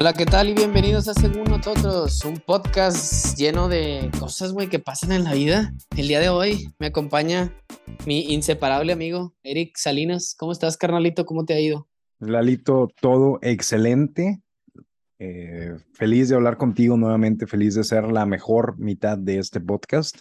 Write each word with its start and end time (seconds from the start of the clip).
Hola, 0.00 0.12
¿qué 0.12 0.26
tal? 0.26 0.48
Y 0.48 0.54
bienvenidos 0.54 1.08
a 1.08 1.14
Según 1.14 1.42
Nosotros, 1.42 2.24
un 2.24 2.36
podcast 2.36 3.36
lleno 3.36 3.68
de 3.68 4.12
cosas, 4.20 4.52
güey, 4.52 4.68
que 4.68 4.78
pasan 4.78 5.10
en 5.10 5.24
la 5.24 5.32
vida. 5.32 5.74
El 5.96 6.06
día 6.06 6.20
de 6.20 6.28
hoy 6.28 6.72
me 6.78 6.86
acompaña 6.86 7.52
mi 8.06 8.32
inseparable 8.32 8.92
amigo, 8.92 9.34
Eric 9.42 9.76
Salinas. 9.76 10.36
¿Cómo 10.38 10.52
estás, 10.52 10.76
carnalito? 10.76 11.26
¿Cómo 11.26 11.44
te 11.44 11.54
ha 11.54 11.60
ido? 11.60 11.88
Lalito, 12.20 12.88
todo 13.00 13.40
excelente. 13.42 14.40
Eh, 15.18 15.74
feliz 15.94 16.28
de 16.28 16.36
hablar 16.36 16.58
contigo 16.58 16.96
nuevamente, 16.96 17.48
feliz 17.48 17.74
de 17.74 17.82
ser 17.82 18.04
la 18.04 18.24
mejor 18.24 18.78
mitad 18.78 19.18
de 19.18 19.38
este 19.38 19.60
podcast. 19.60 20.20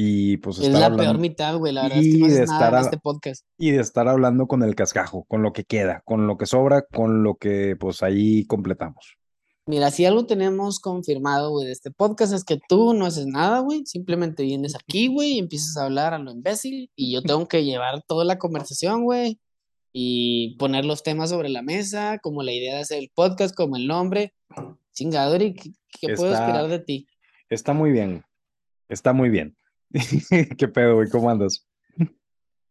Y 0.00 0.36
pues 0.36 0.60
es 0.60 0.68
la 0.68 0.94
peor 0.94 1.18
mitad, 1.18 1.56
güey, 1.56 1.72
la 1.72 1.82
verdad 1.82 1.98
es 1.98 2.14
que 2.14 2.18
no 2.20 2.28
de 2.28 2.42
estar 2.44 2.72
en 2.72 2.78
este 2.78 2.98
podcast. 2.98 3.44
Y 3.58 3.72
de 3.72 3.80
estar 3.80 4.06
hablando 4.06 4.46
con 4.46 4.62
el 4.62 4.76
cascajo, 4.76 5.24
con 5.24 5.42
lo 5.42 5.52
que 5.52 5.64
queda, 5.64 6.02
con 6.04 6.28
lo 6.28 6.36
que 6.36 6.46
sobra, 6.46 6.82
con 6.82 7.24
lo 7.24 7.34
que 7.34 7.74
pues 7.74 8.04
ahí 8.04 8.46
completamos. 8.46 9.16
Mira, 9.66 9.90
si 9.90 10.04
algo 10.04 10.24
tenemos 10.24 10.78
confirmado, 10.78 11.50
güey, 11.50 11.66
de 11.66 11.72
este 11.72 11.90
podcast 11.90 12.32
es 12.32 12.44
que 12.44 12.60
tú 12.68 12.94
no 12.94 13.06
haces 13.06 13.26
nada, 13.26 13.58
güey, 13.58 13.86
simplemente 13.86 14.44
vienes 14.44 14.76
aquí, 14.76 15.08
güey, 15.08 15.32
y 15.32 15.38
empiezas 15.40 15.76
a 15.76 15.86
hablar 15.86 16.14
a 16.14 16.20
lo 16.20 16.30
imbécil 16.30 16.92
y 16.94 17.12
yo 17.12 17.20
tengo 17.22 17.48
que 17.48 17.64
llevar 17.64 18.00
toda 18.06 18.24
la 18.24 18.38
conversación, 18.38 19.02
güey, 19.02 19.40
y 19.92 20.54
poner 20.60 20.84
los 20.84 21.02
temas 21.02 21.30
sobre 21.30 21.48
la 21.48 21.62
mesa, 21.62 22.20
como 22.22 22.44
la 22.44 22.52
idea 22.52 22.76
de 22.76 22.82
hacer 22.82 23.00
el 23.00 23.10
podcast, 23.12 23.52
como 23.52 23.74
el 23.74 23.88
nombre. 23.88 24.32
Chingador, 24.92 25.42
¿y 25.42 25.54
qué, 25.54 26.14
puedo 26.14 26.32
esperar 26.32 26.68
de 26.68 26.78
ti? 26.78 27.08
Está 27.50 27.72
muy 27.72 27.90
bien, 27.90 28.22
está 28.88 29.12
muy 29.12 29.28
bien. 29.28 29.57
¿Qué 30.58 30.68
pedo, 30.68 30.96
güey? 30.96 31.08
¿Cómo 31.08 31.30
andas? 31.30 31.66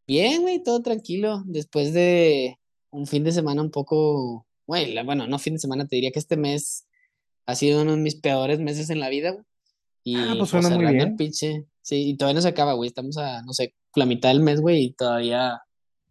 Bien, 0.07 0.41
güey, 0.41 0.63
todo 0.63 0.81
tranquilo. 0.81 1.43
Después 1.45 1.93
de 1.93 2.57
un 2.91 3.07
fin 3.07 3.23
de 3.23 3.31
semana 3.31 3.61
un 3.61 3.71
poco, 3.71 4.45
güey, 4.65 4.95
bueno, 5.03 5.27
no 5.27 5.39
fin 5.39 5.53
de 5.53 5.59
semana, 5.59 5.87
te 5.87 5.97
diría 5.97 6.11
que 6.11 6.19
este 6.19 6.37
mes 6.37 6.87
ha 7.45 7.55
sido 7.55 7.81
uno 7.81 7.91
de 7.91 8.01
mis 8.01 8.15
peores 8.15 8.59
meses 8.59 8.89
en 8.89 8.99
la 8.99 9.09
vida, 9.09 9.31
güey. 9.31 9.45
Y 10.03 10.15
ah, 10.15 10.35
pues, 10.37 10.51
pues 10.51 10.63
suena 10.65 10.69
muy 10.69 10.93
bien. 10.93 11.17
pinche, 11.17 11.65
sí, 11.81 12.09
y 12.09 12.17
todavía 12.17 12.35
no 12.35 12.41
se 12.41 12.47
acaba, 12.47 12.73
güey. 12.73 12.87
Estamos 12.87 13.17
a, 13.17 13.41
no 13.41 13.51
sé, 13.51 13.73
la 13.95 14.05
mitad 14.05 14.29
del 14.29 14.39
mes, 14.39 14.61
güey, 14.61 14.85
y 14.85 14.93
todavía 14.93 15.61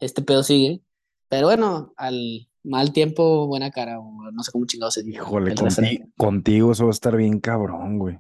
este 0.01 0.21
pedo 0.21 0.43
sigue. 0.43 0.83
Pero 1.29 1.47
bueno, 1.47 1.95
al 1.97 2.49
mal 2.63 2.93
tiempo, 2.93 3.47
buena 3.47 3.71
cara, 3.71 3.99
o 3.99 4.31
no 4.31 4.43
sé 4.43 4.53
cómo 4.53 4.67
chingados 4.67 4.95
se 4.95 5.03
dice. 5.03 5.17
Híjole, 5.17 5.55
contigo 6.17 6.73
eso 6.73 6.85
va 6.85 6.91
a 6.91 6.93
estar 6.93 7.17
bien 7.17 7.41
cabrón, 7.41 7.99
güey. 7.99 8.19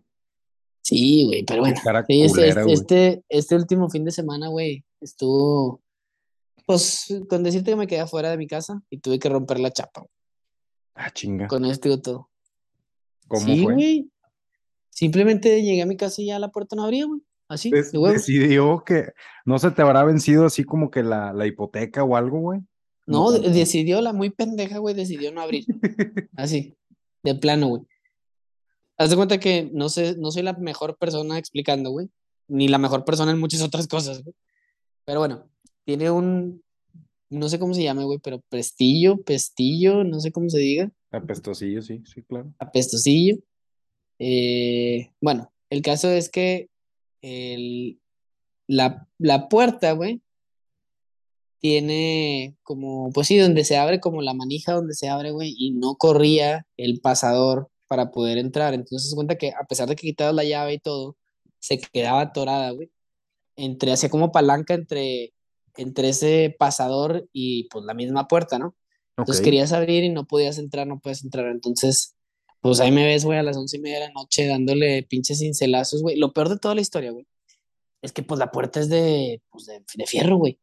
Sí, 0.86 1.24
güey, 1.24 1.42
pero 1.42 1.62
bueno. 1.62 1.74
Este, 2.06 2.72
este, 2.72 3.24
este, 3.28 3.56
último 3.56 3.90
fin 3.90 4.04
de 4.04 4.12
semana, 4.12 4.46
güey, 4.46 4.84
estuvo, 5.00 5.82
pues, 6.64 7.12
con 7.28 7.42
decirte 7.42 7.72
que 7.72 7.76
me 7.76 7.88
quedé 7.88 7.98
afuera 7.98 8.30
de 8.30 8.36
mi 8.36 8.46
casa 8.46 8.80
y 8.88 8.98
tuve 8.98 9.18
que 9.18 9.28
romper 9.28 9.58
la 9.58 9.72
chapa. 9.72 10.06
Ah, 10.94 11.10
chinga. 11.10 11.48
Con 11.48 11.64
esto 11.64 12.00
todo. 12.00 12.30
¿Cómo 13.26 13.44
sí, 13.44 13.64
güey. 13.64 14.12
Simplemente 14.88 15.60
llegué 15.60 15.82
a 15.82 15.86
mi 15.86 15.96
casa 15.96 16.22
y 16.22 16.26
ya 16.26 16.38
la 16.38 16.52
puerta 16.52 16.76
no 16.76 16.84
abría, 16.84 17.06
güey. 17.06 17.20
Así, 17.48 17.72
de 17.72 17.82
Decidió 17.82 18.84
que 18.86 19.08
no 19.44 19.58
se 19.58 19.72
te 19.72 19.82
habrá 19.82 20.04
vencido 20.04 20.46
así 20.46 20.62
como 20.62 20.92
que 20.92 21.02
la, 21.02 21.32
la 21.32 21.48
hipoteca 21.48 22.04
o 22.04 22.14
algo, 22.14 22.38
güey. 22.38 22.60
No, 23.06 23.32
decidió 23.32 24.00
la 24.02 24.12
muy 24.12 24.30
pendeja, 24.30 24.78
güey, 24.78 24.94
decidió 24.94 25.32
no 25.32 25.40
abrir. 25.40 25.64
Así, 26.36 26.76
de 27.24 27.34
plano, 27.34 27.66
güey. 27.66 27.82
Haz 28.98 29.10
de 29.10 29.16
cuenta 29.16 29.38
que 29.38 29.70
no 29.72 29.88
sé, 29.88 30.16
no 30.16 30.30
soy 30.30 30.42
la 30.42 30.54
mejor 30.54 30.96
persona 30.96 31.38
explicando, 31.38 31.90
güey. 31.90 32.08
Ni 32.48 32.68
la 32.68 32.78
mejor 32.78 33.04
persona 33.04 33.32
en 33.32 33.40
muchas 33.40 33.60
otras 33.62 33.86
cosas, 33.88 34.22
güey. 34.22 34.34
Pero 35.04 35.20
bueno, 35.20 35.48
tiene 35.84 36.10
un, 36.10 36.62
no 37.30 37.48
sé 37.48 37.58
cómo 37.58 37.74
se 37.74 37.82
llama, 37.82 38.04
güey, 38.04 38.18
pero 38.22 38.40
prestillo, 38.48 39.22
pestillo, 39.22 40.04
no 40.04 40.20
sé 40.20 40.32
cómo 40.32 40.48
se 40.48 40.58
diga. 40.58 40.90
Apestosillo, 41.10 41.82
sí, 41.82 42.02
sí, 42.04 42.22
claro. 42.22 42.52
Apestosillo. 42.58 43.36
Eh, 44.18 45.12
bueno, 45.20 45.52
el 45.70 45.82
caso 45.82 46.10
es 46.10 46.28
que 46.28 46.68
el, 47.22 48.00
la, 48.66 49.08
la 49.18 49.48
puerta, 49.48 49.92
güey, 49.92 50.22
tiene 51.58 52.56
como, 52.62 53.10
pues 53.12 53.28
sí, 53.28 53.36
donde 53.38 53.64
se 53.64 53.76
abre 53.76 54.00
como 54.00 54.22
la 54.22 54.34
manija 54.34 54.72
donde 54.72 54.94
se 54.94 55.08
abre, 55.08 55.32
güey, 55.32 55.54
y 55.56 55.72
no 55.72 55.96
corría 55.96 56.66
el 56.76 57.00
pasador 57.00 57.70
para 57.88 58.10
poder 58.10 58.38
entrar. 58.38 58.74
Entonces 58.74 59.10
se 59.10 59.16
cuenta 59.16 59.36
que 59.36 59.50
a 59.50 59.64
pesar 59.66 59.88
de 59.88 59.96
que 59.96 60.06
quitabas 60.06 60.34
la 60.34 60.44
llave 60.44 60.74
y 60.74 60.78
todo, 60.78 61.16
se 61.58 61.78
quedaba 61.78 62.20
atorada, 62.22 62.70
güey. 62.70 62.90
Entre, 63.56 63.92
hacía 63.92 64.10
como 64.10 64.32
palanca 64.32 64.74
entre, 64.74 65.32
entre 65.76 66.10
ese 66.10 66.54
pasador 66.58 67.28
y 67.32 67.68
pues 67.70 67.84
la 67.84 67.94
misma 67.94 68.28
puerta, 68.28 68.58
¿no? 68.58 68.74
Entonces 69.16 69.42
querías 69.42 69.72
abrir 69.72 70.04
y 70.04 70.10
no 70.10 70.26
podías 70.26 70.58
entrar, 70.58 70.86
no 70.86 71.00
puedes 71.00 71.24
entrar. 71.24 71.46
Entonces, 71.46 72.14
pues 72.60 72.80
ahí 72.80 72.90
me 72.90 73.06
ves, 73.06 73.24
güey, 73.24 73.38
a 73.38 73.42
las 73.42 73.56
once 73.56 73.78
y 73.78 73.80
media 73.80 74.00
de 74.00 74.06
la 74.08 74.12
noche 74.12 74.46
dándole 74.46 75.04
pinches 75.04 75.38
cincelazos, 75.38 76.02
güey. 76.02 76.16
Lo 76.16 76.32
peor 76.32 76.50
de 76.50 76.58
toda 76.58 76.74
la 76.74 76.82
historia, 76.82 77.12
güey, 77.12 77.26
es 78.02 78.12
que 78.12 78.22
pues 78.22 78.38
la 78.38 78.50
puerta 78.50 78.80
es 78.80 78.88
de, 78.88 79.40
pues, 79.50 79.66
de, 79.66 80.06
fierro, 80.06 80.36
güey. 80.36 80.58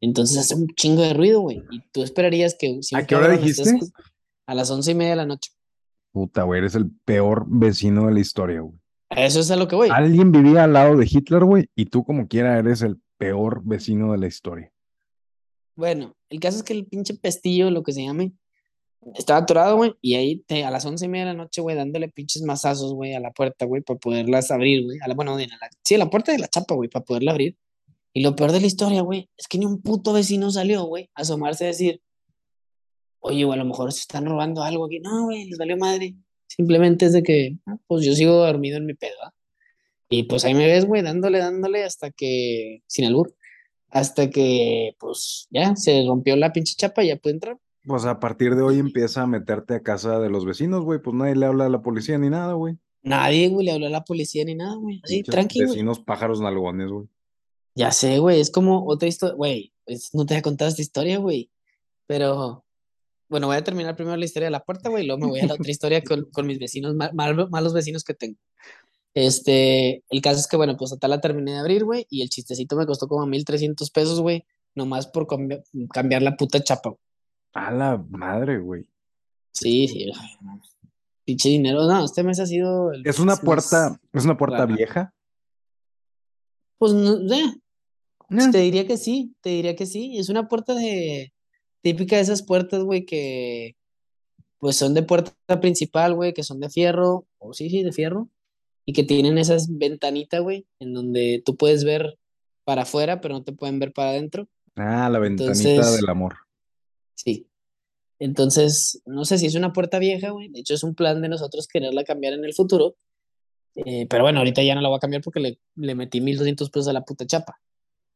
Entonces 0.00 0.38
hace 0.38 0.54
un 0.54 0.68
chingo 0.68 1.02
de 1.02 1.14
ruido, 1.14 1.40
güey. 1.40 1.62
Y 1.70 1.80
tú 1.92 2.02
esperarías 2.02 2.54
que... 2.58 2.78
¿A 2.94 3.06
qué 3.06 3.16
hora 3.16 3.28
dijiste? 3.28 3.64
A 4.46 4.54
las 4.54 4.70
once 4.70 4.92
y 4.92 4.94
media 4.94 5.10
de 5.10 5.16
la 5.16 5.26
noche. 5.26 5.50
Puta, 6.16 6.44
güey, 6.44 6.60
eres 6.60 6.74
el 6.74 6.90
peor 7.04 7.44
vecino 7.46 8.06
de 8.06 8.14
la 8.14 8.20
historia, 8.20 8.62
güey. 8.62 8.78
Eso 9.10 9.38
es 9.38 9.50
a 9.50 9.56
lo 9.56 9.68
que 9.68 9.76
voy. 9.76 9.90
Alguien 9.92 10.32
vivía 10.32 10.64
al 10.64 10.72
lado 10.72 10.96
de 10.96 11.06
Hitler, 11.06 11.44
güey, 11.44 11.68
y 11.74 11.84
tú 11.84 12.04
como 12.04 12.26
quiera 12.26 12.58
eres 12.58 12.80
el 12.80 12.98
peor 13.18 13.60
vecino 13.62 14.12
de 14.12 14.16
la 14.16 14.26
historia. 14.26 14.72
Bueno, 15.74 16.16
el 16.30 16.40
caso 16.40 16.56
es 16.56 16.62
que 16.62 16.72
el 16.72 16.86
pinche 16.86 17.12
pestillo, 17.12 17.70
lo 17.70 17.82
que 17.82 17.92
se 17.92 18.02
llame, 18.02 18.32
estaba 19.14 19.40
atorado, 19.40 19.76
güey, 19.76 19.92
y 20.00 20.14
ahí 20.14 20.38
te, 20.46 20.64
a 20.64 20.70
las 20.70 20.86
once 20.86 21.04
y 21.04 21.08
media 21.08 21.26
de 21.26 21.32
la 21.32 21.36
noche, 21.36 21.60
güey, 21.60 21.76
dándole 21.76 22.08
pinches 22.08 22.40
mazazos, 22.40 22.94
güey, 22.94 23.12
a 23.12 23.20
la 23.20 23.32
puerta, 23.32 23.66
güey, 23.66 23.82
para 23.82 23.98
poderlas 23.98 24.50
abrir, 24.50 24.84
güey. 24.84 24.98
A 25.02 25.08
la, 25.08 25.14
bueno, 25.14 25.36
la, 25.36 25.46
sí, 25.84 25.96
a 25.96 25.98
la 25.98 26.08
puerta 26.08 26.32
de 26.32 26.38
la 26.38 26.48
chapa, 26.48 26.74
güey, 26.74 26.88
para 26.88 27.04
poderla 27.04 27.32
abrir. 27.32 27.58
Y 28.14 28.22
lo 28.22 28.34
peor 28.34 28.52
de 28.52 28.60
la 28.62 28.66
historia, 28.68 29.02
güey, 29.02 29.28
es 29.36 29.48
que 29.48 29.58
ni 29.58 29.66
un 29.66 29.82
puto 29.82 30.14
vecino 30.14 30.50
salió, 30.50 30.84
güey, 30.84 31.10
a 31.14 31.20
asomarse 31.20 31.64
a 31.64 31.66
decir, 31.66 32.00
oye, 33.20 33.44
a 33.44 33.56
lo 33.56 33.64
mejor 33.64 33.92
se 33.92 34.00
están 34.00 34.26
robando 34.26 34.62
algo 34.62 34.86
aquí. 34.86 35.00
No, 35.00 35.24
güey, 35.24 35.48
les 35.48 35.58
valió 35.58 35.76
madre. 35.76 36.14
Simplemente 36.46 37.06
es 37.06 37.12
de 37.12 37.22
que, 37.22 37.58
ah, 37.66 37.76
pues 37.86 38.04
yo 38.04 38.14
sigo 38.14 38.34
dormido 38.34 38.78
en 38.78 38.86
mi 38.86 38.94
pedo, 38.94 39.16
¿ah? 39.24 39.32
Y 40.08 40.24
pues 40.24 40.44
ahí 40.44 40.54
me 40.54 40.66
ves, 40.66 40.84
güey, 40.86 41.02
dándole, 41.02 41.38
dándole 41.38 41.84
hasta 41.84 42.10
que, 42.10 42.82
sin 42.86 43.06
albur, 43.06 43.34
hasta 43.88 44.30
que, 44.30 44.94
pues 45.00 45.48
ya, 45.50 45.74
se 45.74 46.04
rompió 46.06 46.36
la 46.36 46.52
pinche 46.52 46.74
chapa 46.76 47.02
y 47.02 47.08
ya 47.08 47.16
pude 47.16 47.32
entrar. 47.34 47.58
Pues 47.84 48.04
a 48.04 48.20
partir 48.20 48.54
de 48.54 48.62
hoy 48.62 48.78
empieza 48.78 49.22
a 49.22 49.26
meterte 49.26 49.74
a 49.74 49.82
casa 49.82 50.20
de 50.20 50.30
los 50.30 50.44
vecinos, 50.44 50.84
güey, 50.84 51.00
pues 51.00 51.14
nadie 51.16 51.36
le 51.36 51.46
habla 51.46 51.66
a 51.66 51.68
la 51.68 51.82
policía 51.82 52.18
ni 52.18 52.30
nada, 52.30 52.52
güey. 52.52 52.76
Nadie, 53.02 53.48
güey, 53.48 53.66
le 53.66 53.72
habla 53.72 53.86
a 53.88 53.90
la 53.90 54.04
policía 54.04 54.44
ni 54.44 54.54
nada, 54.54 54.76
güey. 54.76 55.00
Así, 55.04 55.22
tranquilo. 55.22 55.68
Vecinos 55.68 56.00
pájaros 56.00 56.40
nalgones, 56.40 56.90
güey. 56.90 57.06
Ya 57.74 57.92
sé, 57.92 58.18
güey, 58.18 58.40
es 58.40 58.50
como 58.50 58.86
otra 58.86 59.08
historia, 59.08 59.36
güey, 59.36 59.72
pues 59.84 60.14
no 60.14 60.24
te 60.24 60.36
he 60.36 60.42
contado 60.42 60.68
esta 60.68 60.82
historia, 60.82 61.18
güey, 61.18 61.50
pero 62.06 62.64
bueno, 63.28 63.46
voy 63.46 63.56
a 63.56 63.64
terminar 63.64 63.96
primero 63.96 64.16
la 64.16 64.24
historia 64.24 64.46
de 64.46 64.52
la 64.52 64.64
puerta, 64.64 64.88
güey, 64.88 65.04
y 65.04 65.06
luego 65.06 65.22
me 65.22 65.28
voy 65.28 65.40
a 65.40 65.46
la 65.46 65.54
otra 65.54 65.70
historia 65.70 66.02
con, 66.02 66.24
con 66.30 66.46
mis 66.46 66.58
vecinos, 66.58 66.94
malos 66.94 67.72
vecinos 67.72 68.04
que 68.04 68.14
tengo. 68.14 68.38
Este, 69.14 70.04
el 70.10 70.20
caso 70.20 70.40
es 70.40 70.46
que, 70.46 70.58
bueno, 70.58 70.76
pues 70.76 70.92
hasta 70.92 71.08
la 71.08 71.20
terminé 71.20 71.52
de 71.52 71.58
abrir, 71.58 71.84
güey, 71.84 72.06
y 72.10 72.22
el 72.22 72.28
chistecito 72.28 72.76
me 72.76 72.86
costó 72.86 73.08
como 73.08 73.26
1300 73.26 73.90
pesos, 73.90 74.20
güey, 74.20 74.44
nomás 74.74 75.06
por 75.06 75.26
cambiar 75.26 76.22
la 76.22 76.36
puta 76.36 76.62
chapa. 76.62 76.94
A 77.54 77.70
la 77.70 77.96
madre, 78.10 78.58
güey. 78.58 78.86
Sí, 79.52 79.88
sí. 79.88 80.12
Pinche 81.24 81.48
dinero. 81.48 81.86
No, 81.86 82.04
este 82.04 82.22
mes 82.22 82.38
ha 82.40 82.46
sido. 82.46 82.92
es 82.92 83.18
una 83.18 83.36
puerta, 83.36 83.98
es 84.12 84.24
una 84.24 84.36
puerta 84.36 84.66
vieja. 84.66 85.14
Pues 86.76 86.92
no, 86.92 87.16
eh. 87.34 87.54
Te 88.52 88.58
diría 88.58 88.86
que 88.86 88.98
sí, 88.98 89.34
te 89.40 89.48
diría 89.50 89.74
que 89.74 89.86
sí. 89.86 90.18
Es 90.18 90.28
una 90.28 90.46
puerta 90.46 90.74
de 90.74 91.32
típica 91.86 92.16
de 92.16 92.22
esas 92.22 92.42
puertas, 92.42 92.82
güey, 92.82 93.06
que 93.06 93.76
pues 94.58 94.74
son 94.74 94.92
de 94.92 95.04
puerta 95.04 95.60
principal, 95.60 96.14
güey, 96.14 96.34
que 96.34 96.42
son 96.42 96.58
de 96.58 96.68
fierro, 96.68 97.28
o 97.38 97.54
sí, 97.54 97.70
sí, 97.70 97.84
de 97.84 97.92
fierro, 97.92 98.28
y 98.84 98.92
que 98.92 99.04
tienen 99.04 99.38
esas 99.38 99.68
ventanitas, 99.70 100.40
güey, 100.40 100.66
en 100.80 100.94
donde 100.94 101.44
tú 101.44 101.56
puedes 101.56 101.84
ver 101.84 102.18
para 102.64 102.82
afuera, 102.82 103.20
pero 103.20 103.34
no 103.34 103.44
te 103.44 103.52
pueden 103.52 103.78
ver 103.78 103.92
para 103.92 104.10
adentro. 104.10 104.48
Ah, 104.74 105.08
la 105.08 105.20
ventanita 105.20 105.92
del 105.92 106.08
amor. 106.08 106.34
Sí. 107.14 107.46
Entonces, 108.18 109.00
no 109.06 109.24
sé 109.24 109.38
si 109.38 109.46
es 109.46 109.54
una 109.54 109.72
puerta 109.72 110.00
vieja, 110.00 110.30
güey. 110.30 110.48
De 110.48 110.58
hecho, 110.58 110.74
es 110.74 110.82
un 110.82 110.96
plan 110.96 111.22
de 111.22 111.28
nosotros 111.28 111.68
quererla 111.68 112.02
cambiar 112.02 112.32
en 112.32 112.44
el 112.44 112.52
futuro. 112.52 112.96
Eh, 113.76 114.08
pero 114.10 114.24
bueno, 114.24 114.40
ahorita 114.40 114.60
ya 114.64 114.74
no 114.74 114.80
la 114.80 114.88
voy 114.88 114.96
a 114.96 115.00
cambiar 115.00 115.22
porque 115.22 115.38
le, 115.38 115.60
le 115.76 115.94
metí 115.94 116.20
1200 116.20 116.68
pesos 116.68 116.88
a 116.88 116.92
la 116.92 117.04
puta 117.04 117.26
chapa. 117.26 117.60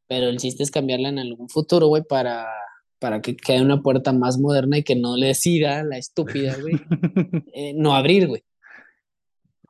Pero 0.07 0.27
el 0.27 0.39
chiste 0.39 0.61
es 0.61 0.71
cambiarla 0.71 1.07
en 1.07 1.19
algún 1.19 1.47
futuro, 1.47 1.87
güey, 1.87 2.03
para 2.03 2.49
para 3.01 3.19
que 3.19 3.35
quede 3.35 3.63
una 3.63 3.81
puerta 3.81 4.13
más 4.13 4.37
moderna 4.37 4.77
y 4.77 4.83
que 4.83 4.95
no 4.95 5.17
le 5.17 5.27
decida 5.27 5.83
la 5.83 5.97
estúpida, 5.97 6.55
güey, 6.61 6.75
eh, 7.53 7.73
no 7.73 7.95
abrir, 7.95 8.27
güey. 8.27 8.43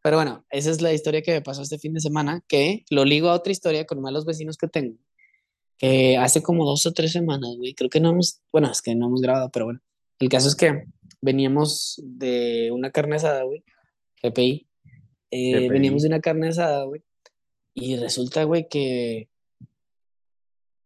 Pero 0.04 0.18
bueno, 0.18 0.46
esa 0.50 0.70
es 0.70 0.82
la 0.82 0.92
historia 0.92 1.22
que 1.22 1.32
me 1.32 1.42
pasó 1.42 1.62
este 1.62 1.80
fin 1.80 1.94
de 1.94 2.02
semana, 2.02 2.44
que 2.46 2.84
lo 2.90 3.06
ligo 3.06 3.30
a 3.30 3.36
otra 3.36 3.54
historia 3.54 3.86
con 3.86 4.02
malos 4.02 4.26
vecinos 4.26 4.58
que 4.58 4.68
tengo, 4.68 4.98
que 5.78 6.18
hace 6.18 6.44
como 6.44 6.66
dos 6.66 6.86
o 6.86 6.92
tres 6.92 7.14
semanas, 7.14 7.56
güey, 7.56 7.74
creo 7.74 7.90
que 7.90 8.02
no 8.02 8.10
hemos, 8.10 8.42
bueno, 8.52 8.70
es 8.70 8.82
que 8.82 8.96
no 8.96 9.08
hemos 9.08 9.22
grabado, 9.22 9.50
pero 9.50 9.64
bueno, 9.64 9.80
el 10.20 10.28
caso 10.28 10.50
es 10.50 10.56
que 10.56 10.84
veníamos 11.22 12.02
de 12.04 12.70
una 12.74 12.92
carne 12.92 13.16
asada, 13.16 13.44
güey. 13.44 13.64
GPI. 14.22 14.68
Eh, 15.32 15.54
GPI. 15.54 15.70
veníamos 15.70 16.02
de 16.02 16.10
una 16.10 16.20
carne 16.20 16.50
asada, 16.50 16.84
güey. 16.84 17.02
Y 17.74 17.96
resulta, 17.96 18.44
güey, 18.44 18.68
que 18.68 19.30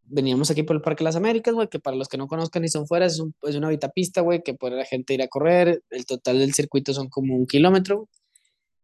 veníamos 0.08 0.52
aquí 0.52 0.64
por 0.64 0.76
el 0.76 0.82
Parque 0.82 1.04
de 1.04 1.06
las 1.06 1.16
Américas, 1.16 1.54
güey, 1.54 1.68
que 1.68 1.80
para 1.80 1.98
los 1.98 2.08
que 2.08 2.18
no 2.18 2.28
conozcan 2.28 2.64
y 2.64 2.70
son 2.70 2.88
fuera, 2.88 3.06
es, 3.06 3.20
un- 3.20 3.34
es 3.44 3.56
una 3.56 3.70
vitapista, 3.70 4.22
güey, 4.22 4.44
que 4.44 4.54
puede 4.54 4.76
la 4.78 4.86
gente 4.86 5.14
ir 5.14 5.22
a 5.22 5.28
correr. 5.28 5.84
El 5.90 6.06
total 6.06 6.40
del 6.40 6.54
circuito 6.54 6.94
son 6.94 7.10
como 7.10 7.36
un 7.36 7.48
kilómetro, 7.48 8.08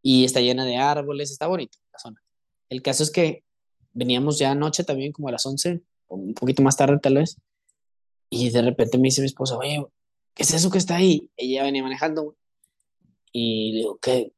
y 0.03 0.25
está 0.25 0.39
llena 0.41 0.65
de 0.65 0.77
árboles, 0.77 1.29
está 1.31 1.47
bonito 1.47 1.77
la 1.93 1.99
zona. 1.99 2.23
El 2.69 2.81
caso 2.81 3.03
es 3.03 3.11
que 3.11 3.43
veníamos 3.93 4.39
ya 4.39 4.51
anoche 4.51 4.83
también, 4.83 5.11
como 5.11 5.27
a 5.27 5.31
las 5.31 5.45
11, 5.45 5.81
o 6.07 6.15
un 6.15 6.33
poquito 6.33 6.63
más 6.63 6.75
tarde 6.77 6.97
tal 6.99 7.15
vez, 7.15 7.37
y 8.29 8.49
de 8.49 8.61
repente 8.61 8.97
me 8.97 9.09
dice 9.09 9.21
mi 9.21 9.27
esposa, 9.27 9.57
oye, 9.57 9.85
¿qué 10.33 10.43
es 10.43 10.53
eso 10.53 10.71
que 10.71 10.77
está 10.79 10.95
ahí? 10.95 11.29
Ella 11.37 11.63
venía 11.63 11.83
manejando, 11.83 12.23
güey, 12.23 12.35
y 13.33 13.71
le 13.73 13.77
digo, 13.79 13.99
¿qué? 14.01 14.33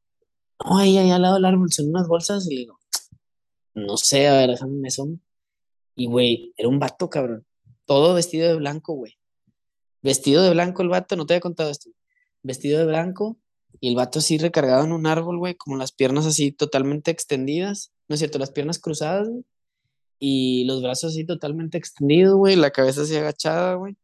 No, 0.66 0.78
ahí, 0.80 0.98
ahí 0.98 1.12
al 1.12 1.22
lado 1.22 1.36
del 1.36 1.46
árbol 1.46 1.72
son 1.72 1.90
unas 1.90 2.08
bolsas, 2.08 2.46
y 2.50 2.56
le 2.56 2.60
digo, 2.62 2.80
no 3.76 3.96
sé, 3.98 4.28
a 4.28 4.34
ver, 4.34 4.50
déjame 4.52 4.74
me 4.74 4.88
asomo. 4.90 5.18
Y, 5.96 6.08
güey, 6.08 6.54
era 6.58 6.70
un 6.70 6.80
vato, 6.80 7.10
cabrón. 7.10 7.46
Todo 7.86 8.14
vestido 8.14 8.48
de 8.50 8.56
blanco, 8.56 8.94
güey. 8.94 9.18
Vestido 10.02 10.44
de 10.44 10.52
blanco 10.52 10.82
el 10.82 10.90
vato, 10.90 11.16
no 11.16 11.26
te 11.26 11.34
había 11.34 11.42
contado 11.42 11.70
esto. 11.70 11.90
Vestido 12.44 12.80
de 12.80 12.86
blanco 12.86 13.38
y 13.80 13.90
el 13.90 13.96
vato 13.96 14.20
así 14.20 14.38
recargado 14.38 14.84
en 14.86 14.92
un 14.92 15.06
árbol, 15.08 15.38
güey, 15.38 15.56
como 15.56 15.78
las 15.78 15.92
piernas 15.92 16.26
así 16.26 16.52
totalmente 16.52 17.12
extendidas. 17.12 17.92
No 18.08 18.16
es 18.16 18.20
cierto, 18.20 18.40
las 18.40 18.52
piernas 18.52 18.80
cruzadas, 18.80 19.28
güey. 19.30 19.44
Y 20.20 20.66
los 20.66 20.82
brazos 20.82 21.12
así 21.12 21.26
totalmente 21.26 21.78
extendidos, 21.78 22.36
güey. 22.36 22.56
La 22.56 22.72
cabeza 22.72 23.02
así 23.02 23.16
agachada, 23.16 23.76
güey. 23.76 23.98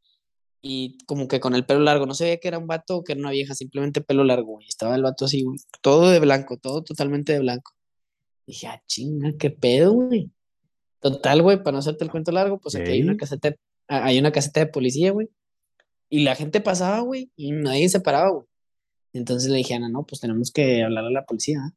Y 0.62 0.98
como 1.06 1.28
que 1.28 1.40
con 1.40 1.56
el 1.56 1.66
pelo 1.66 1.80
largo. 1.82 2.06
No 2.06 2.14
se 2.14 2.26
veía 2.26 2.40
que 2.40 2.50
era 2.50 2.58
un 2.58 2.68
vato 2.68 2.98
o 2.98 3.04
que 3.04 3.14
era 3.14 3.22
una 3.22 3.32
vieja, 3.32 3.56
simplemente 3.56 4.02
pelo 4.02 4.24
largo, 4.26 4.54
güey. 4.54 4.68
Estaba 4.68 4.96
el 4.96 5.04
vato 5.04 5.26
así. 5.26 5.46
Todo 5.82 6.10
de 6.10 6.20
blanco, 6.20 6.58
todo 6.58 6.84
totalmente 6.84 7.34
de 7.34 7.40
blanco. 7.40 7.72
Dije, 8.46 8.68
ah, 8.68 8.84
chinga, 8.86 9.32
qué 9.40 9.50
pedo, 9.50 9.94
güey. 9.94 10.30
Total, 11.00 11.42
güey, 11.42 11.57
para 11.57 11.74
no 11.74 11.80
hacerte 11.80 12.04
el 12.04 12.12
cuento 12.12 12.31
largo, 12.31 12.60
pues 12.60 12.75
aquí 12.75 12.92
hay 12.92 13.01
una 13.01 13.16
caseta, 13.16 13.56
ah, 13.88 14.06
hay 14.06 14.19
una 14.19 14.31
caseta 14.31 14.60
de 14.60 14.68
policía, 14.68 15.12
güey. 15.12 15.30
Y 16.10 16.24
la 16.24 16.36
gente 16.36 16.60
pasaba, 16.60 17.00
güey, 17.01 17.31
y 17.36 17.51
nadie 17.51 17.88
se 17.90 18.01
paraba, 18.01 18.30
güey. 18.30 18.46
Entonces 19.13 19.50
le 19.50 19.57
dije 19.57 19.75
Ana, 19.75 19.90
no, 19.90 20.04
pues 20.04 20.22
tenemos 20.22 20.51
que 20.51 20.84
hablar 20.84 21.06
a 21.06 21.10
la 21.10 21.25
policía. 21.25 21.60
¿ah? 21.63 21.72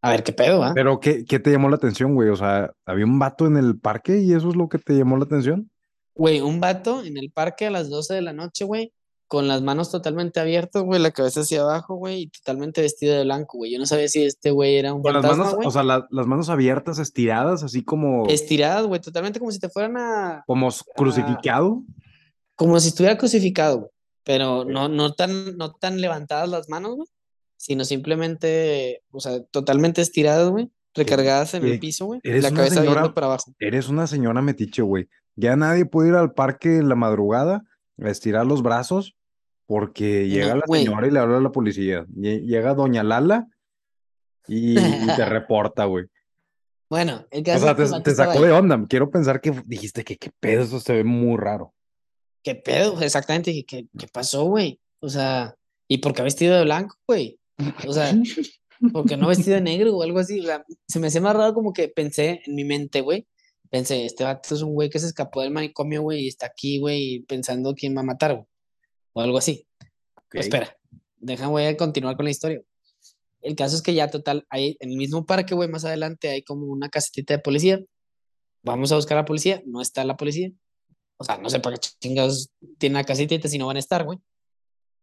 A 0.00 0.10
ver 0.10 0.22
qué 0.22 0.32
pedo, 0.32 0.62
¿ah? 0.62 0.72
Pero, 0.74 1.00
¿qué, 1.00 1.24
qué 1.24 1.38
te 1.38 1.50
llamó 1.50 1.68
la 1.68 1.76
atención, 1.76 2.14
güey? 2.14 2.28
O 2.28 2.36
sea, 2.36 2.72
¿había 2.84 3.04
un 3.04 3.18
vato 3.18 3.46
en 3.46 3.56
el 3.56 3.78
parque 3.78 4.18
y 4.20 4.32
eso 4.32 4.50
es 4.50 4.56
lo 4.56 4.68
que 4.68 4.78
te 4.78 4.94
llamó 4.94 5.16
la 5.16 5.24
atención? 5.24 5.70
Güey, 6.14 6.40
un 6.40 6.60
vato 6.60 7.04
en 7.04 7.16
el 7.16 7.30
parque 7.30 7.66
a 7.66 7.70
las 7.70 7.88
12 7.88 8.14
de 8.14 8.22
la 8.22 8.32
noche, 8.32 8.64
güey, 8.64 8.92
con 9.26 9.48
las 9.48 9.62
manos 9.62 9.90
totalmente 9.90 10.38
abiertas, 10.38 10.82
güey, 10.82 11.00
la 11.00 11.10
cabeza 11.10 11.40
hacia 11.40 11.62
abajo, 11.62 11.94
güey, 11.96 12.22
y 12.22 12.26
totalmente 12.28 12.82
vestido 12.82 13.16
de 13.16 13.24
blanco, 13.24 13.56
güey. 13.58 13.72
Yo 13.72 13.78
no 13.78 13.86
sabía 13.86 14.06
si 14.08 14.22
este 14.24 14.50
güey 14.50 14.76
era 14.76 14.92
un 14.92 15.02
Con 15.02 15.14
las 15.14 15.22
manos, 15.24 15.54
güey. 15.56 15.66
o 15.66 15.70
sea, 15.70 15.82
la- 15.82 16.06
las 16.10 16.26
manos 16.26 16.48
abiertas, 16.50 16.98
estiradas, 16.98 17.62
así 17.62 17.82
como, 17.82 18.26
Estiradas, 18.28 18.86
güey, 18.86 19.00
totalmente 19.00 19.38
como 19.38 19.50
si 19.50 19.58
te 19.58 19.68
fueran 19.70 19.96
a, 19.96 20.44
como 20.46 20.68
crucificado. 20.94 21.82
como 22.54 22.78
si 22.80 22.88
estuviera 22.88 23.16
crucificado, 23.18 23.78
güey, 23.78 23.90
pero 24.24 24.64
no, 24.64 24.88
no 24.88 25.12
tan, 25.14 25.56
no 25.56 25.72
tan 25.72 26.00
levantadas 26.00 26.48
las 26.48 26.68
manos, 26.68 26.94
güey, 26.96 27.08
sino 27.56 27.84
simplemente, 27.84 29.02
o 29.10 29.20
sea, 29.20 29.42
totalmente 29.44 30.02
estiradas, 30.02 30.48
güey, 30.50 30.70
recargadas 30.94 31.54
en 31.54 31.64
el 31.64 31.80
piso, 31.80 32.06
güey, 32.06 32.20
la 32.22 32.50
cabeza 32.52 32.76
señora- 32.76 33.00
viendo 33.00 33.14
para 33.14 33.26
abajo. 33.28 33.52
Eres 33.58 33.88
una 33.88 34.06
señora 34.06 34.42
metiche, 34.42 34.82
güey. 34.82 35.08
Ya 35.36 35.56
nadie 35.56 35.84
puede 35.86 36.10
ir 36.10 36.14
al 36.14 36.32
parque 36.32 36.76
en 36.76 36.88
la 36.88 36.94
madrugada 36.94 37.64
a 38.02 38.08
estirar 38.10 38.46
los 38.46 38.62
brazos 38.62 39.14
porque 39.66 40.28
llega 40.28 40.54
No, 40.54 40.60
la 40.60 40.66
señora 40.78 41.06
y 41.06 41.10
le 41.10 41.18
habla 41.20 41.38
a 41.38 41.40
la 41.40 41.52
policía. 41.52 42.04
Lle- 42.14 42.42
Llega 42.44 42.74
doña 42.74 43.02
Lala 43.02 43.48
y, 44.46 44.78
y 44.78 45.06
te 45.16 45.24
reporta, 45.24 45.84
güey. 45.86 46.06
Bueno, 46.90 47.26
el 47.30 47.40
O 47.40 47.44
caso 47.44 47.64
sea, 47.64 47.74
que 47.74 47.82
el 47.82 47.90
te, 47.90 48.10
te 48.10 48.14
sacó 48.14 48.42
de 48.42 48.52
onda. 48.52 48.84
Quiero 48.88 49.10
pensar 49.10 49.40
que 49.40 49.52
dijiste 49.64 50.04
que 50.04 50.16
qué 50.16 50.30
pedo, 50.38 50.62
eso 50.62 50.80
se 50.80 50.92
ve 50.92 51.04
muy 51.04 51.38
raro. 51.38 51.72
¿Qué 52.42 52.54
pedo? 52.54 53.00
Exactamente, 53.00 53.64
¿qué, 53.66 53.86
qué 53.98 54.06
pasó, 54.12 54.44
güey? 54.44 54.78
O 55.00 55.08
sea, 55.08 55.54
¿y 55.88 55.98
por 55.98 56.12
qué 56.14 56.22
vestido 56.22 56.56
de 56.56 56.64
blanco, 56.64 56.96
güey? 57.08 57.38
O 57.88 57.92
sea, 57.92 58.12
¿por 58.92 59.06
qué 59.06 59.16
no 59.16 59.28
vestido 59.28 59.54
de 59.54 59.62
negro 59.62 59.96
o 59.96 60.02
algo 60.02 60.18
así? 60.18 60.40
O 60.40 60.44
sea, 60.44 60.62
se 60.86 61.00
me 61.00 61.06
hacía 61.06 61.22
más 61.22 61.34
raro 61.34 61.54
como 61.54 61.72
que 61.72 61.88
pensé 61.88 62.42
en 62.44 62.54
mi 62.54 62.64
mente, 62.64 63.00
güey. 63.00 63.26
Pensé, 63.70 64.04
este 64.04 64.24
vato 64.24 64.54
es 64.54 64.62
un 64.62 64.72
güey 64.72 64.88
que 64.88 64.98
se 64.98 65.06
escapó 65.06 65.40
del 65.42 65.50
manicomio, 65.50 66.02
güey, 66.02 66.24
y 66.24 66.28
está 66.28 66.46
aquí, 66.46 66.78
güey, 66.78 67.20
pensando 67.20 67.74
quién 67.74 67.96
va 67.96 68.00
a 68.00 68.04
matar, 68.04 68.34
güey. 68.34 68.46
O 69.14 69.20
algo 69.20 69.38
así. 69.38 69.66
Ok. 70.16 70.34
Espera, 70.36 70.76
déjame 71.16 71.50
voy 71.50 71.64
a 71.64 71.76
continuar 71.76 72.16
con 72.16 72.24
la 72.24 72.30
historia. 72.30 72.62
El 73.40 73.56
caso 73.56 73.76
es 73.76 73.82
que 73.82 73.94
ya 73.94 74.10
total, 74.10 74.46
ahí 74.48 74.76
en 74.80 74.90
el 74.90 74.96
mismo 74.96 75.26
parque, 75.26 75.54
güey, 75.54 75.68
más 75.68 75.84
adelante 75.84 76.28
hay 76.30 76.42
como 76.42 76.66
una 76.66 76.88
casetita 76.88 77.34
de 77.34 77.40
policía. 77.40 77.80
Vamos 78.62 78.90
a 78.92 78.96
buscar 78.96 79.18
a 79.18 79.20
la 79.22 79.24
policía, 79.26 79.62
no 79.66 79.80
está 79.82 80.04
la 80.04 80.16
policía. 80.16 80.50
O 81.18 81.24
sea, 81.24 81.36
no 81.38 81.50
sé 81.50 81.60
para 81.60 81.76
qué 81.76 81.88
chingados 82.00 82.50
tiene 82.78 82.94
la 82.94 83.04
casetita 83.04 83.48
si 83.48 83.58
no 83.58 83.66
van 83.66 83.76
a 83.76 83.80
estar, 83.80 84.04
güey. 84.04 84.18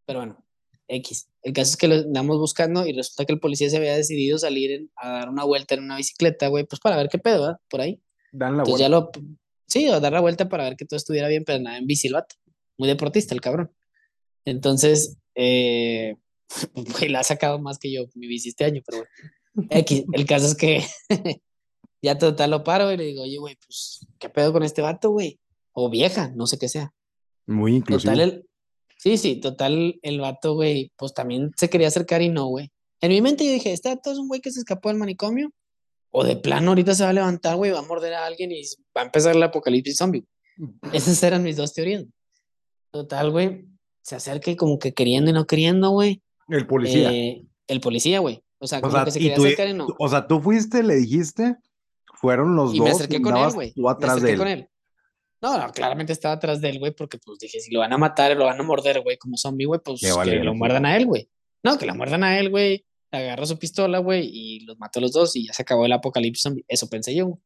Pero 0.05 0.19
bueno, 0.19 0.43
X. 0.87 1.29
El 1.43 1.53
caso 1.53 1.71
es 1.71 1.77
que 1.77 1.87
lo 1.87 1.95
andamos 1.95 2.37
buscando 2.37 2.85
y 2.85 2.93
resulta 2.93 3.25
que 3.25 3.33
el 3.33 3.39
policía 3.39 3.69
se 3.69 3.77
había 3.77 3.95
decidido 3.95 4.37
salir 4.37 4.71
en- 4.71 4.91
a 4.95 5.09
dar 5.09 5.29
una 5.29 5.43
vuelta 5.43 5.75
en 5.75 5.83
una 5.83 5.97
bicicleta, 5.97 6.47
güey, 6.47 6.65
pues 6.65 6.79
para 6.79 6.97
ver 6.97 7.07
qué 7.09 7.19
pedo, 7.19 7.41
¿verdad? 7.41 7.59
Por 7.69 7.81
ahí. 7.81 8.01
Dan 8.31 8.57
la 8.57 8.63
Entonces 8.63 8.65
vuelta. 8.65 8.83
ya 8.83 8.89
lo, 8.89 9.11
sí, 9.67 9.87
a 9.87 9.99
dar 9.99 10.13
la 10.13 10.21
vuelta 10.21 10.49
para 10.49 10.65
ver 10.65 10.75
que 10.75 10.85
todo 10.85 10.97
estuviera 10.97 11.27
bien, 11.27 11.43
pero 11.45 11.59
nada 11.59 11.77
en 11.77 11.87
bici 11.87 12.07
el 12.07 12.13
vato. 12.13 12.35
Muy 12.77 12.87
deportista 12.87 13.33
el 13.33 13.41
cabrón. 13.41 13.71
Entonces, 14.45 15.17
eh, 15.35 16.15
güey, 16.75 17.09
la 17.09 17.19
ha 17.19 17.23
sacado 17.23 17.59
más 17.59 17.77
que 17.77 17.91
yo 17.91 18.05
mi 18.15 18.27
bici 18.27 18.49
este 18.49 18.65
año, 18.65 18.81
pero 18.85 18.99
bueno. 18.99 19.69
X, 19.69 20.05
el 20.13 20.25
caso 20.25 20.45
es 20.47 20.55
que 20.55 20.83
ya 22.01 22.17
total 22.17 22.51
lo 22.51 22.63
paro 22.63 22.91
y 22.91 22.97
le 22.97 23.05
digo, 23.05 23.23
oye, 23.23 23.37
güey, 23.37 23.57
pues, 23.65 24.05
¿qué 24.17 24.29
pedo 24.29 24.53
con 24.53 24.63
este 24.63 24.81
vato, 24.81 25.11
güey? 25.11 25.39
O 25.73 25.89
vieja, 25.89 26.31
no 26.35 26.47
sé 26.47 26.57
qué 26.57 26.69
sea. 26.69 26.93
Muy 27.47 27.75
inclusivo. 27.75 28.13
Total, 28.13 28.21
el, 28.21 28.49
sí, 28.97 29.17
sí, 29.17 29.35
total, 29.37 29.99
el 30.01 30.19
vato, 30.19 30.53
güey, 30.53 30.91
pues 30.95 31.13
también 31.13 31.51
se 31.57 31.69
quería 31.69 31.87
acercar 31.87 32.21
y 32.21 32.29
no, 32.29 32.47
güey. 32.47 32.71
En 33.01 33.09
mi 33.09 33.21
mente 33.21 33.45
yo 33.45 33.51
dije, 33.51 33.73
este 33.73 33.89
vato 33.89 34.11
es 34.11 34.17
un 34.17 34.27
güey 34.27 34.41
que 34.41 34.51
se 34.51 34.59
escapó 34.59 34.89
del 34.89 34.97
manicomio, 34.97 35.51
o 36.11 36.23
de 36.23 36.35
plano 36.35 36.71
ahorita 36.71 36.93
se 36.93 37.03
va 37.03 37.09
a 37.09 37.13
levantar, 37.13 37.55
güey, 37.55 37.71
va 37.71 37.79
a 37.79 37.83
morder 37.83 38.13
a 38.13 38.25
alguien 38.25 38.51
y 38.51 38.61
va 38.95 39.01
a 39.01 39.05
empezar 39.05 39.35
el 39.35 39.43
apocalipsis 39.43 39.97
zombie. 39.97 40.25
Esas 40.93 41.21
eran 41.23 41.43
mis 41.43 41.57
dos 41.57 41.73
teorías. 41.73 42.05
Total, 42.91 43.31
güey, 43.31 43.65
se 44.01 44.15
acerca 44.15 44.51
y 44.51 44.55
como 44.55 44.77
que 44.77 44.93
queriendo 44.93 45.31
y 45.31 45.33
no 45.33 45.45
queriendo, 45.47 45.89
güey. 45.91 46.21
El 46.49 46.67
policía. 46.67 47.11
Eh, 47.11 47.45
el 47.67 47.79
policía, 47.79 48.19
güey. 48.19 48.43
O 48.59 48.67
sea, 48.67 48.79
o, 48.79 48.81
como 48.81 48.93
sea, 48.93 49.05
que 49.05 49.11
se 49.11 49.19
y 49.19 49.23
quería 49.23 49.35
tú, 49.37 49.45
acercar 49.45 49.67
y 49.69 49.73
no. 49.73 49.87
o 49.97 50.09
sea, 50.09 50.27
tú 50.27 50.39
fuiste, 50.41 50.83
le 50.83 50.95
dijiste, 50.95 51.55
fueron 52.13 52.55
los 52.55 52.75
Y 52.75 52.79
dos 52.79 52.85
me 52.85 52.91
acerqué 52.91 53.17
y 53.17 53.21
con 53.21 53.37
él, 53.37 53.51
güey. 53.53 53.73
tú 53.73 53.81
Me 53.83 53.89
atrás 53.89 54.11
acerqué 54.11 54.27
de 54.27 54.33
él. 54.33 54.37
con 54.37 54.47
él. 54.49 54.67
No, 55.41 55.57
no, 55.57 55.71
claramente 55.71 56.13
estaba 56.13 56.35
atrás 56.35 56.61
de 56.61 56.69
él, 56.69 56.79
güey, 56.79 56.91
porque 56.93 57.17
pues 57.17 57.39
dije, 57.39 57.59
si 57.59 57.73
lo 57.73 57.79
van 57.79 57.93
a 57.93 57.97
matar, 57.97 58.35
lo 58.37 58.45
van 58.45 58.59
a 58.59 58.63
morder, 58.63 59.01
güey, 59.01 59.17
como 59.17 59.37
zombie, 59.37 59.65
güey, 59.65 59.79
pues 59.83 60.01
que 60.01 60.35
lo 60.35 60.53
muerdan 60.53 60.85
a 60.85 60.95
él, 60.95 61.07
güey. 61.07 61.29
No, 61.63 61.77
que 61.77 61.87
lo 61.87 61.95
muerdan 61.95 62.23
a 62.23 62.37
él, 62.37 62.49
güey. 62.49 62.85
Agarró 63.11 63.45
su 63.45 63.57
pistola, 63.59 63.99
güey, 63.99 64.29
y 64.31 64.61
los 64.61 64.79
mató 64.79 64.99
a 64.99 65.01
los 65.01 65.11
dos 65.11 65.35
y 65.35 65.47
ya 65.47 65.53
se 65.53 65.61
acabó 65.63 65.85
el 65.85 65.91
apocalipsis 65.91 66.43
zombie. 66.43 66.65
Eso 66.67 66.87
pensé 66.89 67.13
yo. 67.13 67.27
güey. 67.27 67.39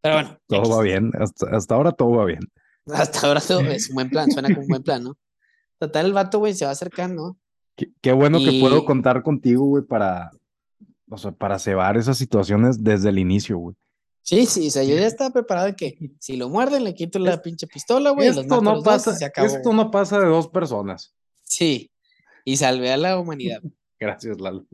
Pero 0.00 0.14
bueno, 0.16 0.38
Todo 0.46 0.76
va 0.76 0.82
bien, 0.82 1.10
hasta, 1.18 1.46
hasta 1.56 1.74
ahora 1.74 1.92
todo 1.92 2.10
va 2.10 2.24
bien. 2.24 2.40
Hasta 2.86 3.26
ahora 3.26 3.40
todo 3.40 3.60
es 3.70 3.88
un 3.88 3.94
buen 3.94 4.10
plan, 4.10 4.30
suena 4.30 4.48
como 4.48 4.62
un 4.62 4.68
buen 4.68 4.82
plan, 4.82 5.02
¿no? 5.04 5.16
Total, 5.78 6.06
el 6.06 6.12
vato, 6.12 6.38
güey, 6.38 6.54
se 6.54 6.64
va 6.64 6.70
acercando. 6.72 7.36
Qué, 7.76 7.88
qué 8.00 8.12
bueno 8.12 8.38
que 8.38 8.58
puedo 8.60 8.84
contar 8.84 9.22
contigo, 9.22 9.64
güey, 9.64 9.84
para, 9.84 10.30
o 11.08 11.16
sea, 11.18 11.32
para 11.32 11.58
cebar 11.58 11.96
esas 11.96 12.18
situaciones 12.18 12.82
desde 12.84 13.08
el 13.08 13.18
inicio, 13.18 13.58
güey. 13.58 13.76
Sí, 14.24 14.46
sí, 14.46 14.68
o 14.68 14.70
sea, 14.70 14.84
yo 14.84 14.94
ya 14.94 15.06
estaba 15.06 15.30
preparado 15.30 15.66
de 15.68 15.74
que 15.74 15.98
si 16.20 16.36
lo 16.36 16.48
muerden, 16.48 16.84
le 16.84 16.94
quito 16.94 17.18
la 17.18 17.34
Es- 17.34 17.40
pinche 17.40 17.66
pistola, 17.66 18.10
güey, 18.10 18.28
Esto 18.28 18.42
no 18.44 18.60
los 18.74 18.74
dos 18.74 18.80
y 18.82 18.84
pasa, 18.84 19.14
se 19.16 19.24
acabó. 19.24 19.48
esto 19.48 19.72
no 19.72 19.90
pasa 19.90 20.20
de 20.20 20.26
dos 20.26 20.46
personas. 20.48 21.12
Sí, 21.42 21.90
y 22.44 22.56
salvé 22.56 22.92
a 22.92 22.96
la 22.96 23.18
humanidad. 23.18 23.60
Gracias, 24.02 24.40
Lalo. 24.40 24.66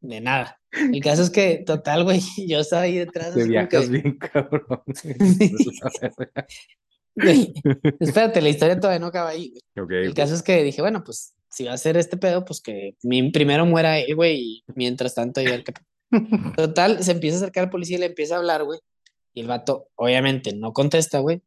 De 0.00 0.20
nada. 0.20 0.58
El 0.72 1.00
caso 1.02 1.22
es 1.22 1.30
que, 1.30 1.62
total, 1.64 2.02
güey, 2.04 2.20
yo 2.48 2.58
estaba 2.60 2.82
ahí 2.82 2.98
detrás. 2.98 3.32
Te 3.34 3.44
viajas 3.44 3.88
que- 3.88 3.90
bien, 3.92 4.18
cabrón. 4.18 4.82
Güey, 7.14 7.52
Espérate, 8.00 8.40
la 8.40 8.48
historia 8.48 8.80
todavía 8.80 8.98
no 8.98 9.08
acaba 9.08 9.28
ahí. 9.30 9.52
güey. 9.76 10.06
El 10.06 10.14
caso 10.14 10.34
es 10.34 10.42
que 10.42 10.62
dije, 10.62 10.80
bueno, 10.80 11.04
pues 11.04 11.34
si 11.50 11.64
va 11.64 11.74
a 11.74 11.76
ser 11.76 11.98
este 11.98 12.16
pedo, 12.16 12.44
pues 12.44 12.60
que 12.62 12.96
mi- 13.02 13.30
primero 13.30 13.66
muera 13.66 13.98
él, 13.98 14.16
güey, 14.16 14.40
y 14.40 14.64
mientras 14.74 15.14
tanto 15.14 15.40
yo 15.42 15.52
el. 15.52 15.62
Total, 16.56 17.02
se 17.04 17.12
empieza 17.12 17.36
a 17.36 17.40
acercar 17.40 17.64
al 17.64 17.70
policía 17.70 17.96
y 17.98 18.00
le 18.00 18.06
empieza 18.06 18.34
a 18.34 18.38
hablar, 18.38 18.64
güey. 18.64 18.80
Y 19.34 19.42
el 19.42 19.46
vato, 19.46 19.88
obviamente, 19.94 20.54
no 20.54 20.72
contesta, 20.72 21.18
güey. 21.20 21.42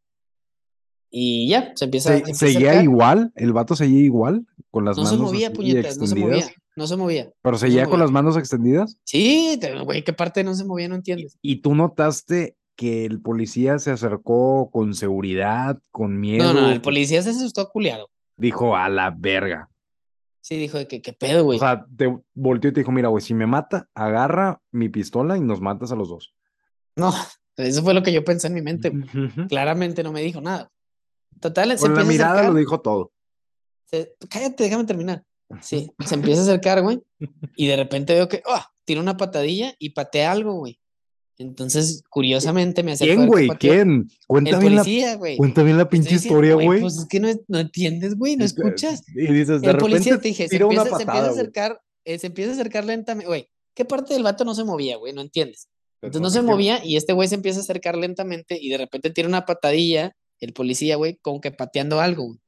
Y 1.17 1.48
ya, 1.48 1.72
se 1.75 1.86
empieza, 1.86 2.10
se 2.10 2.15
Se- 2.15 2.19
empieza 2.19 2.45
a 2.45 2.50
seguía 2.50 2.69
acercar. 2.72 2.84
igual, 2.84 3.31
el 3.36 3.53
vato 3.53 3.74
seguía 3.75 4.01
igual, 4.01 4.45
con 4.69 4.84
las 4.84 4.98
No 4.98 5.05
se 5.05 5.13
manos 5.15 5.31
movía, 5.31 5.48
así 5.48 5.55
puñetas, 5.55 5.98
no 5.98 6.07
se 6.07 6.15
movía, 6.15 6.45
no 6.75 6.88
se 6.88 6.98
movía. 6.98 7.31
Pero 7.41 7.53
no 7.53 7.57
se 7.57 7.67
seguía 7.67 7.84
con 7.84 7.91
movía. 7.91 8.03
las 8.03 8.12
manos 8.12 8.36
extendidas. 8.38 8.98
Sí, 9.05 9.57
güey, 9.86 10.03
¿qué 10.03 10.12
parte 10.12 10.43
no 10.43 10.53
se 10.55 10.65
movía? 10.65 10.89
No 10.89 10.95
entiendes. 10.95 11.38
Y 11.41 11.62
tú 11.62 11.74
notaste 11.74 12.57
que 12.75 13.05
el 13.05 13.22
policía 13.22 13.79
se 13.79 13.91
acercó 13.91 14.69
con 14.72 14.93
seguridad, 14.93 15.79
con 15.91 16.19
miedo. 16.19 16.53
No, 16.53 16.60
no, 16.60 16.69
el 16.69 16.81
policía 16.81 17.22
se 17.22 17.29
asustó 17.29 17.69
culiado. 17.69 18.10
Dijo 18.36 18.75
a 18.75 18.89
la 18.89 19.15
verga. 19.17 19.69
Sí, 20.41 20.57
dijo 20.57 20.77
de 20.77 20.88
que 20.89 21.01
qué 21.01 21.13
pedo, 21.13 21.43
O 21.43 21.45
güey. 21.45 21.60
sea, 21.60 21.86
te 21.95 22.13
volteó 22.34 22.69
y 22.72 22.74
te 22.74 22.81
dijo, 22.81 22.91
mira, 22.91 23.07
güey, 23.07 23.22
si 23.24 23.34
me 23.34 23.48
mata, 23.48 23.88
agarra 23.95 24.62
mi 24.74 24.89
pistola 24.89 25.38
y 25.38 25.39
nos 25.41 25.62
matas 25.62 25.93
a 25.93 25.95
los 25.95 26.10
dos. 26.10 26.34
No, 26.98 27.13
eso 27.55 27.81
fue 27.84 27.93
lo 27.93 28.03
que 28.03 28.12
yo 28.12 28.25
pensé 28.25 28.48
en 28.48 28.53
mi 28.55 28.62
mente. 28.62 28.91
Claramente 29.48 30.03
no 30.03 30.12
me 30.12 30.22
dijo 30.22 30.41
nada. 30.41 30.69
Total, 31.39 31.72
se 31.77 31.77
Con 31.77 31.96
la 31.96 32.04
mirada 32.04 32.32
acercar. 32.34 32.54
lo 32.54 32.60
dijo 32.60 32.82
todo. 32.82 33.12
se- 33.86 34.15
cállate, 34.30 34.63
déjame 34.63 34.86
terminar. 34.86 35.24
Sí, 35.62 35.92
se 36.06 36.15
empieza 36.15 36.42
a 36.42 36.44
acercar, 36.44 36.82
güey. 36.82 37.01
Y 37.56 37.68
de 37.68 37.75
repente 37.75 38.13
veo 38.13 38.27
que, 38.27 38.42
oh, 38.46 38.62
tira 38.84 39.01
una 39.01 39.18
patadilla 39.18 39.75
y 39.80 39.92
patea 39.92 40.32
algo, 40.32 40.54
güey. 40.54 40.80
Entonces, 41.38 42.01
curiosamente 42.10 42.82
me 42.82 42.94
a 42.94 42.96
¿Quién, 42.98 43.27
güey? 43.27 43.50
¿Quién? 43.60 44.10
Cuenta 44.25 44.58
bien, 44.58 44.75
la, 44.75 44.82
policía, 44.84 45.15
güey. 45.15 45.36
cuenta 45.38 45.63
bien 45.63 45.77
la 45.77 45.84
Te 45.84 45.98
estoy 45.98 46.00
pinche 46.00 46.15
diciendo, 46.15 46.39
historia, 46.46 46.65
güey. 46.65 46.82
Pues 46.82 46.98
es 46.98 47.06
que 47.08 47.20
no, 47.20 47.27
no 47.50 47.60
entiendes, 47.60 48.15
güey, 48.15 48.38
no 48.38 48.46
escuchas. 48.46 49.04
Y 49.13 49.34
dices, 49.34 49.60
de 49.62 49.70
El 49.70 49.77
policía 49.77 50.13
repente 50.13 50.22
te 50.22 50.27
dije, 50.30 50.48
se 50.48 50.56
empieza, 50.56 50.84
se 50.84 50.89
empieza 50.89 50.96
a 50.96 51.06
patada, 51.06 51.27
güey. 51.30 51.39
acercar, 51.39 51.82
eh, 52.06 52.20
se 52.20 52.27
empieza 52.27 52.51
a 52.51 52.54
acercar 52.54 52.86
lentamente, 52.86 53.27
güey. 53.27 53.50
¿Qué 53.74 53.84
parte 53.84 54.13
del 54.13 54.24
vato 54.24 54.46
no 54.46 54.56
se 54.56 54.63
movía, 54.63 54.96
güey? 54.96 55.12
No 55.12 55.20
entiendes. 55.22 55.68
Entonces 56.01 56.22
no 56.22 56.30
se 56.30 56.42
movía 56.42 56.86
y 56.86 56.96
este 56.96 57.12
güey 57.13 57.27
se 57.27 57.36
empieza 57.36 57.60
a 57.60 57.63
acercar 57.63 57.98
lentamente 57.98 58.58
y 58.62 58.70
de 58.70 58.77
repente 58.77 59.10
tira 59.10 59.27
una 59.27 59.46
patadilla, 59.46 60.15
el 60.39 60.54
policía, 60.54 60.96
güey, 60.96 61.18
como 61.22 61.42
que 61.42 61.51
pateando 61.51 62.00
algo, 62.00 62.25
güey. 62.25 62.39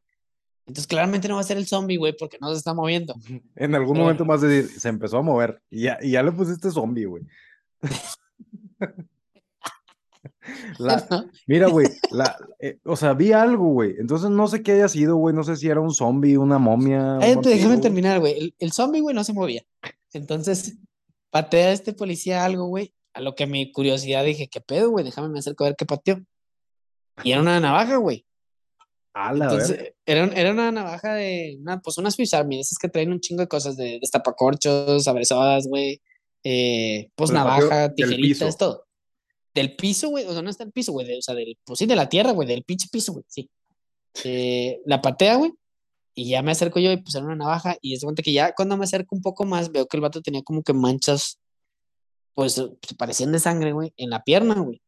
Entonces 0.66 0.88
claramente 0.88 1.28
no 1.28 1.36
va 1.36 1.42
a 1.42 1.46
ser 1.46 1.58
el 1.58 1.66
zombie, 1.68 1.98
güey, 1.98 2.16
porque 2.18 2.38
no 2.42 2.52
se 2.52 2.58
está 2.58 2.74
moviendo. 2.74 3.16
En 3.56 3.74
algún 3.74 3.94
Pero 3.94 4.04
momento 4.04 4.26
más 4.26 4.42
de 4.42 4.48
decir, 4.50 4.80
se 4.80 4.90
empezó 4.90 5.18
a 5.18 5.22
mover 5.22 5.62
y 5.70 5.84
ya, 5.84 5.98
y 6.02 6.12
ya 6.12 6.24
le 6.24 6.32
pusiste 6.32 6.72
zombie, 6.72 7.06
güey. 7.06 7.24
La- 10.78 11.06
¿no? 11.12 11.26
mira, 11.46 11.68
güey, 11.68 11.88
la, 12.12 12.38
eh, 12.60 12.80
o 12.86 12.96
sea, 12.96 13.14
vi 13.14 13.32
algo, 13.32 13.68
güey. 13.70 13.96
Entonces 14.00 14.30
no 14.30 14.48
sé 14.48 14.64
qué 14.64 14.74
haya 14.74 14.88
sido, 14.88 15.16
güey. 15.16 15.36
No 15.36 15.44
sé 15.44 15.56
si 15.56 15.68
era 15.68 15.80
un 15.80 15.94
zombie, 15.94 16.38
una 16.38 16.58
momia. 16.58 17.00
un 17.00 17.20
Cállate, 17.20 17.36
vampiro, 17.36 17.56
déjame 17.56 17.78
terminar, 17.78 18.20
güey. 18.20 18.38
El, 18.38 18.56
el 18.60 18.72
zombie, 18.72 19.02
güey, 19.02 19.16
no 19.16 19.24
se 19.24 19.34
movía. 19.34 19.64
Entonces, 20.14 20.78
patea 21.30 21.68
a 21.68 21.72
este 21.72 21.94
policía 21.94 22.46
algo, 22.46 22.68
güey. 22.68 22.94
A 23.14 23.22
lo 23.22 23.36
que 23.36 23.48
mi 23.48 23.72
curiosidad 23.72 24.24
dije, 24.24 24.48
¿qué 24.48 24.62
pedo, 24.62 24.92
güey? 24.92 25.04
Déjame 25.04 25.30
me 25.30 25.40
acerco 25.40 25.64
a 25.64 25.68
ver 25.68 25.76
qué 25.76 25.86
pateó. 25.86 26.22
Y 27.24 27.32
era 27.32 27.42
una 27.42 27.60
navaja, 27.60 27.98
güey. 27.98 28.26
Entonces, 29.32 29.94
era, 30.06 30.26
era 30.28 30.52
una 30.52 30.72
navaja 30.72 31.16
de, 31.16 31.58
una, 31.60 31.80
pues 31.82 31.98
una 31.98 32.12
Swiss 32.12 32.34
Army, 32.34 32.60
esas 32.60 32.78
que 32.78 32.90
traen 32.90 33.12
un 33.12 33.20
chingo 33.20 33.42
de 33.42 33.48
cosas, 33.48 33.76
de 33.76 33.98
destapacorchos, 34.00 35.08
abrazadas, 35.08 35.68
güey, 35.68 36.02
eh, 36.44 37.10
pues 37.16 37.32
Pero 37.32 37.44
pateó 37.44 37.62
navaja, 37.70 37.96
tijeritas, 37.96 38.58
todo. 38.58 38.86
Del 39.56 39.76
piso, 39.76 40.10
güey, 40.10 40.26
o 40.26 40.34
sea, 40.34 40.44
no 40.44 40.50
está 40.52 40.64
el 40.64 40.72
piso, 40.72 40.92
güey, 40.92 41.18
o 41.18 41.22
sea, 41.22 41.34
del, 41.34 41.58
pues 41.64 41.80
sí, 41.80 41.88
de 41.88 41.96
la 41.96 42.10
tierra, 42.10 42.32
güey, 42.32 42.48
del 42.48 42.64
pinche 42.64 42.88
piso, 42.92 43.14
güey, 43.14 43.26
sí. 43.28 43.50
Eh, 44.24 44.82
la 44.86 45.02
patea, 45.02 45.36
güey, 45.36 45.52
y 46.14 46.30
ya 46.30 46.44
me 46.44 46.52
acerco 46.52 46.80
yo 46.80 46.92
y 46.92 46.98
pues 46.98 47.16
era 47.16 47.26
una 47.26 47.36
navaja, 47.36 47.76
y 47.82 47.96
es 47.96 48.04
cuenta 48.04 48.22
que 48.22 48.34
ya 48.34 48.54
cuando 48.54 48.78
me 48.78 48.84
acerco 48.84 49.16
un 49.16 49.22
poco 49.22 49.46
más, 49.46 49.72
veo 49.72 49.88
que 49.88 49.98
el 49.98 50.02
vato 50.02 50.22
tenía 50.22 50.44
como 50.44 50.62
que 50.62 50.74
manchas, 50.74 51.40
pues, 52.36 52.62
parecían 52.98 53.32
de 53.32 53.40
sangre, 53.40 53.72
güey, 53.72 53.94
en 53.98 54.12
la 54.12 54.24
pierna, 54.24 54.56
güey. 54.60 54.80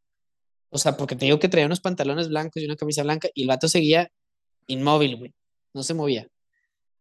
O 0.70 0.78
sea, 0.78 0.98
porque 0.98 1.16
te 1.16 1.26
digo 1.26 1.40
que 1.40 1.50
traía 1.50 1.66
unos 1.66 1.80
pantalones 1.80 2.30
blancos 2.30 2.62
y 2.62 2.66
una 2.66 2.76
camisa 2.76 3.04
blanca, 3.04 3.28
y 3.34 3.44
el 3.44 3.48
vato 3.48 3.68
seguía 3.68 4.12
inmóvil, 4.68 5.18
güey. 5.18 5.34
No 5.74 5.84
se 5.84 5.94
movía. 5.94 6.28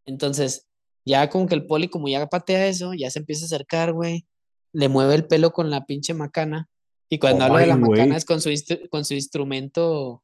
Entonces, 0.07 0.67
ya 1.05 1.29
como 1.29 1.47
que 1.47 1.55
el 1.55 1.67
poli, 1.67 1.89
como 1.89 2.09
ya 2.09 2.27
patea 2.27 2.67
eso, 2.67 2.95
ya 2.95 3.11
se 3.11 3.19
empieza 3.19 3.45
a 3.45 3.47
acercar, 3.47 3.93
güey. 3.93 4.27
Le 4.73 4.89
mueve 4.89 5.15
el 5.15 5.27
pelo 5.27 5.53
con 5.53 5.71
la 5.71 5.85
pinche 5.87 6.15
macana. 6.15 6.69
Y 7.09 7.19
cuando 7.19 7.45
hablo 7.45 7.59
de 7.59 7.67
la 7.67 7.77
güey. 7.77 7.91
macana 8.01 8.17
es 8.17 8.25
con 8.25 8.41
su, 8.41 8.51
con 8.91 9.05
su 9.05 9.15
instrumento 9.15 10.23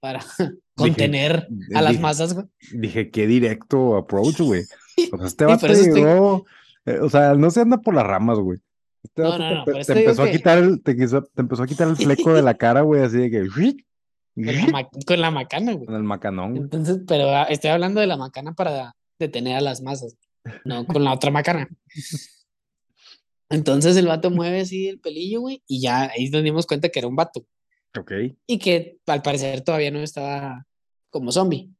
para 0.00 0.20
contener 0.74 1.48
a 1.74 1.82
las 1.82 1.92
dije- 1.92 2.02
masas, 2.02 2.34
güey. 2.34 2.46
Dije, 2.72 3.10
qué 3.10 3.26
directo 3.26 3.96
approach, 3.96 4.40
güey. 4.40 4.62
O 5.12 5.18
sea, 5.18 5.26
este 5.26 5.44
vato 5.44 5.66
llegó, 5.66 6.46
eh, 6.86 6.98
o 7.00 7.10
sea, 7.10 7.34
no 7.34 7.50
se 7.50 7.60
anda 7.60 7.76
por 7.76 7.94
las 7.94 8.06
ramas, 8.06 8.38
güey. 8.38 8.58
Este 9.06 9.22
No, 9.22 9.30
vato 9.30 9.42
no, 9.42 9.64
te, 9.64 9.70
no, 9.72 9.76
te- 9.78 9.84
te 9.84 9.98
empezó 10.00 10.22
a 10.22 10.26
que- 10.26 10.32
quitar 10.32 10.58
el, 10.58 10.82
te, 10.82 10.96
quiso- 10.96 11.22
te 11.34 11.40
empezó 11.42 11.62
a 11.62 11.66
quitar 11.66 11.88
el 11.88 11.96
fleco 11.96 12.32
de 12.32 12.42
la 12.42 12.54
cara, 12.58 12.82
güey, 12.82 13.02
así 13.02 13.16
de 13.18 13.30
que 13.30 13.48
Con 13.48 14.46
la, 14.46 14.66
ma- 14.66 14.88
con 15.06 15.20
la 15.20 15.30
macana, 15.30 15.72
güey. 15.72 15.86
con 15.86 15.94
el 15.94 16.02
macanón, 16.02 16.50
güey. 16.50 16.62
Entonces, 16.62 16.98
pero 17.06 17.34
ah, 17.34 17.44
estoy 17.44 17.70
hablando 17.70 18.00
de 18.00 18.06
la 18.06 18.16
macana 18.16 18.52
para 18.54 18.94
detener 19.18 19.56
a 19.56 19.60
las 19.60 19.80
masas, 19.82 20.16
no 20.64 20.84
con 20.86 21.02
la 21.04 21.12
otra 21.12 21.30
macana. 21.30 21.68
Entonces 23.48 23.96
el 23.96 24.06
vato 24.08 24.30
mueve 24.30 24.60
así 24.60 24.88
el 24.88 24.98
pelillo, 24.98 25.40
güey, 25.40 25.62
y 25.66 25.80
ya 25.80 26.10
ahí 26.10 26.28
nos 26.30 26.42
dimos 26.42 26.66
cuenta 26.66 26.88
que 26.88 26.98
era 26.98 27.08
un 27.08 27.16
vato. 27.16 27.46
Ok. 27.98 28.12
y 28.46 28.58
que 28.58 28.98
al 29.06 29.22
parecer 29.22 29.62
todavía 29.62 29.90
no 29.90 30.00
estaba 30.00 30.66
como 31.08 31.32
zombie. 31.32 31.70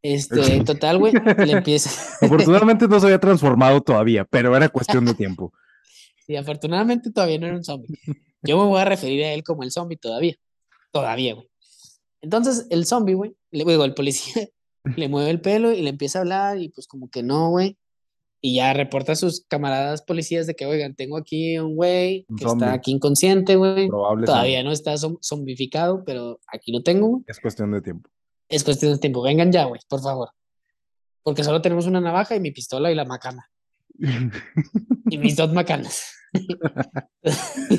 Este, 0.00 0.62
total, 0.64 0.96
güey, 0.98 1.12
le 1.12 1.52
empieza. 1.52 1.90
Afortunadamente 2.24 2.88
no 2.88 2.98
se 2.98 3.06
había 3.06 3.18
transformado 3.18 3.82
todavía, 3.82 4.24
pero 4.24 4.56
era 4.56 4.68
cuestión 4.70 5.04
de 5.04 5.12
tiempo. 5.12 5.52
Y 6.28 6.36
afortunadamente 6.36 7.10
todavía 7.10 7.38
no 7.40 7.46
era 7.46 7.56
un 7.56 7.64
zombie. 7.64 7.88
Yo 8.42 8.56
me 8.58 8.64
voy 8.68 8.80
a 8.80 8.84
referir 8.84 9.24
a 9.24 9.32
él 9.32 9.42
como 9.42 9.62
el 9.64 9.72
zombie 9.72 9.96
todavía. 9.96 10.36
Todavía, 10.92 11.34
güey. 11.34 11.48
Entonces, 12.20 12.66
el 12.70 12.86
zombie, 12.86 13.14
güey, 13.14 13.34
le 13.50 13.64
digo, 13.64 13.84
el 13.84 13.94
policía 13.94 14.48
le 14.96 15.08
mueve 15.08 15.30
el 15.30 15.40
pelo 15.40 15.72
y 15.72 15.82
le 15.82 15.90
empieza 15.90 16.18
a 16.18 16.22
hablar 16.22 16.58
y 16.58 16.68
pues 16.68 16.86
como 16.86 17.08
que 17.10 17.22
no, 17.22 17.50
güey. 17.50 17.76
Y 18.40 18.54
ya 18.56 18.72
reporta 18.72 19.12
a 19.12 19.16
sus 19.16 19.44
camaradas 19.48 20.02
policías 20.02 20.46
de 20.46 20.54
que, 20.54 20.64
oigan, 20.66 20.94
tengo 20.94 21.16
aquí 21.16 21.58
un 21.58 21.74
güey 21.74 22.24
que 22.36 22.44
zombie. 22.44 22.66
está 22.66 22.72
aquí 22.72 22.92
inconsciente, 22.92 23.56
güey. 23.56 23.88
Todavía 23.88 24.62
no 24.62 24.70
está 24.70 24.94
zom- 24.94 25.18
zombificado, 25.20 26.04
pero 26.04 26.38
aquí 26.46 26.70
lo 26.70 26.82
tengo, 26.84 27.08
güey. 27.08 27.24
Es 27.26 27.40
cuestión 27.40 27.72
de 27.72 27.80
tiempo. 27.82 28.08
Es 28.48 28.62
cuestión 28.62 28.92
de 28.92 28.98
tiempo. 28.98 29.22
Vengan 29.22 29.50
ya, 29.50 29.64
güey, 29.64 29.80
por 29.88 30.00
favor. 30.00 30.28
Porque 31.24 31.42
solo 31.42 31.60
tenemos 31.62 31.86
una 31.86 32.00
navaja 32.00 32.36
y 32.36 32.40
mi 32.40 32.50
pistola 32.52 32.92
y 32.92 32.94
la 32.94 33.04
macana. 33.04 33.50
Y 35.10 35.16
mis 35.18 35.36
dos 35.36 35.52
macanas. 35.52 36.02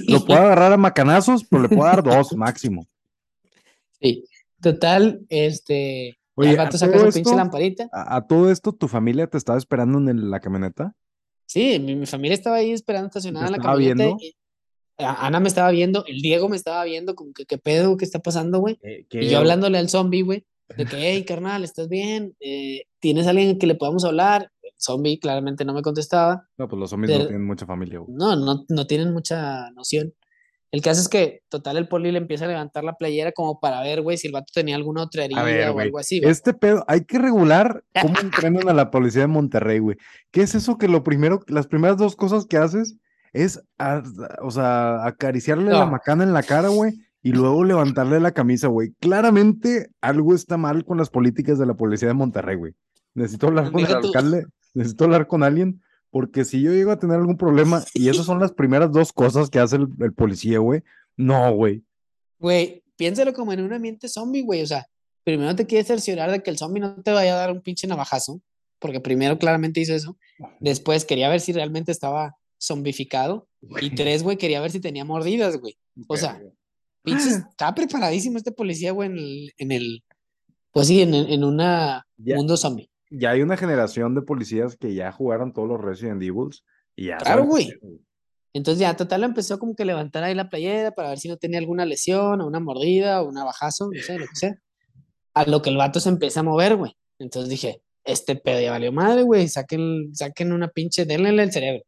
Lo 0.07 0.19
puedo 0.25 0.39
agarrar 0.39 0.73
a 0.73 0.77
macanazos, 0.77 1.43
pero 1.49 1.63
le 1.63 1.69
puedo 1.69 1.83
dar 1.83 2.03
dos 2.03 2.35
máximo. 2.35 2.87
Sí. 4.01 4.23
Total, 4.61 5.21
este. 5.29 6.17
Oye, 6.35 6.57
a 6.59 6.69
todo 6.69 7.07
esto- 7.07 7.11
pinche 7.13 7.35
lamparita. 7.35 7.89
A, 7.91 8.17
a 8.17 8.27
todo 8.27 8.51
esto, 8.51 8.73
¿tu 8.73 8.87
familia 8.87 9.27
te 9.27 9.37
estaba 9.37 9.57
esperando 9.57 9.97
en 9.99 10.09
el- 10.09 10.31
la 10.31 10.39
camioneta? 10.39 10.95
Sí, 11.45 11.79
mi, 11.79 11.95
mi 11.95 12.05
familia 12.05 12.35
estaba 12.35 12.57
ahí 12.57 12.71
esperando 12.71 13.07
estacionada 13.07 13.47
en 13.47 13.51
la 13.53 13.57
camioneta. 13.59 14.03
viendo? 14.05 14.17
y- 14.21 14.35
a- 14.97 15.25
Ana 15.27 15.39
me 15.39 15.47
estaba 15.47 15.71
viendo, 15.71 16.03
el 16.07 16.21
Diego 16.21 16.49
me 16.49 16.57
estaba 16.57 16.83
viendo, 16.83 17.15
como 17.15 17.31
que 17.33 17.45
qué 17.45 17.57
pedo, 17.57 17.95
qué 17.97 18.03
está 18.05 18.19
pasando, 18.19 18.59
güey. 18.59 18.77
Eh, 18.83 19.05
Y 19.11 19.29
yo 19.29 19.37
hablándole 19.39 19.77
al 19.77 19.87
zombie, 19.89 20.23
güey, 20.23 20.45
de 20.75 20.85
que, 20.85 20.97
hey, 20.97 21.23
carnal, 21.25 21.63
¿estás 21.63 21.87
bien? 21.87 22.35
Eh, 22.41 22.83
¿Tienes 22.99 23.25
alguien 23.27 23.57
que 23.57 23.65
le 23.67 23.75
podamos 23.75 24.03
hablar? 24.03 24.51
Zombie 24.79 25.19
claramente 25.19 25.65
no 25.65 25.73
me 25.73 25.81
contestaba. 25.81 26.47
No, 26.57 26.67
pues 26.67 26.79
los 26.79 26.89
zombies 26.89 27.11
no 27.17 27.27
tienen 27.27 27.45
mucha 27.45 27.65
familia, 27.65 27.99
güey. 27.99 28.15
No, 28.15 28.35
no, 28.35 28.65
no 28.67 28.87
tienen 28.87 29.11
mucha 29.13 29.69
noción. 29.71 30.13
El 30.71 30.81
caso 30.83 31.01
es 31.01 31.09
que, 31.09 31.41
total, 31.49 31.77
el 31.77 31.87
poli 31.87 32.11
le 32.11 32.19
empieza 32.19 32.45
a 32.45 32.47
levantar 32.47 32.83
la 32.83 32.93
playera 32.93 33.31
como 33.31 33.59
para 33.59 33.81
ver, 33.81 34.01
güey, 34.03 34.17
si 34.17 34.27
el 34.27 34.33
vato 34.33 34.51
tenía 34.53 34.75
alguna 34.75 35.01
otra 35.01 35.25
herida 35.25 35.41
ver, 35.43 35.69
o 35.69 35.79
algo 35.79 35.97
así, 35.97 36.19
güey. 36.19 36.31
Este 36.31 36.53
pedo, 36.53 36.85
hay 36.87 37.05
que 37.05 37.17
regular 37.17 37.83
cómo 37.99 38.19
entrenan 38.21 38.69
a 38.69 38.73
la 38.73 38.91
policía 38.91 39.21
de 39.21 39.27
Monterrey, 39.27 39.79
güey. 39.79 39.97
¿Qué 40.29 40.41
es 40.43 40.53
eso 40.53 40.77
que 40.77 40.87
lo 40.87 41.03
primero, 41.03 41.39
las 41.47 41.65
primeras 41.65 41.97
dos 41.97 42.15
cosas 42.15 42.45
que 42.45 42.57
haces 42.57 42.97
es, 43.33 43.61
a- 43.79 44.03
o 44.43 44.51
sea, 44.51 45.05
acariciarle 45.07 45.71
la 45.71 45.85
macana 45.87 46.23
en 46.23 46.33
la 46.33 46.43
cara, 46.43 46.67
güey, 46.69 46.93
y 47.23 47.31
luego 47.31 47.63
levantarle 47.63 48.19
la 48.19 48.31
camisa, 48.33 48.67
güey? 48.67 48.93
Claramente 48.99 49.89
algo 50.01 50.35
está 50.35 50.57
mal 50.57 50.85
con 50.85 50.99
las 50.99 51.09
políticas 51.09 51.57
de 51.57 51.65
la 51.65 51.73
policía 51.73 52.09
de 52.09 52.13
Monterrey, 52.13 52.55
güey. 52.57 52.73
Necesito 53.15 53.47
hablar 53.47 53.71
con 53.71 53.81
el 53.81 53.87
alcalde, 54.05 54.45
necesito 54.73 55.05
hablar 55.05 55.27
con 55.27 55.43
alguien, 55.43 55.81
porque 56.11 56.45
si 56.45 56.61
yo 56.61 56.71
llego 56.73 56.91
a 56.91 56.99
tener 56.99 57.17
algún 57.17 57.37
problema 57.37 57.83
y 57.93 58.09
esas 58.09 58.25
son 58.25 58.39
las 58.39 58.51
primeras 58.51 58.91
dos 58.91 59.13
cosas 59.13 59.49
que 59.49 59.59
hace 59.59 59.75
el, 59.77 59.87
el 59.99 60.13
policía, 60.13 60.59
güey, 60.59 60.81
no, 61.15 61.53
güey. 61.53 61.83
Güey, 62.39 62.83
piénsalo 62.95 63.33
como 63.33 63.53
en 63.53 63.61
un 63.61 63.73
ambiente 63.73 64.07
zombie, 64.07 64.41
güey. 64.41 64.61
O 64.61 64.67
sea, 64.67 64.87
primero 65.23 65.55
te 65.55 65.65
quieres 65.65 65.87
cerciorar 65.87 66.31
de 66.31 66.41
que 66.41 66.49
el 66.49 66.57
zombie 66.57 66.79
no 66.79 67.01
te 67.01 67.11
vaya 67.11 67.33
a 67.33 67.37
dar 67.37 67.51
un 67.51 67.61
pinche 67.61 67.85
navajazo, 67.87 68.41
porque 68.79 68.99
primero 69.01 69.37
claramente 69.37 69.81
hizo 69.81 69.93
eso. 69.93 70.17
Después 70.59 71.05
quería 71.05 71.29
ver 71.29 71.41
si 71.41 71.51
realmente 71.51 71.91
estaba 71.91 72.35
zombificado. 72.61 73.47
Y 73.81 73.89
tres, 73.95 74.23
güey, 74.23 74.37
quería 74.37 74.61
ver 74.61 74.71
si 74.71 74.79
tenía 74.79 75.03
mordidas, 75.05 75.57
güey. 75.57 75.77
O 76.07 76.15
sea, 76.17 76.41
pinches, 77.03 77.43
estaba 77.51 77.75
preparadísimo 77.75 78.37
este 78.37 78.51
policía, 78.53 78.91
güey, 78.93 79.09
en 79.09 79.17
el, 79.17 79.53
en 79.57 79.71
el, 79.73 80.03
pues 80.71 80.87
sí, 80.87 81.01
en, 81.01 81.13
en 81.13 81.43
una 81.43 82.07
Ya. 82.17 82.35
mundo 82.37 82.55
zombie. 82.55 82.89
Ya 83.09 83.31
hay 83.31 83.41
una 83.41 83.57
generación 83.57 84.15
de 84.15 84.21
policías 84.21 84.75
que 84.75 84.93
ya 84.93 85.11
jugaron 85.11 85.53
todos 85.53 85.67
los 85.67 85.81
Resident 85.81 86.21
Evils 86.21 86.63
y 86.95 87.07
ya 87.07 87.17
Claro, 87.17 87.45
güey. 87.45 87.73
Entonces 88.53 88.79
ya, 88.79 88.95
total, 88.95 89.23
empezó 89.23 89.59
como 89.59 89.75
que 89.75 89.83
a 89.83 89.85
levantar 89.85 90.23
ahí 90.23 90.33
la 90.33 90.49
playera 90.49 90.91
para 90.91 91.09
ver 91.09 91.19
si 91.19 91.27
no 91.27 91.37
tenía 91.37 91.59
alguna 91.59 91.85
lesión 91.85 92.41
o 92.41 92.47
una 92.47 92.59
mordida 92.59 93.21
o 93.21 93.27
un 93.27 93.35
navajazo, 93.35 93.89
no 93.93 94.01
sé, 94.01 94.17
lo 94.17 94.25
que 94.25 94.35
sea. 94.35 94.55
A 95.33 95.45
lo 95.45 95.61
que 95.61 95.69
el 95.69 95.77
vato 95.77 95.99
se 95.99 96.09
empieza 96.09 96.39
a 96.39 96.43
mover, 96.43 96.75
güey. 96.75 96.93
Entonces 97.19 97.49
dije, 97.49 97.81
este 98.03 98.35
pedo 98.35 98.59
ya 98.59 98.71
valió 98.71 98.91
madre, 98.91 99.21
güey, 99.21 99.47
saquen, 99.47 100.15
saquen 100.15 100.51
una 100.51 100.67
pinche, 100.67 101.05
denle 101.05 101.29
el 101.29 101.51
cerebro. 101.51 101.83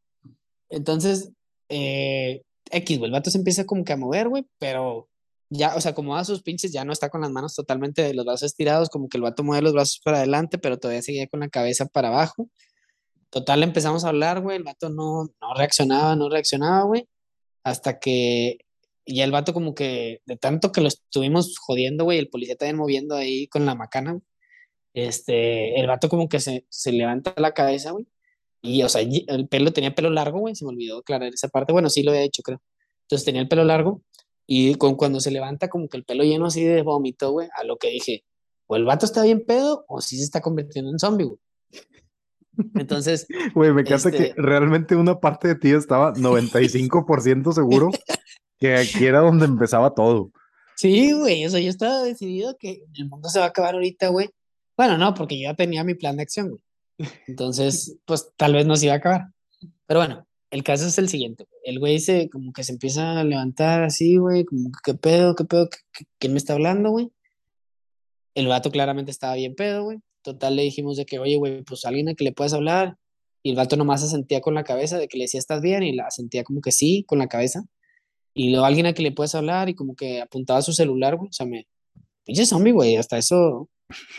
Entonces, 0.69 1.31
eh, 1.69 2.43
X, 2.69 2.99
güey, 2.99 3.09
el 3.09 3.13
vato 3.13 3.31
se 3.31 3.39
empieza 3.39 3.65
como 3.65 3.83
que 3.83 3.93
a 3.93 3.97
mover, 3.97 4.29
güey, 4.29 4.45
pero 4.59 5.09
ya, 5.51 5.75
o 5.75 5.81
sea, 5.81 5.93
como 5.93 6.15
a 6.15 6.23
sus 6.23 6.41
pinches, 6.43 6.71
ya 6.71 6.85
no 6.85 6.93
está 6.93 7.09
con 7.09 7.21
las 7.21 7.29
manos 7.29 7.53
totalmente, 7.55 8.13
los 8.13 8.25
brazos 8.25 8.43
estirados, 8.43 8.89
como 8.89 9.09
que 9.09 9.17
el 9.17 9.23
vato 9.23 9.43
mueve 9.43 9.63
los 9.63 9.73
brazos 9.73 9.99
para 10.03 10.17
adelante, 10.19 10.57
pero 10.57 10.79
todavía 10.79 11.01
seguía 11.01 11.27
con 11.27 11.41
la 11.41 11.49
cabeza 11.49 11.85
para 11.87 12.07
abajo. 12.07 12.49
Total, 13.29 13.63
empezamos 13.63 14.05
a 14.05 14.09
hablar, 14.09 14.41
güey. 14.41 14.57
El 14.57 14.63
vato 14.63 14.89
no, 14.89 15.25
no 15.41 15.53
reaccionaba, 15.55 16.15
no 16.15 16.29
reaccionaba, 16.29 16.83
güey. 16.83 17.07
Hasta 17.63 17.99
que 17.99 18.59
ya 19.05 19.25
el 19.25 19.31
vato, 19.31 19.53
como 19.53 19.75
que 19.75 20.21
de 20.25 20.37
tanto 20.37 20.71
que 20.71 20.81
lo 20.81 20.87
estuvimos 20.87 21.57
jodiendo, 21.59 22.05
güey, 22.05 22.19
el 22.19 22.29
policía 22.29 22.55
también 22.55 22.77
moviendo 22.77 23.15
ahí 23.15 23.47
con 23.47 23.65
la 23.65 23.75
macana, 23.75 24.19
este, 24.93 25.79
el 25.79 25.87
vato 25.87 26.09
como 26.09 26.29
que 26.29 26.39
se, 26.39 26.65
se 26.69 26.91
levanta 26.93 27.33
la 27.37 27.53
cabeza, 27.53 27.91
güey. 27.91 28.07
Y, 28.61 28.83
o 28.83 28.89
sea, 28.89 29.01
el 29.01 29.47
pelo 29.49 29.73
tenía 29.73 29.95
pelo 29.95 30.09
largo, 30.11 30.39
güey. 30.39 30.55
Se 30.55 30.65
me 30.65 30.71
olvidó 30.71 30.99
aclarar 30.99 31.33
esa 31.33 31.49
parte. 31.49 31.73
Bueno, 31.73 31.89
sí 31.89 32.03
lo 32.03 32.11
había 32.11 32.23
hecho, 32.23 32.43
creo. 32.43 32.61
Entonces 33.03 33.25
tenía 33.25 33.41
el 33.41 33.47
pelo 33.49 33.63
largo. 33.65 34.01
Y 34.53 34.75
con, 34.75 34.95
cuando 34.95 35.21
se 35.21 35.31
levanta, 35.31 35.69
como 35.69 35.87
que 35.87 35.95
el 35.95 36.03
pelo 36.03 36.25
lleno 36.25 36.47
así 36.47 36.61
de 36.61 36.81
vómito, 36.81 37.31
güey, 37.31 37.47
a 37.55 37.63
lo 37.63 37.77
que 37.77 37.89
dije, 37.89 38.25
o 38.67 38.75
el 38.75 38.83
vato 38.83 39.05
está 39.05 39.23
bien 39.23 39.45
pedo, 39.45 39.85
o 39.87 40.01
sí 40.01 40.17
se 40.17 40.25
está 40.25 40.41
convirtiendo 40.41 40.91
en 40.91 40.99
zombie, 40.99 41.25
güey. 41.25 41.39
Entonces. 42.75 43.27
Güey, 43.55 43.71
me 43.71 43.83
encanta 43.83 44.11
que 44.11 44.23
este 44.23 44.41
realmente 44.41 44.97
una 44.97 45.21
parte 45.21 45.47
de 45.47 45.55
ti 45.55 45.71
estaba 45.71 46.13
95% 46.15 47.53
seguro 47.53 47.91
que 48.59 48.75
aquí 48.75 49.05
era 49.05 49.21
donde 49.21 49.45
empezaba 49.45 49.95
todo. 49.95 50.31
Sí, 50.75 51.13
güey, 51.13 51.45
o 51.45 51.49
sea, 51.49 51.61
yo 51.61 51.69
estaba 51.69 52.03
decidido 52.03 52.57
que 52.59 52.83
el 52.95 53.07
mundo 53.07 53.29
se 53.29 53.39
va 53.39 53.45
a 53.45 53.47
acabar 53.47 53.75
ahorita, 53.75 54.09
güey. 54.09 54.31
Bueno, 54.75 54.97
no, 54.97 55.13
porque 55.13 55.39
yo 55.39 55.43
ya 55.49 55.55
tenía 55.55 55.85
mi 55.85 55.93
plan 55.93 56.17
de 56.17 56.23
acción, 56.23 56.49
güey. 56.49 57.09
Entonces, 57.25 57.95
pues 58.03 58.33
tal 58.35 58.51
vez 58.51 58.65
no 58.65 58.75
se 58.75 58.87
iba 58.87 58.95
a 58.95 58.97
acabar. 58.97 59.27
Pero 59.87 60.01
bueno, 60.01 60.27
el 60.51 60.63
caso 60.63 60.85
es 60.85 60.97
el 60.97 61.09
siguiente. 61.09 61.47
El 61.63 61.79
güey 61.79 61.99
se, 61.99 62.29
como 62.29 62.51
que 62.51 62.63
se 62.63 62.73
empieza 62.73 63.19
a 63.19 63.23
levantar 63.23 63.83
así, 63.83 64.17
güey, 64.17 64.43
como 64.45 64.69
que 64.71 64.91
qué 64.91 64.93
pedo, 64.93 65.35
qué 65.35 65.45
pedo, 65.45 65.69
¿quién 66.19 66.33
me 66.33 66.37
está 66.37 66.53
hablando, 66.53 66.91
güey? 66.91 67.09
El 68.35 68.47
vato 68.47 68.69
claramente 68.69 69.11
estaba 69.11 69.35
bien 69.35 69.55
pedo, 69.55 69.85
güey. 69.85 69.99
Total, 70.21 70.55
le 70.55 70.63
dijimos 70.63 70.97
de 70.97 71.05
que, 71.05 71.19
oye, 71.19 71.37
güey, 71.37 71.63
pues 71.63 71.85
alguien 71.85 72.09
a 72.09 72.15
que 72.15 72.25
le 72.25 72.33
puedas 72.33 72.53
hablar. 72.53 72.97
Y 73.43 73.51
el 73.51 73.55
vato 73.55 73.77
nomás 73.77 74.01
se 74.01 74.09
sentía 74.09 74.41
con 74.41 74.53
la 74.53 74.63
cabeza 74.63 74.97
de 74.99 75.07
que 75.07 75.17
le 75.17 75.23
decía, 75.23 75.39
¿estás 75.39 75.61
bien? 75.61 75.83
Y 75.83 75.93
la 75.93 76.11
sentía 76.11 76.43
como 76.43 76.61
que 76.61 76.71
sí, 76.71 77.05
con 77.07 77.19
la 77.19 77.27
cabeza. 77.27 77.63
Y 78.33 78.51
luego 78.51 78.65
alguien 78.65 78.85
a 78.85 78.93
que 78.93 79.03
le 79.03 79.11
puedes 79.13 79.35
hablar 79.35 79.69
y 79.69 79.75
como 79.75 79.95
que 79.95 80.21
apuntaba 80.21 80.61
su 80.61 80.73
celular, 80.73 81.15
güey. 81.17 81.29
O 81.29 81.33
sea, 81.33 81.45
me. 81.45 81.67
Pinche 82.25 82.45
zombie, 82.45 82.71
güey. 82.73 82.97
Hasta 82.97 83.17
eso, 83.17 83.69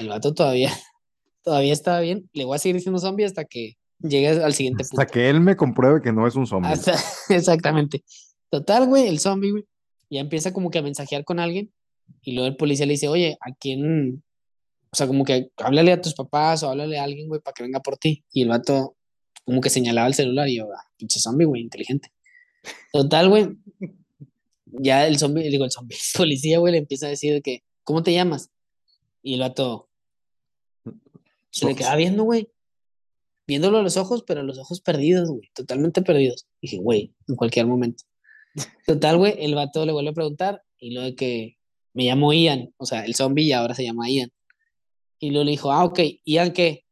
el 0.01 0.09
vato 0.09 0.35
todavía, 0.35 0.73
todavía 1.43 1.73
estaba 1.73 2.01
bien. 2.01 2.31
Le 2.33 2.45
voy 2.45 2.57
a 2.57 2.59
seguir 2.59 2.77
diciendo 2.77 2.99
zombie 2.99 3.27
hasta 3.27 3.45
que 3.45 3.77
llegue 4.03 4.29
al 4.29 4.55
siguiente 4.55 4.85
punto. 4.85 5.01
Hasta 5.01 5.13
que 5.13 5.29
él 5.29 5.41
me 5.41 5.57
compruebe 5.57 6.01
que 6.01 6.13
no 6.13 6.27
es 6.27 6.35
un 6.35 6.47
zombie. 6.47 6.71
exactamente. 7.29 8.03
Total, 8.51 8.87
güey, 8.87 9.09
el 9.09 9.19
zombie, 9.19 9.51
güey. 9.51 9.65
Ya 10.11 10.21
empieza 10.21 10.53
como 10.53 10.71
que 10.71 10.79
a 10.79 10.83
mensajear 10.83 11.25
con 11.25 11.41
alguien. 11.41 11.73
Y 12.23 12.33
luego 12.33 12.49
el 12.49 12.57
policía 12.57 12.87
le 12.87 12.93
dice, 12.93 13.09
oye, 13.09 13.39
¿a 13.41 13.53
quién, 13.55 14.23
o 14.91 14.97
sea, 14.97 15.07
como 15.07 15.25
que 15.25 15.51
háblale 15.57 15.93
a 15.93 16.01
tus 16.01 16.15
papás 16.15 16.63
o 16.63 16.69
háblale 16.69 16.99
a 16.99 17.05
alguien, 17.05 17.29
güey, 17.29 17.41
para 17.41 17.55
que 17.55 17.63
venga 17.63 17.81
por 17.81 17.97
ti. 17.97 18.25
Y 18.33 18.43
el 18.43 18.49
vato 18.49 18.97
como 19.45 19.61
que 19.61 19.71
señalaba 19.71 20.07
el 20.07 20.15
celular 20.15 20.49
y 20.49 20.59
yo, 20.59 20.69
ah, 20.73 20.85
pinche 20.97 21.19
zombie, 21.19 21.47
güey, 21.47 21.63
inteligente. 21.63 22.13
Total, 22.93 23.29
güey. 23.29 23.57
Ya 24.67 25.07
el 25.07 25.19
zombie, 25.19 25.49
digo, 25.49 25.65
el 25.65 25.71
zombie, 25.71 25.97
el 26.15 26.19
policía, 26.19 26.59
güey, 26.59 26.73
le 26.73 26.79
empieza 26.79 27.07
a 27.07 27.11
decir 27.11 27.43
que, 27.43 27.63
¿cómo 27.85 28.03
te 28.03 28.13
llamas? 28.13 28.51
Y 29.23 29.35
el 29.35 29.41
vato 29.41 29.89
se 31.51 31.67
le 31.67 31.75
queda 31.75 31.97
viendo, 31.97 32.25
güey. 32.25 32.49
Viéndolo 33.53 33.77
a 33.77 33.83
los 33.83 33.99
ojos, 33.99 34.25
pero 34.27 34.43
los 34.43 34.59
ojos 34.59 34.81
perdidos, 34.81 35.29
güey, 35.29 35.51
totalmente 35.53 36.01
perdidos. 36.01 36.47
dije, 36.63 36.79
güey, 36.79 37.13
en 37.29 37.37
cualquier 37.37 37.67
momento. 37.67 38.05
Total, 38.87 39.19
güey, 39.19 39.35
el 39.45 39.55
vato 39.55 39.85
le 39.85 39.93
vuelve 39.93 40.09
a 40.09 40.15
preguntar 40.15 40.63
y 40.79 40.93
lo 40.93 41.03
de 41.03 41.15
que 41.15 41.59
me 41.93 42.05
llamo 42.05 42.33
Ian, 42.33 42.73
o 42.79 42.87
sea, 42.87 43.05
el 43.05 43.15
zombie 43.15 43.53
ahora 43.53 43.75
se 43.75 43.85
llama 43.85 44.09
Ian. 44.09 44.31
Y 45.19 45.33
luego 45.33 45.45
le 45.45 45.51
dijo, 45.51 45.71
ah, 45.71 45.85
ok, 45.85 46.01
¿Ian 46.25 46.55
qué? 46.55 46.87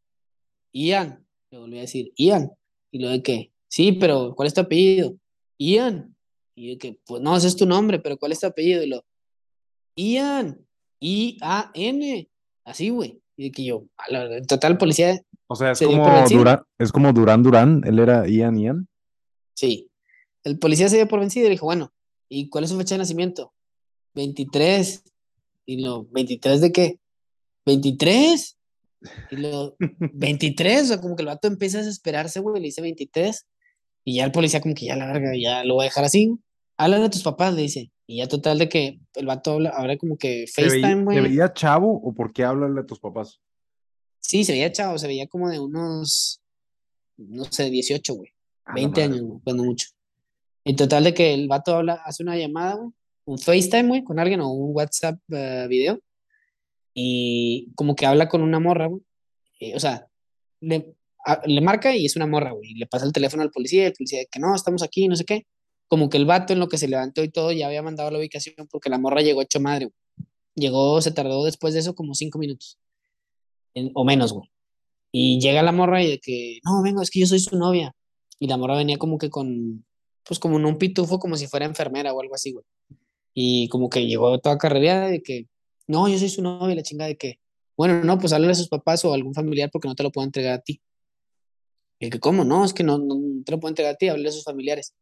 Ian. 0.75 1.27
Le 1.51 1.59
volví 1.59 1.79
a 1.79 1.81
decir, 1.81 2.12
Ian. 2.14 2.51
Y 2.90 2.99
luego 2.99 3.14
de 3.14 3.23
qué? 3.23 3.53
Sí, 3.68 3.92
pero 3.92 4.35
¿cuál 4.37 4.46
es 4.46 4.53
tu 4.53 4.61
apellido? 4.61 5.16
Ian. 5.57 6.14
Y 6.55 6.73
yo 6.73 6.79
que, 6.79 7.01
pues 7.07 7.23
no, 7.23 7.35
ese 7.38 7.49
es 7.49 7.57
tu 7.57 7.64
nombre, 7.64 8.01
pero 8.01 8.18
¿cuál 8.18 8.33
es 8.33 8.40
tu 8.40 8.46
apellido? 8.46 8.83
Y 8.83 8.88
lo, 8.88 9.03
Ian. 9.96 10.66
I-A-N. 11.01 12.29
Así, 12.64 12.90
güey. 12.90 13.18
Y 13.38 13.51
que 13.51 13.64
yo, 13.64 13.87
a 13.96 14.12
la, 14.12 14.42
total, 14.42 14.77
policía. 14.77 15.18
O 15.53 15.57
sea, 15.57 15.73
es 15.73 15.81
como, 15.81 16.25
Durán, 16.29 16.63
es 16.79 16.93
como 16.93 17.13
Durán 17.13 17.43
Durán, 17.43 17.83
él 17.85 17.99
era 17.99 18.25
Ian 18.29 18.57
Ian. 18.57 18.89
Sí. 19.55 19.91
El 20.45 20.61
policía 20.61 20.89
se 20.89 20.95
dio 20.95 21.09
por 21.09 21.19
vencido 21.19 21.49
y 21.49 21.51
dijo, 21.51 21.67
bueno, 21.67 21.93
¿y 22.29 22.49
cuál 22.49 22.63
es 22.63 22.71
su 22.71 22.79
fecha 22.79 22.95
de 22.95 23.01
nacimiento? 23.01 23.53
23. 24.15 25.03
Y 25.67 25.83
lo, 25.83 26.05
¿23 26.05 26.59
de 26.59 26.71
qué? 26.71 27.01
23. 27.67 28.59
Y 29.33 29.37
luego, 29.37 29.75
23, 29.81 30.83
o 30.83 30.87
sea, 30.87 31.01
como 31.01 31.17
que 31.17 31.23
el 31.23 31.27
vato 31.27 31.49
empieza 31.49 31.79
a 31.79 31.81
desesperarse, 31.81 32.39
güey, 32.39 32.61
le 32.61 32.69
dice 32.69 32.81
23. 32.81 33.45
Y 34.05 34.19
ya 34.19 34.27
el 34.27 34.31
policía 34.31 34.61
como 34.61 34.77
que 34.77 34.87
ya 34.87 34.95
la 34.95 35.13
verga, 35.13 35.33
ya 35.37 35.65
lo 35.65 35.75
voy 35.75 35.83
a 35.83 35.89
dejar 35.89 36.05
así. 36.05 36.33
Háblale 36.77 37.07
a 37.07 37.11
tus 37.11 37.25
papás, 37.25 37.55
le 37.55 37.63
dice. 37.63 37.91
Y 38.07 38.19
ya 38.19 38.29
total 38.29 38.61
de 38.61 38.69
que 38.69 39.01
el 39.15 39.27
vato 39.27 39.55
habla, 39.55 39.71
habla 39.71 39.97
como 39.97 40.17
que 40.17 40.47
FaceTime, 40.47 41.03
güey. 41.03 41.17
¿Se 41.17 41.23
veía 41.23 41.53
chavo 41.53 41.93
o 41.93 42.15
por 42.15 42.33
qué 42.33 42.45
háblale 42.45 42.83
a 42.83 42.87
tus 42.87 43.01
papás? 43.01 43.41
Sí, 44.20 44.44
se 44.44 44.52
veía 44.52 44.72
chavo, 44.72 44.98
se 44.98 45.06
veía 45.06 45.26
como 45.26 45.48
de 45.50 45.59
unos, 45.59 46.40
no 47.16 47.44
sé, 47.44 47.70
18, 47.70 48.14
güey. 48.14 48.30
20 48.74 49.02
años, 49.02 49.20
güey, 49.22 49.40
cuando 49.42 49.64
mucho. 49.64 49.88
En 50.64 50.76
total 50.76 51.04
de 51.04 51.14
que 51.14 51.35
el 51.35 51.48
vato 51.48 51.74
habla, 51.74 51.94
hace 52.04 52.22
una 52.22 52.37
llamada, 52.37 52.74
güey, 52.74 52.90
un 53.24 53.38
FaceTime, 53.38 53.88
güey, 53.88 54.04
con 54.04 54.18
alguien 54.18 54.40
o 54.40 54.50
un 54.50 54.74
WhatsApp 54.74 55.18
uh, 55.28 55.68
video 55.68 56.00
y 56.94 57.72
como 57.74 57.94
que 57.94 58.06
habla 58.06 58.28
con 58.28 58.42
una 58.42 58.61
morra, 58.61 58.87
güey. 58.87 59.02
Eh, 59.61 59.74
o 59.76 59.80
sea, 59.80 60.06
le, 60.61 60.94
le, 61.46 61.61
marca 61.61 61.94
y 61.96 62.06
es 62.06 62.16
una 62.16 62.26
morra, 62.26 62.52
güey. 62.52 62.74
Le 62.74 62.87
pasa 62.87 63.06
el 63.06 63.12
teléfono 63.12 63.42
al 63.42 63.50
policía 63.50 63.85
y 63.85 63.87
el 63.87 63.92
policía 63.92 64.20
que 64.30 64.40
no, 64.40 64.54
estamos 64.54 64.83
aquí, 64.83 65.09
no 65.09 65.16
sé 65.16 65.24
qué. 65.24 65.46
Como 65.88 66.09
que 66.09 66.16
el 66.16 66.26
vato 66.26 66.52
en 66.52 66.61
lo 66.61 66.68
que 66.68 66.78
se 66.78 66.88
levantó 66.88 67.22
y 67.22 67.30
todo 67.30 67.52
ya 67.52 67.66
había 67.66 67.83
mandado 67.83 68.11
la 68.11 68.18
ubicación 68.18 68.54
porque 68.70 68.90
la 68.90 68.98
morra 68.98 69.22
llegó 69.22 69.42
hecho 69.42 69.61
madre, 69.61 69.87
güey. 69.87 69.94
Llegó, 70.56 71.00
se 71.00 71.12
tardó 71.12 71.44
después 71.44 71.74
de 71.74 71.80
eso 71.80 71.94
como 71.94 72.14
cinco 72.14 72.38
minutos. 72.38 72.78
O 73.94 74.04
menos, 74.04 74.33
güey. 74.33 74.50
Y 75.12 75.40
llega 75.40 75.62
la 75.62 75.72
morra 75.72 76.02
y 76.02 76.09
de 76.09 76.18
que, 76.18 76.61
no, 76.64 76.83
vengo, 76.83 77.02
es 77.02 77.11
que 77.11 77.20
yo 77.20 77.26
soy 77.26 77.40
su 77.40 77.56
novia. 77.56 77.94
Y 78.38 78.46
la 78.46 78.56
morra 78.56 78.76
venía 78.76 78.98
como 78.98 79.18
que 79.18 79.30
con, 79.30 79.85
pues 80.24 80.38
como 80.38 80.59
en 80.59 80.64
un 80.64 80.78
pitufo, 80.78 81.18
como 81.18 81.37
si 81.37 81.46
fuera 81.46 81.66
enfermera 81.66 82.12
o 82.12 82.20
algo 82.20 82.35
así, 82.35 82.52
güey. 82.52 82.64
Y 83.35 83.68
como 83.68 83.90
que 83.90 84.06
llegó 84.06 84.38
toda 84.38 84.59
carrera 84.59 85.09
de 85.09 85.22
que, 85.22 85.46
no, 85.87 86.09
yo 86.09 86.18
soy 86.18 86.28
su 86.28 86.42
novia, 86.42 86.74
la 86.74 86.83
chinga 86.83 87.06
de 87.06 87.16
que, 87.16 87.40
bueno, 87.76 88.04
no, 88.04 88.18
pues 88.18 88.33
háblale 88.33 88.52
a 88.52 88.56
sus 88.56 88.68
papás 88.68 89.04
o 89.04 89.12
a 89.12 89.14
algún 89.14 89.35
familiar 89.35 89.70
porque 89.72 89.88
no 89.88 89.94
te 89.94 90.02
lo 90.02 90.12
puedo 90.12 90.26
entregar 90.26 90.54
a 90.54 90.61
ti. 90.61 90.80
Y 91.98 92.11
que, 92.11 92.20
¿cómo? 92.20 92.44
No, 92.44 92.64
es 92.64 92.72
que 92.72 92.85
no, 92.85 92.98
no, 92.98 93.16
te 93.44 93.52
lo 93.52 93.61
puedo 93.61 93.70
entregar 93.70 93.94
a 93.94 93.96
ti, 93.96 94.09
háblale 94.09 94.28
a 94.28 94.33
sus 94.33 94.44
familiares. 94.44 94.94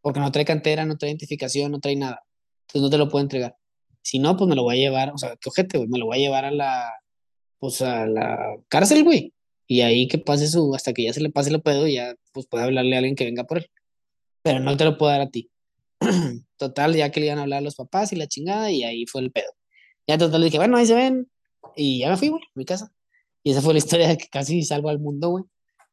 Porque 0.00 0.20
no 0.20 0.32
trae 0.32 0.44
cantera, 0.44 0.84
no 0.84 0.96
trae 0.96 1.10
identificación, 1.10 1.72
no 1.72 1.80
trae 1.80 1.96
nada. 1.96 2.22
Entonces 2.62 2.82
no 2.82 2.90
te 2.90 2.98
lo 2.98 3.08
puedo 3.08 3.22
entregar. 3.22 3.56
Si 4.02 4.18
no, 4.18 4.36
pues 4.36 4.48
me 4.48 4.54
lo 4.54 4.62
voy 4.62 4.76
a 4.76 4.78
llevar, 4.78 5.12
o 5.12 5.18
sea, 5.18 5.36
qué 5.36 5.50
güey, 5.78 5.88
me 5.88 5.98
lo 5.98 6.06
voy 6.06 6.18
a 6.18 6.20
llevar 6.20 6.44
a 6.44 6.50
la, 6.50 6.92
pues 7.58 7.82
a 7.82 8.06
la 8.06 8.56
cárcel, 8.68 9.04
güey. 9.04 9.32
Y 9.66 9.80
ahí 9.80 10.08
que 10.08 10.18
pase 10.18 10.48
su, 10.48 10.74
hasta 10.74 10.92
que 10.92 11.04
ya 11.04 11.12
se 11.12 11.20
le 11.20 11.30
pase 11.30 11.50
lo 11.50 11.62
pedo, 11.62 11.86
ya 11.88 12.14
pues 12.32 12.46
puede 12.46 12.64
hablarle 12.64 12.94
a 12.94 12.98
alguien 12.98 13.16
que 13.16 13.24
venga 13.24 13.44
por 13.44 13.58
él. 13.58 13.70
Pero 14.42 14.60
no 14.60 14.76
te 14.76 14.84
lo 14.84 14.96
puedo 14.98 15.12
dar 15.12 15.22
a 15.22 15.30
ti. 15.30 15.50
Total, 16.56 16.94
ya 16.94 17.10
que 17.10 17.20
le 17.20 17.26
iban 17.26 17.38
a 17.38 17.42
hablar 17.42 17.58
a 17.58 17.62
los 17.62 17.74
papás 17.74 18.12
y 18.12 18.16
la 18.16 18.26
chingada, 18.28 18.70
y 18.70 18.84
ahí 18.84 19.06
fue 19.06 19.22
el 19.22 19.32
pedo. 19.32 19.50
Ya 20.06 20.18
total 20.18 20.42
dije, 20.42 20.58
bueno, 20.58 20.76
ahí 20.76 20.86
se 20.86 20.94
ven. 20.94 21.28
Y 21.74 22.00
ya 22.00 22.10
me 22.10 22.16
fui, 22.16 22.28
güey, 22.28 22.42
a 22.42 22.50
mi 22.54 22.64
casa. 22.64 22.92
Y 23.42 23.50
esa 23.50 23.60
fue 23.60 23.74
la 23.74 23.78
historia 23.84 24.08
de 24.08 24.16
que 24.16 24.28
casi 24.28 24.62
salvo 24.62 24.88
al 24.88 25.00
mundo, 25.00 25.30
güey, 25.30 25.44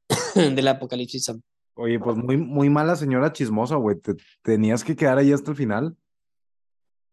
del 0.55 0.67
apocalipsis 0.67 1.31
Oye, 1.75 1.99
pues 1.99 2.15
muy, 2.15 2.37
muy 2.37 2.69
mala 2.69 2.95
señora 2.95 3.33
chismosa, 3.33 3.75
güey. 3.77 3.99
Te 3.99 4.13
tenías 4.43 4.83
que 4.83 4.95
quedar 4.95 5.17
ahí 5.17 5.31
hasta 5.31 5.49
el 5.49 5.57
final. 5.57 5.97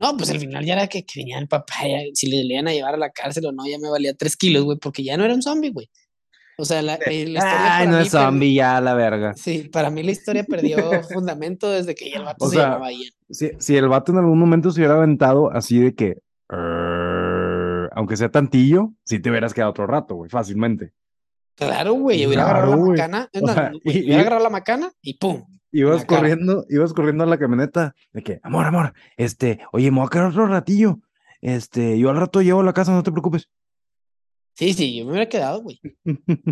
No, 0.01 0.17
pues 0.17 0.31
al 0.31 0.41
final 0.41 0.65
ya 0.65 0.73
era 0.73 0.87
que, 0.87 1.05
venía 1.15 1.39
el 1.39 1.47
papá, 1.47 1.75
si 2.15 2.27
le, 2.27 2.43
le 2.45 2.55
iban 2.55 2.69
a 2.69 2.73
llevar 2.73 2.95
a 2.95 2.99
la 2.99 3.11
cárcel 3.11 3.47
o 3.47 3.53
no, 3.53 3.67
ya 3.67 3.79
me 3.79 3.91
valía 3.91 4.15
tres 4.15 4.37
kilos, 4.37 4.65
güey, 4.65 4.79
porque 4.79 5.05
ya 5.05 5.17
no 5.19 5.25
era 5.25 5.35
un 5.35 5.43
zombie, 5.43 5.71
güey. 5.71 5.91
O 6.61 6.65
sea, 6.65 6.83
la, 6.83 6.95
eh, 7.07 7.15
historia. 7.15 7.77
Ay, 7.79 7.87
no 7.87 7.99
es 7.99 8.11
zombie, 8.11 8.55
ya 8.55 8.81
la 8.81 8.95
verga. 8.95 9.35
Sí, 9.35 9.71
para 9.73 9.89
mí 9.89 10.03
la 10.03 10.11
historia 10.11 10.45
perdió 10.45 10.77
fundamento 11.13 11.71
desde 11.71 11.95
que 11.95 12.11
ya 12.11 12.19
el 12.19 12.25
vato 12.25 12.49
se 12.49 12.57
llamaba 12.57 12.93
Ian. 12.93 13.11
Si, 13.31 13.51
si, 13.59 13.77
el 13.77 13.89
vato 13.89 14.13
en 14.13 14.19
algún 14.19 14.39
momento 14.39 14.71
se 14.71 14.81
hubiera 14.81 14.97
aventado 14.97 15.51
así 15.51 15.79
de 15.79 15.95
que, 15.95 16.19
aunque 17.93 18.17
sea 18.17 18.31
tantillo, 18.31 18.93
si 19.05 19.21
te 19.21 19.31
hubieras 19.31 19.55
quedado 19.55 19.71
otro 19.71 19.87
rato, 19.87 20.17
güey, 20.17 20.31
fácilmente. 20.31 20.93
Claro, 21.61 21.93
güey, 21.93 22.27
hubiera 22.27 22.45
agarrado 22.45 22.77
la 22.77 22.91
macana, 22.91 23.31
y, 23.33 24.05
hubiera 24.05 24.21
agarrado 24.21 24.43
la 24.43 24.51
macana 24.51 24.93
y 25.03 25.15
pum. 25.15 25.45
Ibas 25.73 26.05
corriendo, 26.05 26.65
ibas 26.69 26.93
corriendo 26.93 27.25
a 27.25 27.27
la 27.27 27.39
camioneta 27.39 27.95
de 28.13 28.23
que, 28.23 28.41
amor, 28.43 28.67
amor, 28.67 28.93
este, 29.17 29.61
oye, 29.73 29.91
me 29.91 29.99
voy 29.99 30.07
a 30.07 30.11
quedar 30.11 30.27
otro 30.27 30.47
ratillo. 30.47 30.99
Este, 31.41 31.99
yo 31.99 32.11
al 32.11 32.17
rato 32.17 32.43
llevo 32.43 32.61
a 32.61 32.65
la 32.65 32.73
casa, 32.73 32.93
no 32.93 33.03
te 33.03 33.13
preocupes. 33.13 33.49
Sí, 34.55 34.75
sí, 34.75 34.97
yo 34.97 35.05
me 35.05 35.13
hubiera 35.13 35.29
quedado, 35.29 35.63
güey. 35.63 35.81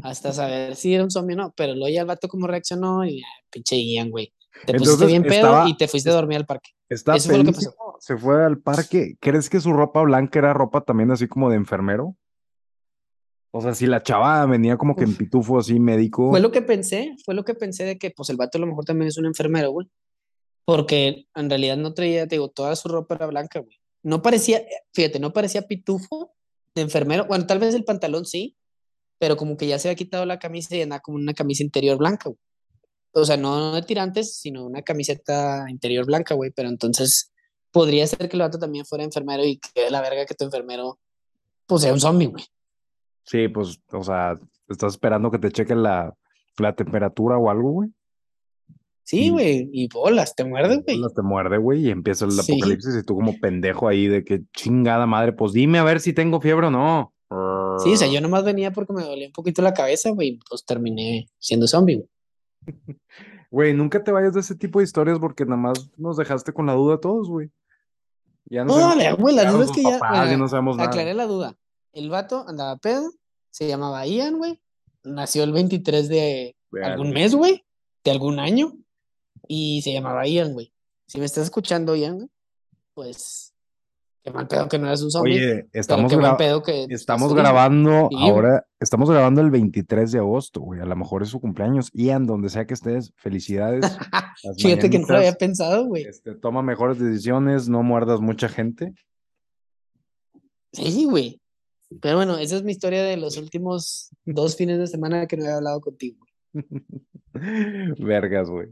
Hasta 0.03 0.33
saber 0.33 0.77
si 0.77 0.95
era 0.95 1.05
un 1.05 1.11
zombie 1.11 1.35
o 1.35 1.37
no. 1.37 1.53
Pero 1.57 1.75
luego 1.75 1.89
ya 1.89 2.01
el 2.01 2.07
vato 2.07 2.29
como 2.29 2.47
reaccionó 2.47 3.05
y 3.05 3.23
pinche 3.51 3.77
Ian, 3.77 4.11
güey. 4.11 4.33
Te 4.65 4.75
pusiste 4.75 5.07
bien 5.07 5.23
pedo 5.23 5.67
y 5.67 5.77
te 5.77 5.89
fuiste 5.89 6.11
a 6.11 6.15
dormir 6.15 6.39
al 6.39 6.47
parque. 6.47 6.71
Eso 6.89 7.19
fue 7.21 7.39
lo 7.39 7.45
que 7.45 7.53
pasó. 7.53 7.75
Se 8.01 8.17
fue 8.17 8.45
al 8.45 8.59
parque. 8.59 9.17
¿Crees 9.21 9.51
que 9.51 9.61
su 9.61 9.73
ropa 9.73 10.01
blanca 10.03 10.39
era 10.39 10.55
ropa 10.55 10.81
también 10.81 11.11
así 11.11 11.29
como 11.29 11.51
de 11.51 11.57
enfermero? 11.57 12.17
O 13.51 13.63
sea, 13.63 13.75
si 13.75 13.87
la 13.87 14.03
chava 14.03 14.45
venía 14.47 14.77
como 14.77 14.95
que 14.95 15.05
en 15.05 15.11
Uf. 15.11 15.19
pitufo 15.19 15.59
así 15.59 15.81
médico. 15.81 16.31
Fue 16.31 16.41
lo 16.41 16.51
que 16.51 16.63
pensé, 16.63 17.17
fue 17.25 17.35
lo 17.35 17.45
que 17.45 17.55
pensé 17.55 17.85
de 17.85 17.99
que 17.99 18.11
pues 18.11 18.29
el 18.31 18.37
vato 18.37 18.59
a 18.59 18.61
lo 18.61 18.67
mejor 18.67 18.85
también 18.85 19.09
es 19.09 19.17
un 19.17 19.27
enfermero, 19.27 19.71
güey. 19.71 19.89
Porque 20.65 21.27
en 21.35 21.49
realidad 21.49 21.79
no 21.79 21.95
traía, 21.95 22.27
te 22.27 22.35
digo, 22.35 22.49
toda 22.49 22.77
su 22.77 22.89
ropa 22.89 23.15
era 23.15 23.27
blanca, 23.27 23.61
güey. 23.61 23.79
No 24.03 24.21
parecía, 24.21 24.63
fíjate, 24.93 25.19
no 25.19 25.33
parecía 25.33 25.63
pitufo 25.63 26.35
de 26.75 26.83
enfermero. 26.83 27.27
Bueno, 27.27 27.47
tal 27.47 27.59
vez 27.59 27.75
el 27.75 27.85
pantalón 27.85 28.27
sí, 28.27 28.55
pero 29.19 29.37
como 29.37 29.57
que 29.57 29.67
ya 29.67 29.79
se 29.79 29.89
había 29.89 29.97
quitado 29.97 30.27
la 30.27 30.39
camisa 30.39 30.77
y 30.77 30.83
andaba 30.83 31.01
como 31.01 31.17
una 31.17 31.33
camisa 31.33 31.63
interior 31.63 31.97
blanca, 31.97 32.29
güey. 32.29 32.39
O 33.13 33.25
sea, 33.25 33.39
no 33.39 33.73
de 33.73 33.83
tirantes, 33.83 34.37
sino 34.37 34.67
una 34.67 34.83
camiseta 34.83 35.65
interior 35.69 36.05
blanca, 36.05 36.35
güey. 36.35 36.51
Pero 36.51 36.69
entonces 36.69 37.33
podría 37.71 38.07
ser 38.07 38.29
que 38.29 38.37
el 38.37 38.43
vato 38.43 38.59
también 38.59 38.85
fuera 38.85 39.05
enfermero 39.05 39.45
y 39.45 39.59
que 39.59 39.91
la 39.91 40.03
verga 40.03 40.27
que 40.27 40.35
tu 40.35 40.45
enfermero, 40.45 40.99
pues 41.67 41.83
sea 41.83 41.93
un 41.93 42.01
zombie, 42.01 42.27
güey. 42.27 42.45
Sí, 43.29 43.47
pues, 43.49 43.79
o 43.93 44.03
sea, 44.03 44.39
estás 44.69 44.95
esperando 44.95 45.31
que 45.31 45.39
te 45.39 45.51
chequen 45.51 45.83
la, 45.83 46.15
la 46.57 46.75
temperatura 46.75 47.37
o 47.37 47.51
algo, 47.51 47.71
güey. 47.73 47.91
Sí, 49.03 49.29
güey, 49.29 49.69
y 49.71 49.89
bolas, 49.89 50.35
te 50.35 50.45
muerde, 50.45 50.83
güey. 50.83 50.97
bolas 50.97 51.15
te 51.15 51.23
muerde, 51.23 51.59
güey, 51.59 51.87
y 51.87 51.91
empieza 51.91 52.25
el 52.25 52.33
Sí, 52.33 52.53
apocalipsis 52.53 52.97
y 52.97 53.03
tú 53.05 53.15
como 53.17 53.39
pendejo 53.39 53.87
ahí 53.87 54.07
de 54.07 54.25
que 54.25 54.43
chingada 54.55 55.07
madre, 55.07 55.33
pues 55.35 55.53
dime 55.53 55.79
a 55.79 55.85
ver 55.85 56.01
si 56.01 56.15
tengo 56.15 56.41
fiebre 56.41 56.69
o 56.69 56.71
no. 56.71 57.13
sí, 57.85 57.93
o 57.93 57.97
sea, 57.97 58.09
yo 58.09 58.21
nomás 58.23 58.45
venía 58.45 58.73
porque 58.73 58.95
me 58.95 59.03
dolía 59.03 59.27
un 59.27 59.33
poquito 59.33 59.61
la 59.61 59.75
cabeza, 59.75 60.11
güey, 60.11 60.29
y 60.29 60.41
pues 60.49 60.65
terminé 60.65 61.29
siendo 61.39 61.67
zombie, 61.67 61.97
güey. 61.97 62.09
Güey, 63.51 63.73
nunca 63.73 64.05
te 64.05 64.13
vayas 64.13 64.35
de 64.35 64.41
ese 64.41 64.55
tipo 64.55 64.79
de 64.79 64.85
historias 64.85 65.19
porque 65.19 65.47
nada 65.47 65.57
más 65.57 65.91
nos 65.97 66.19
dejaste 66.19 66.53
con 66.53 66.67
la 66.67 66.75
duda 66.75 67.01
todos, 67.01 67.31
güey. 67.31 67.51
Ya 68.45 68.63
no 68.63 68.75
güey, 69.17 69.35
la 69.35 69.51
duda 69.51 69.65
es 69.65 69.71
que 69.71 69.83
ya, 69.83 69.99
papás, 69.99 70.29
ya 70.31 70.37
no 70.37 70.49
sabemos 70.49 70.77
nada. 70.77 70.91
aclaré 70.91 71.15
la 71.15 71.25
duda. 71.27 71.57
El 71.99 72.11
vato 72.11 72.45
andaba 72.47 72.77
pedo, 72.77 73.11
se 73.51 73.67
llamaba 73.67 74.07
Ian, 74.07 74.39
güey, 74.39 74.61
nació 75.03 75.43
el 75.43 75.51
23 75.53 76.09
de 76.09 76.57
algún 76.85 77.11
mes, 77.11 77.35
güey, 77.35 77.65
de 78.05 78.11
algún 78.13 78.39
año, 78.39 78.73
y 79.49 79.83
se 79.83 79.93
llamaba 79.93 80.27
Ian, 80.29 80.53
güey. 80.53 80.73
Si 81.07 81.19
me 81.19 81.25
estás 81.25 81.45
escuchando, 81.45 81.97
Ian, 81.97 82.31
pues, 82.95 83.53
qué 84.23 84.31
mal 84.31 84.47
pedo 84.47 84.69
que 84.69 84.79
no 84.79 84.87
eras 84.87 85.03
un 85.03 85.11
zombie, 85.11 85.35
Oye, 85.39 85.69
estamos, 85.73 86.13
gra- 86.13 86.37
pedo 86.37 86.63
que 86.63 86.87
estamos 86.91 87.35
grabando 87.35 88.09
ahora, 88.17 88.65
estamos 88.79 89.11
grabando 89.11 89.41
el 89.41 89.51
23 89.51 90.13
de 90.13 90.19
agosto, 90.21 90.61
güey. 90.61 90.81
A 90.81 90.85
lo 90.85 90.95
mejor 90.95 91.25
es 91.25 91.31
su 91.31 91.41
cumpleaños. 91.41 91.91
Ian, 91.95 92.27
donde 92.27 92.49
sea 92.49 92.65
que 92.67 92.75
estés, 92.75 93.13
felicidades. 93.17 93.85
Fíjate 94.59 94.89
que 94.89 95.01
no 95.01 95.07
lo 95.09 95.17
había 95.17 95.33
pensado, 95.35 95.87
güey. 95.87 96.05
este, 96.05 96.37
toma 96.37 96.63
mejores 96.63 97.01
decisiones, 97.01 97.69
no 97.69 97.83
muerdas 97.83 98.21
mucha 98.21 98.49
gente. 98.49 98.95
Sí, 100.73 101.07
güey. 101.07 101.41
Pero 102.01 102.17
bueno, 102.17 102.39
esa 102.39 102.57
es 102.57 102.63
mi 102.63 102.73
historia 102.73 103.03
de 103.03 103.17
los 103.17 103.37
últimos 103.37 104.11
dos 104.25 104.57
fines 104.57 104.79
de 104.79 104.87
semana 104.87 105.27
que 105.27 105.37
no 105.37 105.45
he 105.45 105.53
hablado 105.53 105.81
contigo. 105.81 106.25
Vergas, 107.33 108.51
güey. 108.51 108.69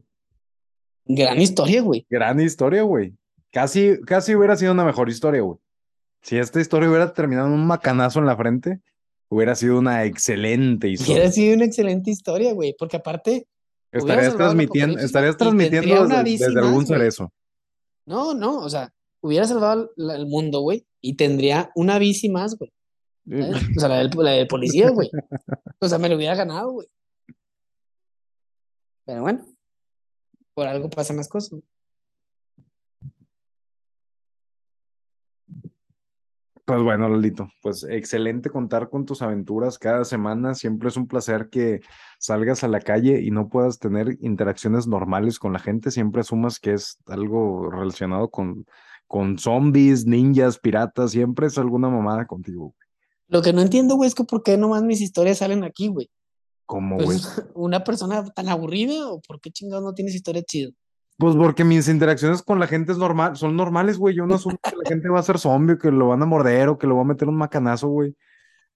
Gran 1.07 1.41
historia, 1.41 1.83
güey. 1.83 2.07
Gran 2.11 2.41
historia, 2.41 2.83
güey. 2.83 3.15
Casi, 3.53 4.01
casi 4.07 4.35
hubiera 4.35 4.57
sido 4.57 4.73
una 4.73 4.85
mejor 4.85 5.09
historia, 5.09 5.41
güey. 5.41 5.59
Si 6.23 6.37
esta 6.37 6.61
historia 6.61 6.89
hubiera 6.89 7.13
terminado 7.15 7.47
en 7.47 7.55
un 7.55 7.67
macanazo 7.67 8.19
en 8.19 8.27
la 8.27 8.37
frente, 8.37 8.81
hubiera 9.29 9.55
sido 9.55 9.79
una 9.79 10.05
excelente 10.05 10.89
historia. 10.89 11.15
Hubiera 11.15 11.33
sido 11.33 11.55
una 11.55 11.65
excelente 11.65 12.11
historia, 12.11 12.53
güey, 12.53 12.75
porque 12.79 12.97
aparte 12.97 13.47
Estarías 13.93 14.37
transmitiendo, 14.37 14.99
estarías 14.99 15.37
transmitiendo 15.37 16.07
desde, 16.07 16.59
algún 16.59 16.85
güey. 16.85 16.87
cerezo. 16.87 17.33
No, 18.05 18.35
no, 18.35 18.59
o 18.59 18.69
sea, 18.69 18.93
hubiera 19.21 19.47
salvado 19.47 19.91
el, 19.97 20.11
el 20.11 20.27
mundo, 20.27 20.61
güey, 20.61 20.87
y 21.01 21.15
tendría 21.15 21.71
una 21.75 21.99
bici 21.99 22.29
más, 22.29 22.57
güey. 22.59 22.73
¿Sabes? 23.29 23.77
O 23.77 23.81
sea, 23.81 23.89
la 23.89 23.99
del, 23.99 24.11
la 24.17 24.31
del 24.33 24.47
policía, 24.47 24.91
güey. 24.91 25.11
O 25.81 25.89
sea, 25.89 25.99
me 25.99 26.09
lo 26.09 26.17
hubiera 26.17 26.35
ganado, 26.35 26.73
güey. 26.73 26.89
Pero 29.05 29.23
bueno, 29.23 29.45
por 30.55 30.67
algo 30.67 30.91
pasan 30.91 31.17
las 31.17 31.29
cosas. 31.29 31.51
güey. 31.51 31.63
Pues 36.67 36.83
bueno, 36.83 37.09
Lolito, 37.09 37.49
pues 37.63 37.85
excelente 37.89 38.51
contar 38.51 38.91
con 38.91 39.07
tus 39.07 39.23
aventuras 39.23 39.79
cada 39.79 40.05
semana. 40.05 40.53
Siempre 40.55 40.89
es 40.89 40.97
un 40.97 41.07
placer 41.07 41.49
que 41.49 41.81
salgas 42.19 42.65
a 42.65 42.69
la 42.69 42.81
calle 42.81 43.21
y 43.21 43.31
no 43.31 43.49
puedas 43.49 43.79
tener 43.79 44.19
interacciones 44.21 44.89
normales 44.89 45.39
con 45.39 45.53
la 45.53 45.61
gente. 45.61 45.93
Siempre 45.93 46.23
asumas 46.23 46.59
que 46.59 46.73
es 46.73 46.99
algo 47.07 47.71
relacionado 47.71 48.31
con, 48.31 48.67
con 49.07 49.39
zombies, 49.39 50.07
ninjas, 50.07 50.59
piratas. 50.59 51.13
Siempre 51.13 51.47
es 51.47 51.57
alguna 51.57 51.89
mamada 51.89 52.27
contigo. 52.27 52.75
Lo 53.29 53.43
que 53.43 53.53
no 53.53 53.61
entiendo, 53.61 53.97
güey, 53.97 54.09
es 54.09 54.15
que 54.15 54.25
por 54.25 54.43
qué 54.43 54.57
nomás 54.57 54.83
mis 54.83 55.01
historias 55.01 55.39
salen 55.39 55.65
aquí, 55.65 55.89
güey. 55.89 56.11
¿Cómo, 56.65 56.97
güey? 56.97 57.07
Pues 57.07 57.45
una 57.55 57.85
persona 57.85 58.25
tan 58.25 58.49
aburrida 58.49 59.09
o 59.11 59.21
por 59.21 59.41
qué 59.41 59.51
chingados 59.51 59.85
no 59.85 59.95
tienes 59.95 60.15
historia 60.15 60.43
chida. 60.43 60.71
Pues 61.19 61.35
porque 61.35 61.65
mis 61.65 61.89
interacciones 61.89 62.43
con 62.43 62.59
la 62.61 62.67
gente 62.67 62.93
es 62.93 62.99
normal, 62.99 63.37
son 63.37 63.57
normales, 63.57 63.97
güey. 63.97 64.15
Yo 64.15 64.27
no 64.27 64.35
asumo 64.35 64.59
que 64.63 64.77
la 64.77 64.83
gente 64.89 65.09
va 65.09 65.21
a 65.21 65.23
ser 65.23 65.39
zombie, 65.39 65.79
que 65.79 65.91
lo 65.91 66.09
van 66.09 66.23
a 66.23 66.27
morder 66.27 66.69
o 66.69 66.79
que 66.79 66.87
lo 66.87 66.97
va 66.97 67.03
a 67.03 67.07
meter 67.07 67.29
un 67.29 67.37
macanazo, 67.37 67.89
güey. 67.89 68.15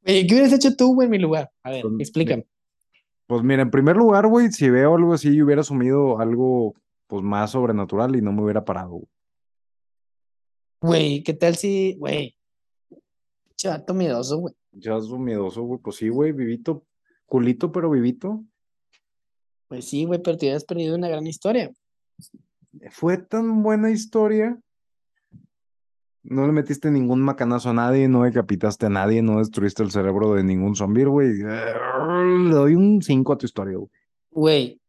¿qué 0.03 0.27
hubieras 0.31 0.53
hecho 0.53 0.75
tú, 0.75 0.95
güey, 0.95 1.07
en 1.07 1.11
mi 1.11 1.19
lugar? 1.19 1.51
A 1.63 1.71
ver, 1.71 1.83
Pues, 1.83 1.95
explícame. 2.01 2.47
Pues 3.27 3.43
mira, 3.43 3.63
en 3.63 3.71
primer 3.71 3.97
lugar, 3.97 4.27
güey, 4.27 4.51
si 4.51 4.71
veo 4.71 4.97
algo 4.97 5.13
así, 5.13 5.35
yo 5.37 5.45
hubiera 5.45 5.61
asumido 5.61 6.19
algo 6.19 6.75
pues 7.07 7.23
más 7.23 7.51
sobrenatural 7.51 8.17
y 8.17 8.23
no 8.23 8.33
me 8.33 8.43
hubiera 8.43 8.65
parado. 8.65 8.91
güey. 8.91 9.09
Güey, 10.81 11.23
¿qué 11.23 11.35
tal 11.35 11.57
si, 11.57 11.95
güey, 11.99 12.35
chato 13.61 13.95
miedoso, 13.95 14.39
güey? 14.39 14.55
Un 14.73 15.25
miedoso, 15.25 15.63
güey. 15.63 15.81
Pues 15.83 15.97
sí, 15.97 16.09
güey, 16.09 16.33
vivito, 16.33 16.85
culito, 17.27 17.71
pero 17.71 17.91
vivito. 17.91 18.43
Pues 19.69 19.89
sí, 19.89 20.05
güey, 20.05 20.21
pero 20.23 20.37
te 20.37 20.47
hubieras 20.47 20.65
perdido 20.65 20.97
una 20.97 21.09
gran 21.09 21.27
historia. 21.27 21.71
Fue 22.91 23.19
tan 23.19 23.63
buena 23.63 23.91
historia. 23.91 24.59
No 26.23 26.47
le 26.47 26.53
metiste 26.53 26.91
ningún 26.91 27.23
macanazo 27.23 27.71
a 27.71 27.75
nadie, 27.75 28.09
no 28.09 28.25
decapitaste 28.25 28.87
a 28.87 28.91
nadie, 28.91 29.23
no 29.23 29.39
destruiste 29.39 29.83
el 29.83 29.91
cerebro 29.91 30.35
de 30.35 30.45
ningún 30.45 30.77
zombie, 30.77 31.05
güey. 31.05 31.33
Le 31.35 32.51
doy 32.51 32.75
un 32.75 33.01
5 33.03 33.33
a 33.33 33.39
tu 33.39 33.47
historia, 33.47 33.77
güey. 33.79 33.91
Güey, 34.31 34.81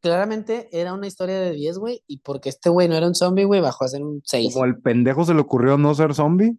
claramente 0.00 0.68
era 0.72 0.94
una 0.94 1.06
historia 1.06 1.40
de 1.40 1.52
10, 1.52 1.78
güey, 1.78 2.02
y 2.06 2.18
porque 2.18 2.48
este 2.48 2.70
güey 2.70 2.88
no 2.88 2.94
era 2.94 3.06
un 3.06 3.14
zombie, 3.14 3.44
güey, 3.44 3.60
bajó 3.60 3.84
a 3.84 3.88
ser 3.88 4.02
un 4.02 4.22
6. 4.24 4.54
Como 4.54 4.64
el 4.64 4.80
pendejo 4.80 5.24
se 5.24 5.34
le 5.34 5.40
ocurrió 5.40 5.76
no 5.76 5.94
ser 5.94 6.14
zombie, 6.14 6.56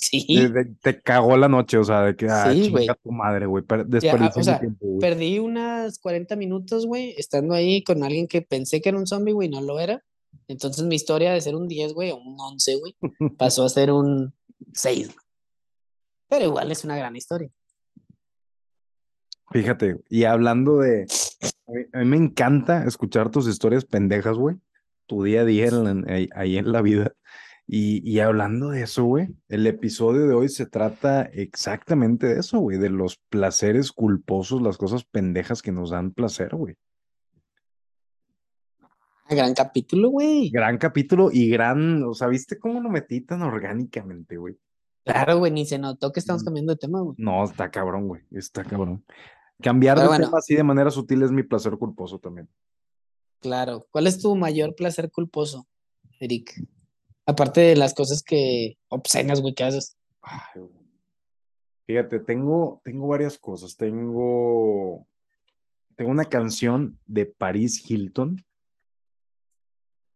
Sí, 0.00 0.24
de- 0.28 0.48
de- 0.50 0.64
te 0.80 1.00
cagó 1.02 1.36
la 1.36 1.48
noche, 1.48 1.76
o 1.76 1.82
sea, 1.82 2.02
de 2.02 2.14
que, 2.16 2.26
ah, 2.30 2.52
Sí, 2.52 2.62
chinga 2.62 2.70
güey. 2.70 2.88
tu 3.02 3.10
madre, 3.10 3.46
güey. 3.46 3.64
o 3.68 4.42
sea, 4.42 4.60
tiempo, 4.60 4.98
perdí 5.00 5.40
unas 5.40 5.98
40 5.98 6.36
minutos, 6.36 6.86
güey, 6.86 7.14
estando 7.18 7.52
ahí 7.52 7.82
con 7.82 8.04
alguien 8.04 8.28
que 8.28 8.40
pensé 8.40 8.80
que 8.80 8.90
era 8.90 8.98
un 8.98 9.08
zombie, 9.08 9.32
güey, 9.32 9.48
no 9.48 9.60
lo 9.60 9.80
era. 9.80 10.04
Entonces 10.46 10.84
mi 10.84 10.94
historia 10.94 11.32
de 11.32 11.40
ser 11.40 11.56
un 11.56 11.66
10, 11.66 11.94
güey, 11.94 12.12
o 12.12 12.16
un 12.16 12.38
11, 12.38 12.76
güey, 12.76 12.94
pasó 13.38 13.64
a 13.64 13.68
ser 13.68 13.90
un 13.90 14.32
6. 14.72 15.08
güey. 15.08 15.18
Pero 16.28 16.44
igual 16.44 16.70
es 16.70 16.84
una 16.84 16.96
gran 16.96 17.16
historia. 17.16 17.50
Fíjate, 19.50 19.96
y 20.10 20.24
hablando 20.24 20.78
de. 20.78 21.06
A 21.66 21.72
mí, 21.72 21.82
a 21.92 21.98
mí 22.00 22.04
me 22.04 22.16
encanta 22.18 22.84
escuchar 22.84 23.30
tus 23.30 23.48
historias 23.48 23.84
pendejas, 23.84 24.36
güey. 24.36 24.56
Tu 25.06 25.22
día 25.24 25.40
a 25.40 25.44
día 25.46 25.66
en 25.68 25.84
la- 26.04 26.14
ahí, 26.14 26.28
ahí 26.34 26.58
en 26.58 26.70
la 26.70 26.82
vida. 26.82 27.12
Y, 27.70 28.00
y 28.10 28.20
hablando 28.20 28.70
de 28.70 28.82
eso, 28.82 29.04
güey, 29.04 29.28
el 29.50 29.66
episodio 29.66 30.26
de 30.26 30.32
hoy 30.34 30.48
se 30.48 30.64
trata 30.64 31.22
exactamente 31.22 32.26
de 32.26 32.40
eso, 32.40 32.58
güey, 32.60 32.78
de 32.78 32.88
los 32.88 33.18
placeres 33.28 33.92
culposos, 33.92 34.62
las 34.62 34.78
cosas 34.78 35.04
pendejas 35.04 35.60
que 35.60 35.70
nos 35.70 35.90
dan 35.90 36.12
placer, 36.12 36.54
güey. 36.56 36.76
Gran 39.28 39.52
capítulo, 39.54 40.08
güey. 40.08 40.48
Gran 40.48 40.78
capítulo 40.78 41.28
y 41.30 41.50
gran, 41.50 42.02
o 42.04 42.14
sea, 42.14 42.28
¿viste 42.28 42.58
cómo 42.58 42.80
lo 42.80 42.88
metí 42.88 43.20
tan 43.20 43.42
orgánicamente, 43.42 44.38
güey? 44.38 44.56
Claro, 45.04 45.38
güey, 45.38 45.52
ni 45.52 45.66
se 45.66 45.78
notó 45.78 46.12
que 46.12 46.20
estamos 46.20 46.42
Mm. 46.42 46.44
cambiando 46.46 46.72
de 46.72 46.78
tema, 46.78 47.00
güey. 47.02 47.14
No, 47.18 47.44
está 47.44 47.70
cabrón, 47.70 48.08
güey, 48.08 48.22
está 48.30 48.64
cabrón. 48.64 49.04
Cambiar 49.60 49.96
Pero 49.96 50.04
de 50.04 50.08
bueno. 50.08 50.26
tema 50.26 50.38
así 50.38 50.54
de 50.54 50.62
manera 50.64 50.90
sutil 50.90 51.22
es 51.22 51.30
mi 51.32 51.42
placer 51.42 51.76
culposo 51.76 52.18
también. 52.18 52.48
Claro. 53.40 53.86
¿Cuál 53.90 54.06
es 54.06 54.18
tu 54.20 54.34
mayor 54.36 54.74
placer 54.74 55.10
culposo, 55.10 55.66
Eric? 56.20 56.54
Aparte 57.28 57.60
de 57.60 57.76
las 57.76 57.92
cosas 57.92 58.22
que 58.22 58.78
obscenas, 58.88 59.42
güey, 59.42 59.52
que 59.52 59.62
haces. 59.62 59.98
Ay. 60.22 60.62
Fíjate, 61.86 62.20
tengo, 62.20 62.80
tengo 62.82 63.06
varias 63.06 63.36
cosas. 63.36 63.76
Tengo, 63.76 65.06
tengo 65.94 66.10
una 66.10 66.24
canción 66.24 66.98
de 67.04 67.26
Paris 67.26 67.84
Hilton. 67.86 68.42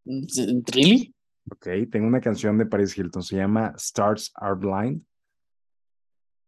¿Really? 0.07 1.15
Ok, 1.51 1.69
tengo 1.91 2.07
una 2.07 2.23
canción 2.23 2.57
de 2.57 2.65
Paris 2.65 2.97
Hilton. 2.97 3.23
Se 3.23 3.37
llama 3.37 3.75
Stars 3.77 4.33
Are 4.35 4.55
Blind. 4.55 5.05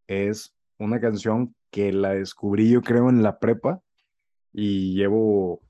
Es 0.06 0.54
una 0.78 0.98
canción 0.98 1.54
que 1.70 1.92
la 1.92 2.14
descubrí, 2.14 2.70
yo 2.70 2.80
creo, 2.80 3.10
en 3.10 3.22
la 3.22 3.38
prepa 3.38 3.82
y 4.50 4.94
llevo 4.94 5.60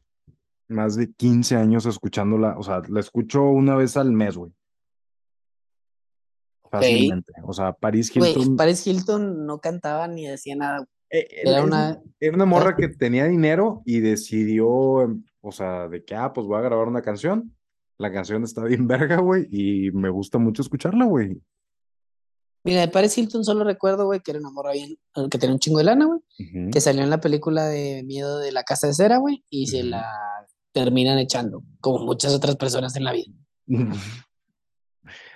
más 0.69 0.95
de 0.95 1.13
15 1.13 1.57
años 1.57 1.85
escuchándola. 1.85 2.57
O 2.59 2.63
sea, 2.63 2.81
la 2.89 3.01
escucho 3.01 3.43
una 3.43 3.75
vez 3.75 3.97
al 3.97 4.13
mes, 4.13 4.37
güey. 4.37 4.53
Fácilmente. 6.79 7.33
O 7.43 7.53
sea, 7.53 7.73
Paris 7.73 8.15
Hilton. 8.15 8.57
Paris 8.57 8.87
Hilton 8.87 9.47
no 9.47 9.59
cantaba 9.59 10.09
ni 10.09 10.27
decía 10.27 10.57
nada. 10.57 10.87
Eh, 11.11 11.27
eh, 11.31 11.43
Era 11.45 11.63
una. 11.63 12.03
Era 12.21 12.35
una 12.35 12.45
morra 12.45 12.77
que 12.77 12.89
tenía 12.89 13.27
dinero 13.27 13.83
y 13.85 14.01
decidió, 14.01 14.69
o 14.69 15.53
sea, 15.53 15.89
de 15.89 16.05
que, 16.05 16.15
ah, 16.15 16.33
pues 16.33 16.47
voy 16.47 16.59
a 16.59 16.63
grabar 16.63 16.89
una 16.89 17.03
canción. 17.03 17.55
La 17.99 18.13
canción 18.13 18.43
está 18.43 18.65
bien 18.65 18.87
verga, 18.89 19.19
güey, 19.21 19.47
y 19.51 19.91
me 19.93 20.11
gusta 20.11 20.39
mucho 20.39 20.63
escucharla, 20.63 21.05
güey. 21.05 21.41
Mira, 22.65 22.81
de 22.81 22.89
Paris 22.89 23.17
Hilton 23.17 23.45
solo 23.45 23.63
recuerdo, 23.63 24.07
güey, 24.07 24.21
que 24.21 24.31
era 24.31 24.41
una 24.41 24.51
morra 24.51 24.73
bien. 24.73 24.97
Que 25.31 25.39
tenía 25.39 25.53
un 25.53 25.61
chingo 25.61 25.79
de 25.79 25.85
lana, 25.85 26.07
güey. 26.07 26.21
Que 26.73 26.81
salió 26.81 27.03
en 27.03 27.11
la 27.11 27.21
película 27.21 27.67
de 27.67 28.03
Miedo 28.05 28.39
de 28.39 28.53
la 28.53 28.63
Casa 28.63 28.87
de 28.87 28.95
Cera, 28.95 29.19
güey. 29.19 29.45
Y 29.51 29.67
se 29.67 29.83
la 29.83 30.07
terminan 30.73 31.19
echando. 31.19 31.63
Como 31.81 32.07
muchas 32.07 32.33
otras 32.33 32.57
personas 32.57 32.97
en 32.97 33.05
la 33.05 33.13
vida. 33.13 33.31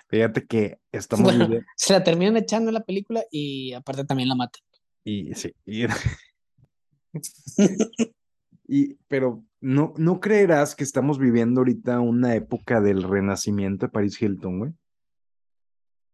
Fíjate 0.09 0.47
que 0.47 0.79
estamos 0.93 1.25
Bueno, 1.25 1.45
viviendo. 1.47 1.67
se 1.77 1.93
la 1.93 2.03
terminan 2.03 2.37
echando 2.37 2.71
en 2.71 2.75
la 2.75 2.85
película 2.85 3.23
y 3.31 3.73
aparte 3.75 4.05
también 4.05 4.29
la 4.29 4.35
matan. 4.35 4.63
Y 5.05 5.35
sí. 5.35 5.53
Y, 5.67 5.85
y- 8.69 8.95
pero 9.09 9.43
no, 9.61 9.95
no 9.97 10.21
creerás 10.21 10.75
que 10.75 10.85
estamos 10.85 11.19
viviendo 11.19 11.61
ahorita 11.61 12.01
una 12.01 12.35
época 12.35 12.81
del 12.81 13.03
renacimiento 13.03 13.87
de 13.87 13.93
Paris 13.93 14.21
Hilton, 14.21 14.59
güey. 14.59 14.73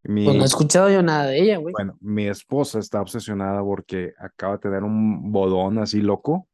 Mi, 0.05 0.25
Pues 0.25 0.37
no 0.37 0.43
he 0.43 0.47
escuchado 0.47 0.91
yo 0.91 1.03
nada 1.03 1.27
de 1.27 1.41
ella, 1.41 1.57
güey. 1.59 1.73
bueno, 1.73 1.97
mi 2.01 2.27
esposa 2.27 2.79
está 2.79 3.01
obsesionada 3.01 3.63
porque 3.63 4.13
acaba 4.19 4.55
de 4.55 4.59
tener 4.61 4.83
un 4.83 5.33
bodón 5.33 5.79
así 5.79 6.01
loco. 6.01 6.47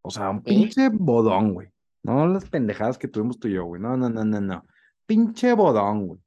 O 0.00 0.10
sea, 0.10 0.30
un 0.30 0.42
pinche 0.42 0.88
bodón, 0.90 1.52
güey. 1.54 1.68
No 2.02 2.26
las 2.26 2.48
pendejadas 2.48 2.96
que 2.98 3.08
tuvimos 3.08 3.38
tú 3.38 3.48
y 3.48 3.52
yo, 3.54 3.64
güey. 3.64 3.80
No, 3.80 3.96
no, 3.96 4.08
no, 4.08 4.24
no, 4.24 4.40
no. 4.40 4.64
Pinche 5.06 5.52
bodón, 5.54 6.06
güey. 6.06 6.20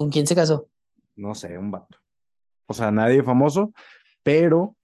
¿Con 0.00 0.08
quién 0.08 0.26
se 0.26 0.34
casó? 0.34 0.66
No 1.14 1.34
sé, 1.34 1.58
un 1.58 1.70
vato. 1.70 1.98
O 2.64 2.72
sea, 2.72 2.90
nadie 2.90 3.22
famoso, 3.22 3.74
pero, 4.22 4.74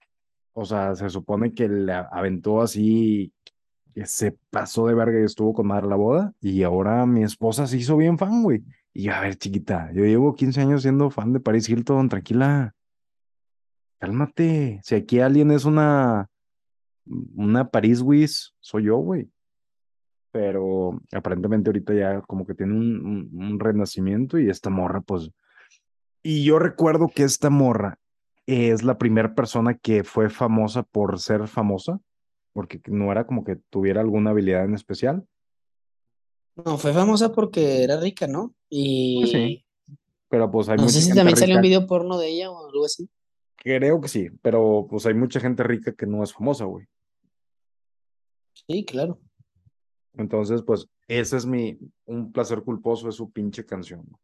o 0.53 0.63
sea, 0.63 0.93
se 0.93 1.09
supone 1.09 1.55
que 1.55 1.67
le 1.67 1.91
aventó 1.91 2.61
así, 2.61 3.33
que 3.95 4.05
se 4.05 4.37
pasó 4.51 4.85
de 4.85 4.93
verga 4.93 5.19
y 5.19 5.23
estuvo 5.23 5.55
con 5.55 5.65
madre 5.65 5.87
la 5.87 5.95
boda, 5.95 6.35
y 6.39 6.61
ahora 6.61 7.03
mi 7.07 7.23
esposa 7.23 7.65
se 7.65 7.77
hizo 7.77 7.97
bien 7.97 8.19
fan, 8.19 8.43
güey. 8.43 8.63
Y 8.93 9.09
a 9.09 9.19
ver, 9.21 9.37
chiquita, 9.37 9.91
yo 9.91 10.03
llevo 10.03 10.35
15 10.35 10.61
años 10.61 10.83
siendo 10.83 11.09
fan 11.09 11.33
de 11.33 11.39
Paris 11.39 11.67
Hilton, 11.67 12.09
tranquila. 12.09 12.75
Cálmate. 13.97 14.81
Si 14.83 14.93
aquí 14.93 15.19
alguien 15.19 15.49
es 15.49 15.65
una, 15.65 16.29
una 17.33 17.71
Paris 17.71 18.01
Wiz, 18.01 18.53
soy 18.59 18.83
yo, 18.83 18.97
güey. 18.97 19.31
Pero 20.31 20.99
aparentemente 21.13 21.69
ahorita 21.69 21.93
ya 21.93 22.21
como 22.21 22.45
que 22.45 22.53
tiene 22.53 22.73
un, 22.73 23.05
un- 23.05 23.43
un 23.43 23.59
renacimiento 23.59 24.37
y 24.37 24.49
esta 24.49 24.69
morra, 24.69 25.01
pues. 25.01 25.29
Y 26.23 26.43
yo 26.43 26.59
recuerdo 26.59 27.07
que 27.13 27.23
esta 27.23 27.49
morra 27.49 27.97
es 28.45 28.83
la 28.83 28.97
primera 28.97 29.33
persona 29.35 29.77
que 29.77 30.03
fue 30.03 30.29
famosa 30.29 30.83
por 30.83 31.19
ser 31.19 31.47
famosa, 31.47 31.99
porque 32.53 32.81
no 32.87 33.11
era 33.11 33.25
como 33.25 33.43
que 33.43 33.55
tuviera 33.69 34.01
alguna 34.01 34.31
habilidad 34.31 34.65
en 34.65 34.73
especial. 34.73 35.25
No, 36.55 36.77
fue 36.77 36.91
famosa 36.93 37.31
porque 37.33 37.83
era 37.83 37.99
rica, 37.99 38.27
¿no? 38.27 38.53
Y 38.69 39.19
Pues 39.19 39.31
sí, 39.31 39.65
Pero 40.29 40.49
pues 40.51 40.67
hay 40.69 40.77
no 40.77 40.83
mucha 40.83 40.93
sé 40.95 41.01
si 41.01 41.07
gente 41.09 41.19
también 41.19 41.37
salió 41.37 41.55
un 41.55 41.61
rica. 41.61 41.67
video 41.77 41.87
porno 41.87 42.17
de 42.17 42.27
ella 42.29 42.51
o 42.51 42.67
algo 42.67 42.85
así. 42.85 43.09
Creo 43.57 44.01
que 44.01 44.07
sí, 44.07 44.29
pero 44.41 44.87
pues 44.89 45.05
hay 45.05 45.13
mucha 45.13 45.39
gente 45.39 45.63
rica 45.63 45.93
que 45.93 46.05
no 46.05 46.23
es 46.23 46.33
famosa, 46.33 46.65
güey. 46.65 46.85
Sí, 48.67 48.83
claro. 48.85 49.19
Entonces, 50.17 50.63
pues, 50.63 50.87
ese 51.07 51.37
es 51.37 51.45
mi, 51.45 51.77
un 52.05 52.31
placer 52.31 52.63
culposo, 52.63 53.09
es 53.09 53.15
su 53.15 53.31
pinche 53.31 53.65
canción. 53.65 54.05
¿no? 54.09 54.19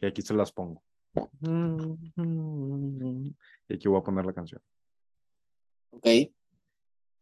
Y 0.00 0.06
aquí 0.06 0.22
se 0.22 0.34
las 0.34 0.52
pongo. 0.52 0.82
Y 3.68 3.74
aquí 3.74 3.86
voy 3.86 4.00
a 4.00 4.02
poner 4.02 4.26
la 4.26 4.32
canción. 4.32 4.60
Ok. 5.90 6.06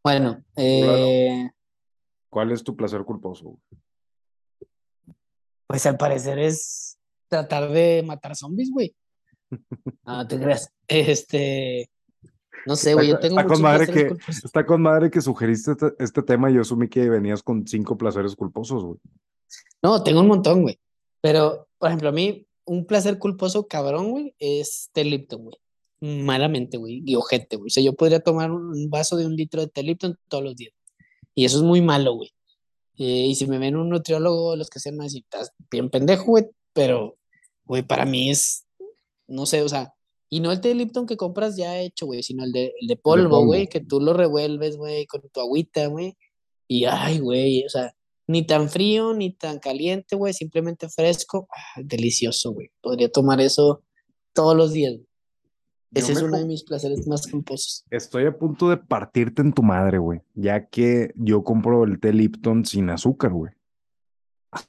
Bueno, 0.03 0.43
eh, 0.57 1.51
¿Cuál 2.31 2.53
es 2.53 2.65
tu 2.65 2.75
placer 2.75 3.05
culposo? 3.05 3.45
güey? 3.45 3.59
pues 5.67 5.85
al 5.85 5.99
parecer 5.99 6.39
es 6.39 6.99
tratar 7.29 7.71
de 7.71 8.03
matar 8.03 8.35
zombies, 8.35 8.71
güey. 8.71 8.97
No, 10.05 10.27
te 10.29 10.41
creas. 10.41 10.73
Este, 10.89 11.91
no 12.67 12.77
sé, 12.77 12.95
güey, 12.95 13.09
yo 13.09 13.19
tengo 13.19 13.39
está 13.41 13.53
con 13.53 13.63
madre 13.63 13.87
que- 13.87 14.09
culposos. 14.09 14.45
Está 14.45 14.67
con 14.67 14.83
madre 14.83 15.11
que 15.11 15.21
sugeriste 15.21 15.73
este, 15.73 15.87
este 15.99 16.23
tema 16.23 16.51
y 16.51 16.55
yo 16.55 16.61
asumí 16.63 16.89
que 16.89 17.09
venías 17.09 17.43
con 17.43 17.67
cinco 17.67 17.97
placeres 17.97 18.35
culposos, 18.37 18.85
güey. 18.85 18.99
No, 19.83 20.03
tengo 20.03 20.21
un 20.21 20.27
montón, 20.29 20.63
güey. 20.63 20.79
Pero, 21.21 21.69
por 21.79 21.89
ejemplo, 21.89 22.09
a 22.09 22.13
mí, 22.13 22.47
un 22.65 22.85
placer 22.85 23.19
culposo 23.19 23.67
cabrón, 23.67 24.11
güey, 24.11 24.35
es 24.39 24.91
té 24.93 25.05
Lipton, 25.05 25.45
güey. 25.45 25.57
Malamente, 26.01 26.77
güey, 26.77 27.03
y 27.05 27.17
ojete, 27.17 27.57
güey. 27.57 27.67
O 27.69 27.71
sea, 27.71 27.83
yo 27.83 27.95
podría 27.95 28.21
tomar 28.21 28.51
un 28.51 28.89
vaso 28.91 29.17
de 29.17 29.27
un 29.27 29.35
litro 29.35 29.61
de 29.61 29.69
té 29.69 29.83
Lipton 29.83 30.17
todos 30.29 30.45
los 30.45 30.55
días. 30.57 30.73
Y 31.35 31.45
eso 31.45 31.57
es 31.59 31.63
muy 31.63 31.81
malo, 31.81 32.15
güey. 32.15 32.33
Eh, 32.99 33.27
y 33.29 33.35
si 33.37 33.47
me 33.47 33.59
ven 33.59 33.77
un 33.77 33.89
nutriólogo, 33.89 34.57
los 34.57 34.71
que 34.71 34.81
sean 34.81 34.97
más, 34.97 35.15
estás 35.15 35.53
bien 35.71 35.89
pendejo, 35.91 36.25
güey. 36.25 36.47
Pero, 36.73 37.17
güey, 37.65 37.83
para 37.83 38.05
mí 38.05 38.31
es, 38.31 38.67
no 39.27 39.47
sé, 39.47 39.63
o 39.63 39.69
sea, 39.69 39.95
y 40.31 40.41
no 40.41 40.53
el 40.53 40.61
té 40.61 40.75
Lipton 40.75 41.07
que 41.07 41.17
compras 41.17 41.57
ya 41.57 41.79
hecho, 41.79 42.07
güey, 42.07 42.23
sino 42.23 42.45
el 42.45 42.53
de, 42.53 42.75
el 42.81 42.87
de 42.87 42.97
polvo, 42.97 43.45
güey, 43.45 43.67
que 43.67 43.81
tú 43.81 44.01
lo 44.01 44.13
revuelves, 44.13 44.77
güey, 44.77 45.07
con 45.07 45.23
tu 45.33 45.41
agüita, 45.41 45.87
güey. 45.87 46.17
Y, 46.67 46.85
ay, 46.85 47.19
güey, 47.19 47.65
o 47.65 47.69
sea, 47.71 47.95
ni 48.27 48.47
tan 48.47 48.69
frío, 48.69 49.15
ni 49.15 49.33
tan 49.33 49.59
caliente, 49.59 50.17
güey, 50.17 50.35
simplemente 50.35 50.89
fresco. 50.91 51.49
Ah, 51.51 51.81
delicioso, 51.83 52.53
güey. 52.53 52.71
Podría 52.83 53.11
tomar 53.11 53.41
eso 53.41 53.83
todos 54.35 54.55
los 54.55 54.73
días. 54.73 54.97
Yo 55.91 56.01
Ese 56.03 56.13
es 56.13 56.21
uno 56.21 56.37
de 56.37 56.45
mis 56.45 56.63
placeres 56.63 57.07
más 57.07 57.27
culposos. 57.27 57.87
Estoy 57.91 58.27
a 58.27 58.37
punto 58.37 58.69
de 58.69 58.77
partirte 58.77 59.41
en 59.41 59.55
tu 59.55 59.63
madre, 59.63 59.97
güey. 59.97 60.21
Ya 60.35 60.67
que 60.69 61.13
yo 61.17 61.43
compro 61.43 61.85
el 61.85 61.99
té 61.99 62.13
Lipton 62.13 62.67
sin 62.67 62.91
azúcar, 62.91 63.33
güey. 63.33 63.53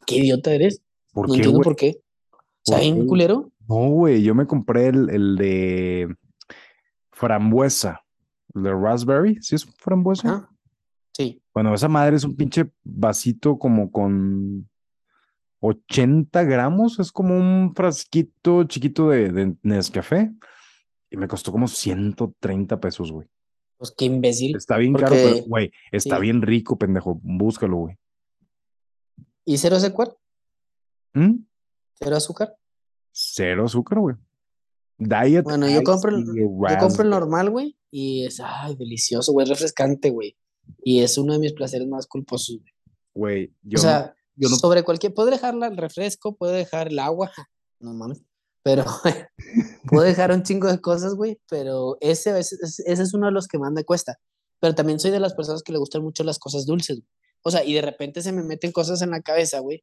¿Qué 0.05 0.15
idiota 0.19 0.53
eres? 0.53 0.81
¿Por 1.11 1.27
no 1.27 1.33
qué, 1.33 1.39
entiendo 1.39 1.61
por 1.61 1.75
qué. 1.75 2.01
¿Por 2.63 2.75
¿hay 2.75 2.93
qué? 2.93 2.99
un 2.99 3.07
culero? 3.07 3.51
No, 3.69 3.89
güey, 3.89 4.23
yo 4.23 4.33
me 4.33 4.47
compré 4.47 4.87
el, 4.87 5.11
el 5.11 5.35
de 5.35 6.15
frambuesa, 7.11 8.03
el 8.55 8.63
de 8.63 8.73
raspberry, 8.73 9.37
¿sí 9.41 9.53
es 9.53 9.65
frambuesa? 9.77 10.27
Ajá. 10.27 10.49
Sí. 11.11 11.43
Bueno, 11.53 11.75
esa 11.75 11.87
madre 11.87 12.15
es 12.15 12.23
un 12.23 12.35
pinche 12.35 12.71
vasito 12.83 13.59
como 13.59 13.91
con 13.91 14.67
80 15.59 16.43
gramos, 16.45 16.97
es 16.97 17.11
como 17.11 17.37
un 17.37 17.75
frasquito 17.75 18.63
chiquito 18.63 19.09
de, 19.09 19.31
de 19.31 19.55
Nescafé 19.61 20.31
y 21.11 21.17
me 21.17 21.27
costó 21.27 21.51
como 21.51 21.67
130 21.67 22.79
pesos, 22.79 23.11
güey. 23.11 23.27
Pues 23.77 23.93
qué 23.95 24.05
imbécil. 24.05 24.55
Está 24.55 24.77
bien 24.77 24.93
caro, 24.93 25.13
pero, 25.13 25.45
güey, 25.45 25.71
está 25.91 26.15
sí. 26.15 26.21
bien 26.23 26.41
rico, 26.41 26.79
pendejo, 26.79 27.19
búscalo, 27.21 27.77
güey. 27.77 27.97
¿Y 29.45 29.57
cero 29.57 29.75
azúcar? 29.75 30.15
¿Mm? 31.13 31.43
¿Cero 31.93 32.15
azúcar? 32.15 32.55
Cero 33.11 33.65
azúcar, 33.65 33.99
güey. 33.99 34.15
Diet 34.97 35.43
Bueno, 35.43 35.67
yo 35.69 35.81
compro 35.83 36.15
el- 36.15 36.25
Yo 36.25 36.77
compro 36.79 37.03
el 37.03 37.09
normal, 37.09 37.49
güey, 37.49 37.77
y 37.89 38.25
es, 38.25 38.41
ay, 38.43 38.75
delicioso, 38.75 39.31
güey, 39.31 39.47
refrescante, 39.47 40.09
güey. 40.09 40.35
Y 40.83 40.99
es 41.01 41.17
uno 41.17 41.33
de 41.33 41.39
mis 41.39 41.53
placeres 41.53 41.87
más 41.87 42.05
culposos, 42.07 42.57
güey. 42.59 42.73
Güey, 43.13 43.53
yo 43.63 43.79
O 43.79 43.81
no- 43.83 43.89
sea, 43.89 44.15
yo 44.35 44.49
no- 44.49 44.55
sobre 44.57 44.83
cualquier, 44.83 45.13
puedo 45.13 45.29
dejarla 45.29 45.67
el 45.67 45.77
refresco, 45.77 46.35
puedo 46.35 46.51
dejar 46.51 46.89
el 46.89 46.99
agua, 46.99 47.31
no 47.79 47.93
mames, 47.93 48.21
pero 48.61 48.83
puedo 49.89 50.03
dejar 50.05 50.31
un 50.31 50.43
chingo 50.43 50.67
de 50.67 50.79
cosas, 50.81 51.15
güey, 51.15 51.39
pero 51.49 51.97
ese, 52.01 52.37
ese, 52.37 52.57
ese 52.61 53.03
es 53.03 53.13
uno 53.13 53.27
de 53.27 53.31
los 53.31 53.47
que 53.47 53.57
más 53.57 53.71
me 53.71 53.83
cuesta. 53.85 54.19
Pero 54.59 54.75
también 54.75 54.99
soy 54.99 55.11
de 55.11 55.21
las 55.21 55.33
personas 55.33 55.63
que 55.63 55.71
le 55.71 55.77
gustan 55.79 56.03
mucho 56.03 56.23
las 56.25 56.37
cosas 56.37 56.65
dulces, 56.65 56.97
güey. 56.97 57.07
O 57.43 57.51
sea, 57.51 57.63
y 57.63 57.73
de 57.73 57.81
repente 57.81 58.21
se 58.21 58.33
me 58.33 58.43
meten 58.43 58.73
cosas 58.73 59.01
en 59.01 59.11
la 59.11 59.21
cabeza, 59.21 59.59
güey. 59.59 59.81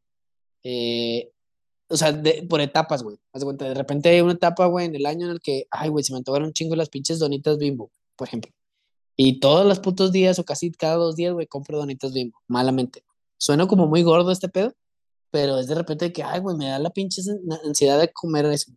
eh, 0.62 1.30
o 1.88 1.96
sea, 1.96 2.20
por 2.48 2.60
etapas, 2.60 3.02
güey. 3.02 3.16
Haz 3.32 3.40
de 3.40 3.44
cuenta, 3.44 3.64
de 3.66 3.74
repente 3.74 4.08
hay 4.08 4.20
una 4.20 4.32
etapa, 4.32 4.66
güey, 4.66 4.86
en 4.86 4.96
el 4.96 5.06
año 5.06 5.26
en 5.26 5.32
el 5.32 5.40
que, 5.40 5.66
ay, 5.70 5.88
güey, 5.88 6.04
se 6.04 6.12
me 6.12 6.18
antojaron 6.18 6.48
un 6.48 6.52
chingo 6.52 6.76
las 6.76 6.88
pinches 6.88 7.18
donitas 7.18 7.58
bimbo, 7.58 7.90
por 8.16 8.28
ejemplo. 8.28 8.52
Y 9.16 9.40
todos 9.40 9.66
los 9.66 9.80
putos 9.80 10.12
días 10.12 10.38
o 10.38 10.44
casi 10.44 10.70
cada 10.72 10.96
dos 10.96 11.16
días, 11.16 11.32
güey, 11.32 11.46
compro 11.46 11.78
donitas 11.78 12.12
bimbo, 12.12 12.38
malamente. 12.48 13.04
Suena 13.38 13.66
como 13.66 13.86
muy 13.86 14.02
gordo 14.02 14.30
este 14.32 14.48
pedo, 14.48 14.74
pero 15.30 15.58
es 15.58 15.68
de 15.68 15.74
repente 15.74 16.12
que, 16.12 16.22
ay, 16.22 16.40
güey, 16.40 16.56
me 16.56 16.68
da 16.68 16.78
la 16.78 16.90
pinche 16.90 17.22
ansiedad 17.64 17.98
de 18.00 18.12
comer 18.12 18.46
eso. 18.46 18.72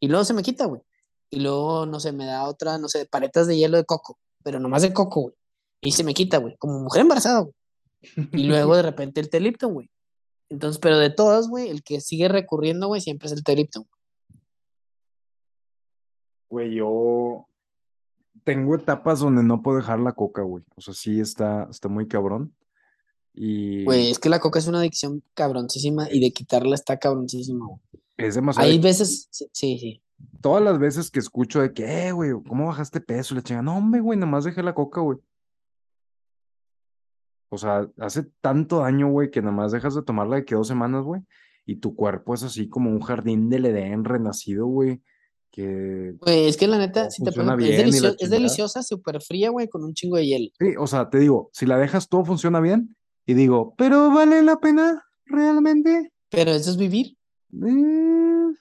Y 0.00 0.08
luego 0.08 0.24
se 0.24 0.34
me 0.34 0.42
quita, 0.42 0.66
güey. 0.66 0.82
Y 1.30 1.40
luego, 1.40 1.86
no 1.86 2.00
sé, 2.00 2.12
me 2.12 2.26
da 2.26 2.44
otra, 2.48 2.78
no 2.78 2.88
sé, 2.88 3.06
paletas 3.06 3.46
de 3.46 3.56
hielo 3.56 3.76
de 3.76 3.84
coco, 3.84 4.18
pero 4.42 4.60
nomás 4.60 4.82
de 4.82 4.92
coco, 4.92 5.22
güey. 5.22 5.34
Y 5.80 5.92
se 5.92 6.04
me 6.04 6.14
quita, 6.14 6.38
güey, 6.38 6.56
como 6.58 6.80
mujer 6.80 7.02
embarazada, 7.02 7.40
güey. 7.40 7.54
Y 8.32 8.44
luego 8.44 8.76
de 8.76 8.82
repente 8.82 9.20
el 9.20 9.30
té 9.30 9.40
Lipton, 9.40 9.72
güey. 9.72 9.90
Entonces, 10.50 10.78
pero 10.80 10.98
de 10.98 11.10
todas, 11.10 11.48
güey, 11.48 11.68
el 11.70 11.82
que 11.82 12.00
sigue 12.00 12.28
recurriendo, 12.28 12.88
güey, 12.88 13.00
siempre 13.00 13.26
es 13.26 13.32
el 13.32 13.42
té 13.42 13.56
Lipton. 13.56 13.86
Güey, 16.50 16.74
yo 16.74 17.46
tengo 18.44 18.74
etapas 18.74 19.20
donde 19.20 19.42
no 19.42 19.62
puedo 19.62 19.78
dejar 19.78 20.00
la 20.00 20.12
coca, 20.12 20.42
güey. 20.42 20.64
O 20.74 20.80
sea, 20.80 20.92
sí 20.92 21.20
está, 21.20 21.68
está 21.70 21.88
muy 21.88 22.08
cabrón. 22.08 22.54
Y 23.32 23.84
Güey, 23.84 24.10
es 24.10 24.18
que 24.18 24.28
la 24.28 24.40
coca 24.40 24.58
es 24.58 24.66
una 24.66 24.80
adicción 24.80 25.22
cabroncísima 25.34 26.08
y 26.10 26.20
de 26.20 26.32
quitarla 26.32 26.74
está 26.74 26.98
cabroncísima, 26.98 27.66
güey. 27.66 27.80
es 28.16 28.34
demasiado. 28.34 28.68
Hay 28.68 28.78
veces, 28.80 29.28
sí, 29.30 29.48
sí, 29.78 30.02
todas 30.40 30.62
las 30.62 30.78
veces 30.78 31.10
que 31.10 31.20
escucho 31.20 31.60
de 31.60 31.72
que, 31.72 32.08
eh, 32.08 32.12
güey, 32.12 32.32
¿cómo 32.48 32.66
bajaste 32.66 33.00
peso? 33.00 33.34
Le 33.34 33.42
chinga, 33.42 33.62
no, 33.62 33.76
hombre, 33.76 34.00
güey, 34.00 34.18
nada 34.18 34.30
más 34.30 34.44
dejé 34.44 34.62
la 34.62 34.74
coca, 34.74 35.00
güey. 35.00 35.18
O 37.50 37.58
sea, 37.58 37.88
hace 37.98 38.24
tanto 38.40 38.78
daño, 38.78 39.10
güey, 39.10 39.30
que 39.30 39.40
nada 39.42 39.52
más 39.52 39.72
dejas 39.72 39.94
de 39.94 40.02
tomarla 40.02 40.36
de 40.36 40.44
que 40.44 40.54
dos 40.54 40.68
semanas, 40.68 41.02
güey, 41.04 41.20
y 41.66 41.76
tu 41.76 41.94
cuerpo 41.96 42.32
es 42.34 42.42
así 42.44 42.68
como 42.68 42.90
un 42.90 43.00
jardín 43.00 43.50
del 43.50 43.66
Edén 43.66 44.04
renacido, 44.04 44.66
güey, 44.66 45.02
que 45.50 46.14
Güey, 46.20 46.46
es 46.46 46.56
que 46.56 46.68
la 46.68 46.78
neta, 46.78 47.10
si 47.10 47.24
te 47.24 47.32
pones, 47.32 47.50
es, 47.52 47.56
bien 47.58 47.86
delicio- 47.90 48.14
es 48.18 48.30
deliciosa, 48.30 48.82
súper 48.84 49.20
fría, 49.20 49.50
güey, 49.50 49.68
con 49.68 49.82
un 49.84 49.94
chingo 49.94 50.16
de 50.16 50.26
hielo. 50.26 50.50
Sí, 50.60 50.74
o 50.78 50.86
sea, 50.86 51.10
te 51.10 51.18
digo, 51.18 51.50
si 51.52 51.66
la 51.66 51.76
dejas 51.76 52.08
todo 52.08 52.24
funciona 52.24 52.60
bien, 52.60 52.96
y 53.26 53.34
digo, 53.34 53.74
pero 53.76 54.10
¿vale 54.10 54.42
la 54.42 54.56
pena 54.60 55.02
realmente? 55.26 56.12
Pero 56.30 56.52
eso 56.52 56.70
es 56.70 56.76
vivir. 56.76 57.16
Mm, 57.50 58.52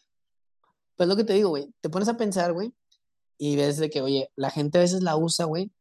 Pues 0.95 1.07
lo 1.07 1.15
que 1.15 1.23
te 1.23 1.33
digo, 1.33 1.49
güey, 1.49 1.71
te 1.81 1.89
pones 1.89 2.09
a 2.09 2.17
pensar, 2.17 2.53
güey, 2.53 2.73
y 3.37 3.55
ves 3.55 3.77
de 3.77 3.89
que, 3.89 4.01
oye, 4.01 4.29
la 4.35 4.49
gente 4.49 4.79
a 4.79 4.81
veces 4.81 5.01
la 5.03 5.15
usa, 5.15 5.45
güey, 5.45 5.71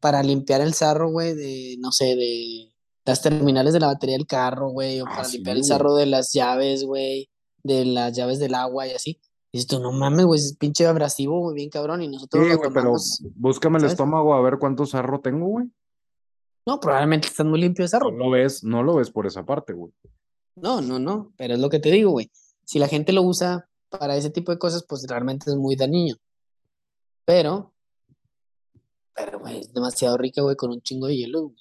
para 0.00 0.22
limpiar 0.22 0.60
el 0.60 0.74
sarro, 0.74 1.10
güey, 1.10 1.34
de, 1.34 1.76
no 1.78 1.92
sé, 1.92 2.16
de 2.16 2.72
las 3.04 3.22
terminales 3.22 3.72
de 3.72 3.80
la 3.80 3.86
batería 3.88 4.16
del 4.16 4.26
carro, 4.26 4.68
güey, 4.70 5.00
o 5.00 5.06
Ah, 5.06 5.10
para 5.10 5.24
sí, 5.24 5.36
limpiar 5.38 5.56
el 5.56 5.64
sarro 5.64 5.94
de 5.94 6.06
las 6.06 6.32
llaves, 6.32 6.84
güey, 6.84 7.30
de 7.62 7.84
las 7.84 8.12
llaves 8.16 8.38
del 8.38 8.54
agua 8.54 8.86
y 8.86 8.92
así. 8.92 9.20
Y 9.52 9.64
tú, 9.64 9.80
no 9.80 9.92
mames, 9.92 10.26
güey, 10.26 10.40
es 10.40 10.56
pinche 10.58 10.86
abrasivo, 10.86 11.40
güey, 11.40 11.54
bien 11.54 11.70
cabrón, 11.70 12.02
y 12.02 12.08
nosotros 12.08 12.44
Sí, 12.44 12.52
lo 12.52 12.72
pero 12.72 12.94
búscame 13.36 13.78
el 13.78 13.84
estómago 13.86 14.34
a 14.34 14.42
ver 14.42 14.58
cuánto 14.58 14.84
sarro 14.86 15.20
tengo, 15.20 15.46
güey. 15.46 15.66
No, 16.66 16.80
probablemente 16.80 17.28
estás 17.28 17.46
muy 17.46 17.60
limpio 17.60 17.84
de 17.84 17.86
No 17.86 17.90
sarro. 17.90 18.10
lo 18.10 18.30
ves, 18.30 18.64
no 18.64 18.82
lo 18.82 18.96
ves 18.96 19.10
por 19.10 19.26
esa 19.26 19.46
parte, 19.46 19.72
güey. 19.72 19.92
No, 20.56 20.80
no, 20.80 20.98
no, 20.98 21.32
pero 21.36 21.54
es 21.54 21.60
lo 21.60 21.70
que 21.70 21.78
te 21.78 21.90
digo, 21.90 22.10
güey. 22.10 22.30
Si 22.64 22.78
la 22.80 22.88
gente 22.88 23.12
lo 23.12 23.22
usa 23.22 23.68
para 23.88 24.16
ese 24.16 24.30
tipo 24.30 24.50
de 24.50 24.58
cosas, 24.58 24.84
pues 24.86 25.06
realmente 25.08 25.48
es 25.48 25.56
muy 25.56 25.76
dañino. 25.76 26.16
Pero, 27.24 27.72
pero, 29.16 29.38
güey, 29.40 29.58
es 29.60 29.72
demasiado 29.72 30.16
rica, 30.18 30.42
güey, 30.42 30.56
con 30.56 30.70
un 30.70 30.80
chingo 30.82 31.06
de 31.06 31.16
hielo. 31.16 31.42
güey. 31.44 31.56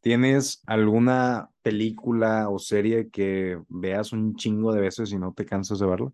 ¿Tienes 0.00 0.60
alguna 0.66 1.50
película 1.62 2.50
o 2.50 2.58
serie 2.58 3.08
que 3.10 3.58
veas 3.68 4.12
un 4.12 4.36
chingo 4.36 4.72
de 4.72 4.80
veces 4.82 5.10
y 5.12 5.18
no 5.18 5.32
te 5.32 5.46
cansas 5.46 5.78
de 5.78 5.86
verla? 5.86 6.12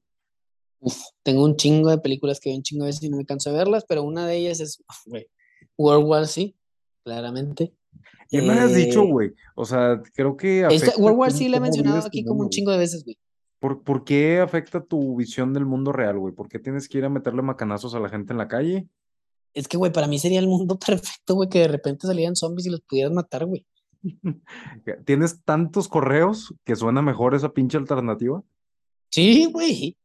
Uf, 0.79 0.97
tengo 1.25 1.45
un 1.45 1.57
chingo 1.57 1.91
de 1.91 1.99
películas 1.99 2.39
que 2.39 2.51
veo 2.51 2.57
un 2.57 2.63
chingo 2.63 2.85
de 2.85 2.91
veces 2.91 3.03
y 3.03 3.11
no 3.11 3.17
me 3.17 3.27
canso 3.27 3.51
de 3.51 3.57
verlas, 3.59 3.85
pero 3.89 4.03
una 4.05 4.27
de 4.27 4.37
ellas 4.37 4.61
es, 4.61 4.83
güey, 5.07 5.27
World 5.77 6.07
War 6.07 6.27
Z, 6.29 6.53
claramente. 7.05 7.75
Ya 8.31 8.43
me 8.43 8.53
has 8.53 8.75
dicho, 8.75 9.03
Eh, 9.03 9.11
güey. 9.11 9.33
O 9.57 9.65
sea, 9.65 10.01
creo 10.15 10.37
que 10.37 10.65
esta- 10.71 10.97
World 10.97 11.19
War 11.19 11.33
Z 11.33 11.49
la 11.51 11.57
he 11.57 11.61
mencionado 11.61 11.99
aquí 12.07 12.23
como 12.23 12.35
mundo, 12.37 12.45
un 12.45 12.51
chingo 12.51 12.71
de 12.71 12.79
veces, 12.79 13.05
güey. 13.05 13.19
¿Por, 13.59 13.83
por 13.83 14.05
qué 14.05 14.39
afecta 14.39 14.81
tu 14.83 15.17
visión 15.17 15.53
del 15.53 15.67
mundo 15.67 15.91
real, 15.93 16.17
güey? 16.19 16.33
¿Por 16.33 16.49
qué 16.49 16.61
tienes 16.61 16.89
que 16.89 16.99
ir 16.99 17.05
a 17.05 17.11
meterle 17.11 17.43
macanazos 17.43 17.95
a 17.97 18.01
la 18.01 18.09
gente 18.09 18.33
en 18.33 18.39
la 18.39 18.47
calle? 18.49 18.87
Es 19.55 19.69
que, 19.69 19.77
güey, 19.77 19.93
para 19.93 20.07
mí 20.07 20.19
sería 20.19 20.41
el 20.41 20.49
mundo 20.49 20.79
perfecto, 20.87 21.35
güey, 21.35 21.49
que 21.49 21.61
de 21.61 21.69
repente 21.69 22.07
salieran 22.07 22.37
zombies 22.37 22.67
y 22.67 22.71
los 22.71 22.81
pudieras 22.81 23.13
matar, 23.13 23.47
güey. 23.47 23.65
¿Tienes 25.05 25.43
tantos 25.45 25.89
correos 25.89 26.55
que 26.65 26.77
suena 26.77 27.03
mejor 27.03 27.35
esa 27.35 27.53
pinche 27.53 27.77
alternativa? 27.77 28.43
Sí, 29.11 29.47
güey. 29.53 29.97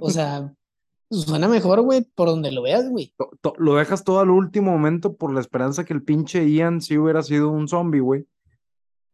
O 0.00 0.10
sea, 0.10 0.52
suena 1.10 1.48
mejor, 1.48 1.80
güey, 1.80 2.02
por 2.02 2.28
donde 2.28 2.52
lo 2.52 2.62
veas, 2.62 2.88
güey. 2.88 3.14
Lo 3.58 3.74
dejas 3.74 4.04
todo 4.04 4.20
al 4.20 4.30
último 4.30 4.70
momento 4.70 5.16
por 5.16 5.32
la 5.32 5.40
esperanza 5.40 5.84
que 5.84 5.92
el 5.92 6.02
pinche 6.02 6.48
Ian 6.48 6.80
sí 6.80 6.98
hubiera 6.98 7.22
sido 7.22 7.50
un 7.50 7.68
zombie, 7.68 8.00
güey. 8.00 8.26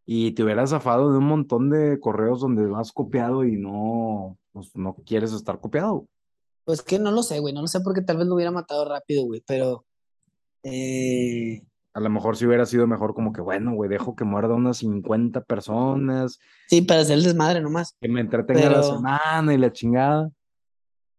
Y 0.04 0.32
te 0.32 0.44
hubieras 0.44 0.70
zafado 0.70 1.10
de 1.10 1.18
un 1.18 1.26
montón 1.26 1.68
de 1.68 1.98
correos 1.98 2.40
donde 2.40 2.66
vas 2.66 2.92
copiado 2.92 3.44
y 3.44 3.56
no, 3.56 4.38
pues, 4.52 4.76
no 4.76 4.94
quieres 5.04 5.32
estar 5.32 5.60
copiado. 5.60 6.06
Pues 6.66 6.82
que 6.82 6.98
no 6.98 7.12
lo 7.12 7.22
sé, 7.22 7.38
güey, 7.38 7.54
no 7.54 7.62
lo 7.62 7.68
sé 7.68 7.80
porque 7.80 8.02
tal 8.02 8.18
vez 8.18 8.26
lo 8.26 8.34
hubiera 8.34 8.50
matado 8.50 8.84
rápido, 8.86 9.24
güey, 9.24 9.42
pero... 9.46 9.86
eh, 10.64 11.62
A 11.94 12.00
lo 12.00 12.10
mejor 12.10 12.36
sí 12.36 12.44
hubiera 12.44 12.66
sido 12.66 12.86
mejor 12.86 13.14
como 13.14 13.32
que, 13.32 13.40
bueno, 13.40 13.72
güey, 13.74 13.88
dejo 13.88 14.14
que 14.16 14.24
muerda 14.24 14.54
unas 14.54 14.78
50 14.78 15.42
personas, 15.44 16.38
sí, 16.68 16.82
para 16.82 17.00
hacer 17.00 17.18
el 17.18 17.24
desmadre 17.24 17.60
nomás. 17.60 17.94
que 18.00 18.08
me 18.08 18.20
entretenga 18.20 18.68
la 18.68 18.82
semana 18.82 19.54
y 19.54 19.58
la 19.58 19.72
chingada. 19.72 20.28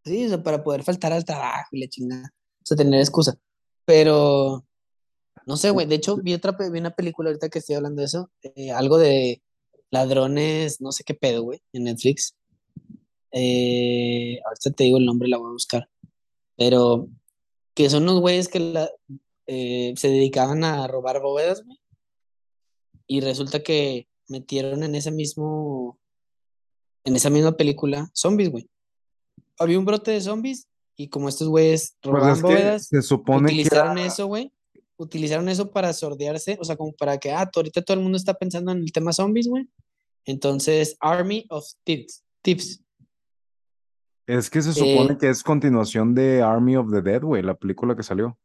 Sí, 0.04 0.26
o 0.26 0.28
sea, 0.28 0.42
para 0.42 0.62
poder 0.62 0.84
faltar 0.84 1.12
al 1.12 1.24
trabajo 1.24 1.68
y 1.72 1.80
la 1.80 1.88
chingada. 1.88 2.30
O 2.62 2.64
sea, 2.64 2.76
tener 2.76 3.00
excusa. 3.00 3.34
Pero, 3.84 4.64
no 5.46 5.56
sé, 5.56 5.70
güey. 5.70 5.86
De 5.86 5.94
hecho, 5.96 6.16
vi 6.16 6.34
otra, 6.34 6.52
vi 6.70 6.78
una 6.78 6.90
película 6.90 7.30
ahorita 7.30 7.48
que 7.48 7.58
estoy 7.58 7.76
hablando 7.76 8.00
de 8.00 8.06
eso. 8.06 8.30
eh, 8.42 8.70
algo 8.70 8.96
de 8.98 9.42
ladrones, 9.90 10.80
no 10.80 10.92
sé 10.92 11.04
qué 11.04 11.14
pedo, 11.14 11.42
güey, 11.42 11.60
en 11.72 11.84
Netflix. 11.84 12.36
Eh, 13.32 14.40
ahorita 14.44 14.70
te 14.72 14.84
digo 14.84 14.98
el 14.98 15.04
nombre, 15.06 15.28
la 15.28 15.38
voy 15.38 15.48
a 15.48 15.52
buscar. 15.52 15.88
Pero, 16.56 17.08
que 17.74 17.88
son 17.90 18.04
unos 18.04 18.20
güeyes 18.20 18.48
que 18.48 18.60
la- 18.60 18.90
eh, 19.46 19.94
se 19.96 20.08
dedicaban 20.08 20.64
a 20.64 20.86
robar 20.86 21.20
bóvedas, 21.22 21.64
güey. 21.64 21.78
Y 23.06 23.20
resulta 23.20 23.62
que 23.62 24.08
metieron 24.28 24.82
en 24.82 24.94
ese 24.94 25.10
mismo, 25.10 25.98
en 27.04 27.16
esa 27.16 27.30
misma 27.30 27.56
película, 27.56 28.10
zombies, 28.14 28.50
güey 28.50 28.68
había 29.60 29.76
un 29.78 29.84
brote 29.84 30.12
de 30.12 30.20
zombies 30.20 30.68
y 30.96 31.08
como 31.08 31.28
estos 31.28 31.48
güeyes 31.48 31.96
Pues 32.00 32.12
robaban 32.14 32.36
es 32.36 32.42
que 32.42 32.46
bóvedas, 32.46 32.86
se 32.86 33.02
supone 33.02 33.48
que 33.48 33.54
utilizaron 33.54 33.98
era- 33.98 34.06
eso, 34.06 34.26
güey. 34.28 34.52
Utilizaron 34.96 35.48
eso 35.48 35.70
para 35.72 35.92
sordearse, 35.92 36.56
o 36.60 36.64
sea, 36.64 36.76
como 36.76 36.92
para 36.92 37.18
que, 37.18 37.32
ah, 37.32 37.50
ahorita 37.52 37.82
todo 37.82 37.96
el 37.96 38.02
mundo 38.04 38.16
está 38.18 38.34
pensando 38.34 38.70
en 38.70 38.78
el 38.78 38.92
tema 38.92 39.12
zombies, 39.12 39.48
güey. 39.48 39.68
Entonces, 40.24 40.96
Army 41.00 41.44
of 41.50 41.66
Thieves. 41.82 42.22
Thieves. 42.40 42.80
Es 44.28 44.50
que 44.50 44.62
se 44.62 44.72
supone 44.72 45.14
Eh, 45.14 45.18
que 45.18 45.28
es 45.28 45.42
continuación 45.42 46.14
de 46.14 46.42
Army 46.42 46.76
of 46.76 46.90
the 46.92 47.02
Dead, 47.02 47.22
güey, 47.22 47.42
la 47.42 47.54
película 47.54 47.96
que 47.96 48.02
salió. 48.02 48.38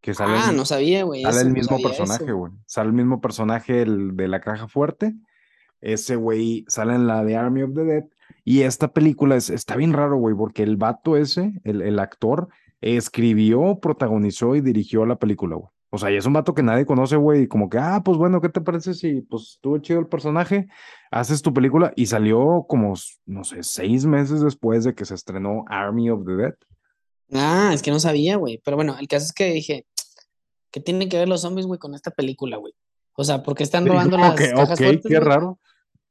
Que 0.00 0.14
sale 0.14 0.34
Ah, 0.36 0.50
el- 0.50 0.56
no 0.56 0.64
sabía, 0.64 1.02
güey. 1.02 1.22
Sale 1.22 1.40
el 1.40 1.50
mismo 1.52 1.78
personaje, 1.82 2.30
güey. 2.32 2.52
Sale 2.66 2.86
el 2.88 2.92
mismo 2.94 3.20
personaje 3.20 3.82
el 3.82 4.16
de 4.16 4.28
la 4.28 4.40
caja 4.40 4.68
fuerte. 4.68 5.14
Ese 5.80 6.14
güey 6.16 6.64
sale 6.68 6.94
en 6.94 7.06
la 7.08 7.24
de 7.24 7.36
Army 7.36 7.62
of 7.62 7.74
the 7.74 7.82
Dead. 7.84 8.04
Y 8.44 8.62
esta 8.62 8.92
película 8.92 9.34
es, 9.36 9.50
está 9.50 9.74
bien 9.76 9.92
raro, 9.92 10.16
güey, 10.16 10.34
porque 10.36 10.62
el 10.62 10.76
vato 10.76 11.16
ese, 11.16 11.60
el, 11.64 11.82
el 11.82 11.98
actor, 11.98 12.48
escribió, 12.80 13.78
protagonizó 13.80 14.54
y 14.56 14.60
dirigió 14.60 15.04
la 15.06 15.16
película, 15.18 15.56
güey. 15.56 15.68
O 15.90 15.98
sea, 15.98 16.10
y 16.10 16.16
es 16.16 16.26
un 16.26 16.34
vato 16.34 16.54
que 16.54 16.62
nadie 16.62 16.84
conoce, 16.84 17.16
güey. 17.16 17.42
Y 17.42 17.48
como 17.48 17.70
que, 17.70 17.78
ah, 17.78 18.02
pues 18.04 18.18
bueno, 18.18 18.40
¿qué 18.40 18.48
te 18.48 18.60
parece 18.60 18.94
si 18.94 19.22
pues 19.22 19.54
estuvo 19.54 19.78
chido 19.78 20.00
el 20.00 20.06
personaje? 20.06 20.68
Haces 21.10 21.40
tu 21.40 21.54
película 21.54 21.92
y 21.96 22.06
salió 22.06 22.66
como, 22.68 22.94
no 23.26 23.44
sé, 23.44 23.62
seis 23.62 24.04
meses 24.04 24.42
después 24.42 24.84
de 24.84 24.94
que 24.94 25.04
se 25.04 25.14
estrenó 25.14 25.64
Army 25.68 26.10
of 26.10 26.26
the 26.26 26.32
Dead. 26.32 26.54
Ah, 27.32 27.70
es 27.72 27.82
que 27.82 27.90
no 27.90 28.00
sabía, 28.00 28.36
güey. 28.36 28.60
Pero 28.64 28.76
bueno, 28.76 28.96
el 28.98 29.08
caso 29.08 29.26
es 29.26 29.32
que 29.32 29.52
dije, 29.52 29.86
¿qué 30.70 30.80
tienen 30.80 31.08
que 31.08 31.18
ver 31.18 31.28
los 31.28 31.40
zombies, 31.40 31.66
güey, 31.66 31.78
con 31.78 31.94
esta 31.94 32.10
película, 32.10 32.58
güey? 32.58 32.74
O 33.14 33.24
sea, 33.24 33.42
¿por 33.42 33.54
qué 33.54 33.62
están 33.62 33.86
robando 33.86 34.16
como 34.16 34.28
las 34.28 34.36
que, 34.36 34.50
cajas 34.50 34.78
ok, 34.78 34.84
fuertes, 34.84 35.10
qué 35.10 35.20
raro. 35.20 35.58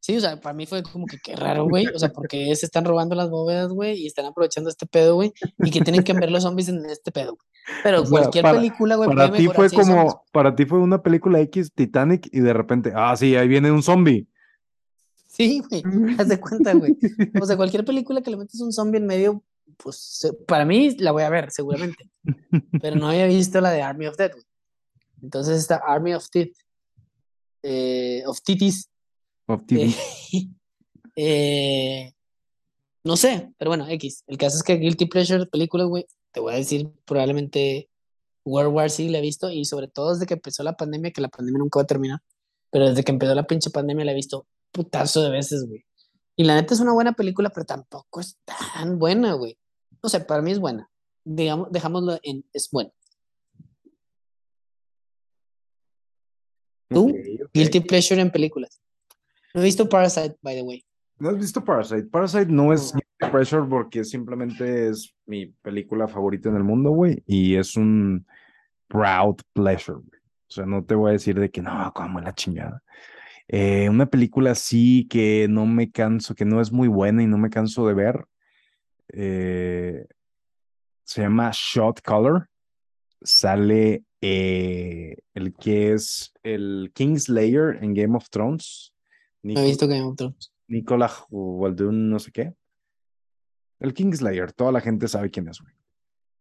Sí, 0.08 0.16
o 0.16 0.22
sea, 0.22 0.40
para 0.40 0.54
mí 0.54 0.66
fue 0.66 0.82
como 0.84 1.06
que 1.06 1.18
qué 1.22 1.36
raro, 1.36 1.68
güey. 1.68 1.86
O 1.88 2.00
sea, 2.00 2.14
porque 2.14 2.56
se 2.56 2.66
están 2.66 2.86
robando 2.86 3.14
las 3.14 3.30
bóvedas, 3.30 3.68
güey, 3.74 3.98
y 4.04 4.08
están 4.08 4.24
aprovechando 4.26 4.70
este 4.70 4.86
pedo, 4.86 5.16
güey, 5.16 5.34
y 5.60 5.70
que 5.70 5.82
tienen 5.82 6.02
que 6.02 6.14
ver 6.14 6.32
los 6.32 6.44
zombies 6.44 6.70
en 6.70 6.86
este 6.86 7.12
pedo. 7.12 7.36
güey. 7.36 7.46
Pero 7.84 7.98
O 8.04 8.06
sea, 8.06 8.10
cualquier 8.12 8.44
para- 8.44 8.58
película, 8.58 8.96
güey, 8.96 9.10
Para 9.10 9.28
puede 9.28 9.42
ti 9.42 9.48
fue 9.54 9.68
zombies. 9.68 9.88
como, 9.90 10.24
para 10.32 10.56
ti 10.56 10.66
fue 10.66 10.80
una 10.80 11.04
película 11.04 11.42
X 11.42 11.74
Titanic 11.76 12.30
y 12.32 12.40
de 12.40 12.54
repente, 12.54 12.94
ah, 12.96 13.18
sí, 13.18 13.36
ahí 13.36 13.50
viene 13.50 13.70
un 13.70 13.84
zombie. 13.84 14.26
Sí, 15.28 15.62
güey, 15.70 15.84
haz 16.22 16.30
de 16.30 16.40
cuenta, 16.40 16.72
güey. 16.74 16.98
O 17.42 17.46
sea, 17.46 17.58
cualquier 17.58 17.84
película 17.84 18.22
que 18.22 18.32
le 18.32 18.38
metes 18.38 18.62
un 18.62 18.72
zombie 18.72 19.00
en 19.00 19.08
medio, 19.08 19.44
pues 19.76 20.26
para 20.48 20.64
mí 20.64 20.96
la 21.00 21.12
voy 21.12 21.24
a 21.24 21.30
ver, 21.30 21.52
seguramente. 21.52 22.10
Pero 22.82 22.96
no 22.96 23.10
había 23.10 23.26
visto 23.28 23.60
la 23.60 23.72
de 23.72 23.82
Army 23.82 24.08
of 24.08 24.16
Dead, 24.16 24.32
güey. 24.32 24.46
Entonces 25.22 25.58
esta 25.60 25.82
Army 25.86 26.14
of 26.14 26.30
Teeth, 26.30 26.54
eh, 27.64 28.24
of 28.26 28.40
Titis. 28.42 28.90
Eh, 29.48 29.96
eh, 31.16 32.14
no 33.04 33.16
sé, 33.16 33.54
pero 33.58 33.72
bueno, 33.72 33.88
X. 33.88 34.24
El 34.28 34.38
caso 34.38 34.58
es 34.58 34.64
que 34.64 34.76
Guilty 34.76 35.06
Pleasure 35.06 35.46
películas, 35.46 35.88
güey, 35.88 36.06
te 36.32 36.40
voy 36.40 36.54
a 36.54 36.58
decir, 36.58 36.92
probablemente 37.06 37.90
World 38.44 38.74
War 38.74 38.90
sí 38.90 39.10
la 39.10 39.20
he 39.20 39.22
visto 39.22 39.50
y 39.50 39.66
sobre 39.66 39.88
todo 39.88 40.14
desde 40.14 40.26
que 40.26 40.36
empezó 40.36 40.64
la 40.64 40.76
pandemia, 40.76 41.12
que 41.12 41.22
la 41.22 41.30
pandemia 41.30 41.60
nunca 41.60 41.80
va 41.80 41.84
a 41.84 41.88
terminar, 41.88 42.20
pero 42.70 42.90
desde 42.90 43.04
que 43.04 43.12
empezó 43.12 43.34
la 43.36 43.48
pinche 43.48 43.70
pandemia 43.70 44.06
la 44.06 44.12
he 44.12 44.16
visto 44.16 44.48
putazo 44.72 45.22
de 45.24 45.30
veces, 45.30 45.66
güey. 45.68 45.86
Y 46.36 46.44
la 46.44 46.56
neta 46.56 46.74
es 46.74 46.80
una 46.80 46.94
buena 46.94 47.14
película, 47.14 47.50
pero 47.50 47.66
tampoco 47.66 48.20
es 48.20 48.38
tan 48.46 49.00
buena, 49.00 49.34
güey. 49.34 49.58
No 50.04 50.10
sé, 50.10 50.20
para 50.20 50.42
mí 50.42 50.52
es 50.52 50.60
buena. 50.60 50.90
Digamos, 51.24 51.72
dejámoslo 51.72 52.20
en 52.22 52.46
es 52.54 52.70
buena. 52.70 52.92
¿Tú? 56.90 57.14
Guilty 57.54 57.80
Pleasure 57.82 58.22
en 58.22 58.32
películas. 58.32 58.80
No 59.58 59.64
he 59.64 59.66
visto 59.66 59.90
Parasite, 59.90 60.36
by 60.44 60.54
the 60.56 60.62
way. 60.62 60.84
¿No 61.18 61.30
has 61.30 61.38
visto 61.40 61.64
Parasite? 61.66 62.04
Parasite 62.04 62.46
no 62.46 62.72
es 62.72 62.94
No. 62.94 63.32
pleasure 63.32 63.64
porque 63.68 64.04
simplemente 64.04 64.88
es 64.88 65.16
mi 65.26 65.48
película 65.48 66.08
favorita 66.08 66.50
en 66.50 66.58
el 66.58 66.64
mundo, 66.64 66.92
güey, 66.92 67.24
y 67.26 67.56
es 67.56 67.76
un 67.76 68.24
proud 68.88 69.38
pleasure, 69.54 69.98
güey. 69.98 70.22
O 70.48 70.52
sea, 70.52 70.68
no 70.68 70.86
te 70.86 70.94
voy 70.94 71.10
a 71.10 71.14
decir 71.14 71.40
de 71.40 71.50
que 71.50 71.64
no, 71.64 71.92
como 71.96 72.20
la 72.22 72.36
chingada. 72.36 72.84
Eh, 73.48 73.90
una 73.90 74.06
película 74.06 74.52
así 74.52 75.08
que 75.10 75.48
no 75.50 75.66
me 75.66 75.90
canso, 75.92 76.36
que 76.36 76.46
no 76.46 76.62
es 76.62 76.72
muy 76.72 76.88
buena 76.88 77.24
y 77.24 77.26
no 77.26 77.40
me 77.40 77.50
canso 77.50 77.88
de 77.88 77.94
ver. 77.96 78.26
eh, 79.10 80.06
se 81.04 81.22
llama 81.22 81.50
Shot 81.52 82.02
Color. 82.04 82.48
Sale 83.24 84.04
eh, 84.22 85.16
el 85.34 85.54
que 85.56 85.94
es 85.94 86.32
el 86.44 86.92
Kingslayer 86.94 87.80
en 87.82 87.96
Game 87.96 88.16
of 88.16 88.30
Thrones. 88.30 88.94
No 89.56 89.62
he 89.62 89.66
visto 89.66 89.88
Game 89.88 90.04
of 90.04 90.16
Thrones. 90.16 90.52
Nicolas 90.68 91.24
Waldun, 91.30 92.10
no 92.10 92.20
sé 92.20 92.32
qué. 92.32 92.54
El 93.80 93.94
Kingslayer, 93.94 94.52
toda 94.52 94.72
la 94.72 94.82
gente 94.82 95.08
sabe 95.08 95.30
quién 95.30 95.48
es, 95.48 95.62
güey. 95.62 95.74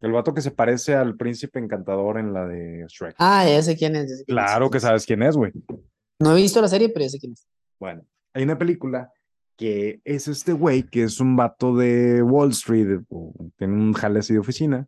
El 0.00 0.12
vato 0.12 0.34
que 0.34 0.42
se 0.42 0.50
parece 0.50 0.94
al 0.94 1.16
príncipe 1.16 1.58
encantador 1.58 2.18
en 2.18 2.32
la 2.32 2.46
de 2.46 2.84
Shrek. 2.88 3.14
Ah, 3.18 3.46
ya 3.48 3.62
sé 3.62 3.76
quién 3.76 3.96
es. 3.96 4.10
ya 4.10 4.16
sé 4.16 4.24
quién 4.24 4.38
es. 4.38 4.44
claro 4.46 4.70
que 4.70 4.80
sabes 4.80 5.06
quién 5.06 5.22
es, 5.22 5.36
güey. 5.36 5.52
No 6.18 6.36
he 6.36 6.42
visto 6.42 6.60
la 6.60 6.68
serie, 6.68 6.88
pero 6.88 7.04
ya 7.04 7.10
sé 7.10 7.18
quién 7.18 7.32
es. 7.32 7.46
Bueno, 7.78 8.04
hay 8.32 8.42
una 8.42 8.58
película 8.58 9.12
que 9.56 10.00
es 10.04 10.28
este 10.28 10.52
güey 10.52 10.82
que 10.82 11.04
es 11.04 11.20
un 11.20 11.36
vato 11.36 11.74
de 11.74 12.22
Wall 12.22 12.50
Street, 12.50 13.00
tiene 13.56 13.74
un 13.74 13.92
jale 13.94 14.18
así 14.18 14.34
de 14.34 14.38
oficina, 14.38 14.86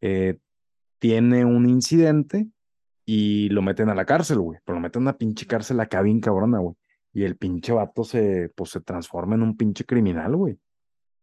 eh, 0.00 0.38
tiene 0.98 1.44
un 1.44 1.68
incidente 1.68 2.48
y 3.04 3.50
lo 3.50 3.60
meten 3.60 3.90
a 3.90 3.94
la 3.94 4.06
cárcel, 4.06 4.38
güey, 4.38 4.58
pero 4.64 4.76
lo 4.76 4.82
meten 4.82 5.02
a 5.02 5.04
una 5.04 5.18
pinche 5.18 5.46
cárcel 5.46 5.80
acá 5.80 6.00
bien 6.00 6.20
cabrona, 6.20 6.58
güey. 6.58 6.74
Y 7.12 7.24
el 7.24 7.36
pinche 7.36 7.72
vato 7.72 8.04
se, 8.04 8.50
pues, 8.54 8.70
se 8.70 8.80
transforma 8.80 9.34
en 9.34 9.42
un 9.42 9.56
pinche 9.56 9.84
criminal, 9.84 10.36
güey. 10.36 10.58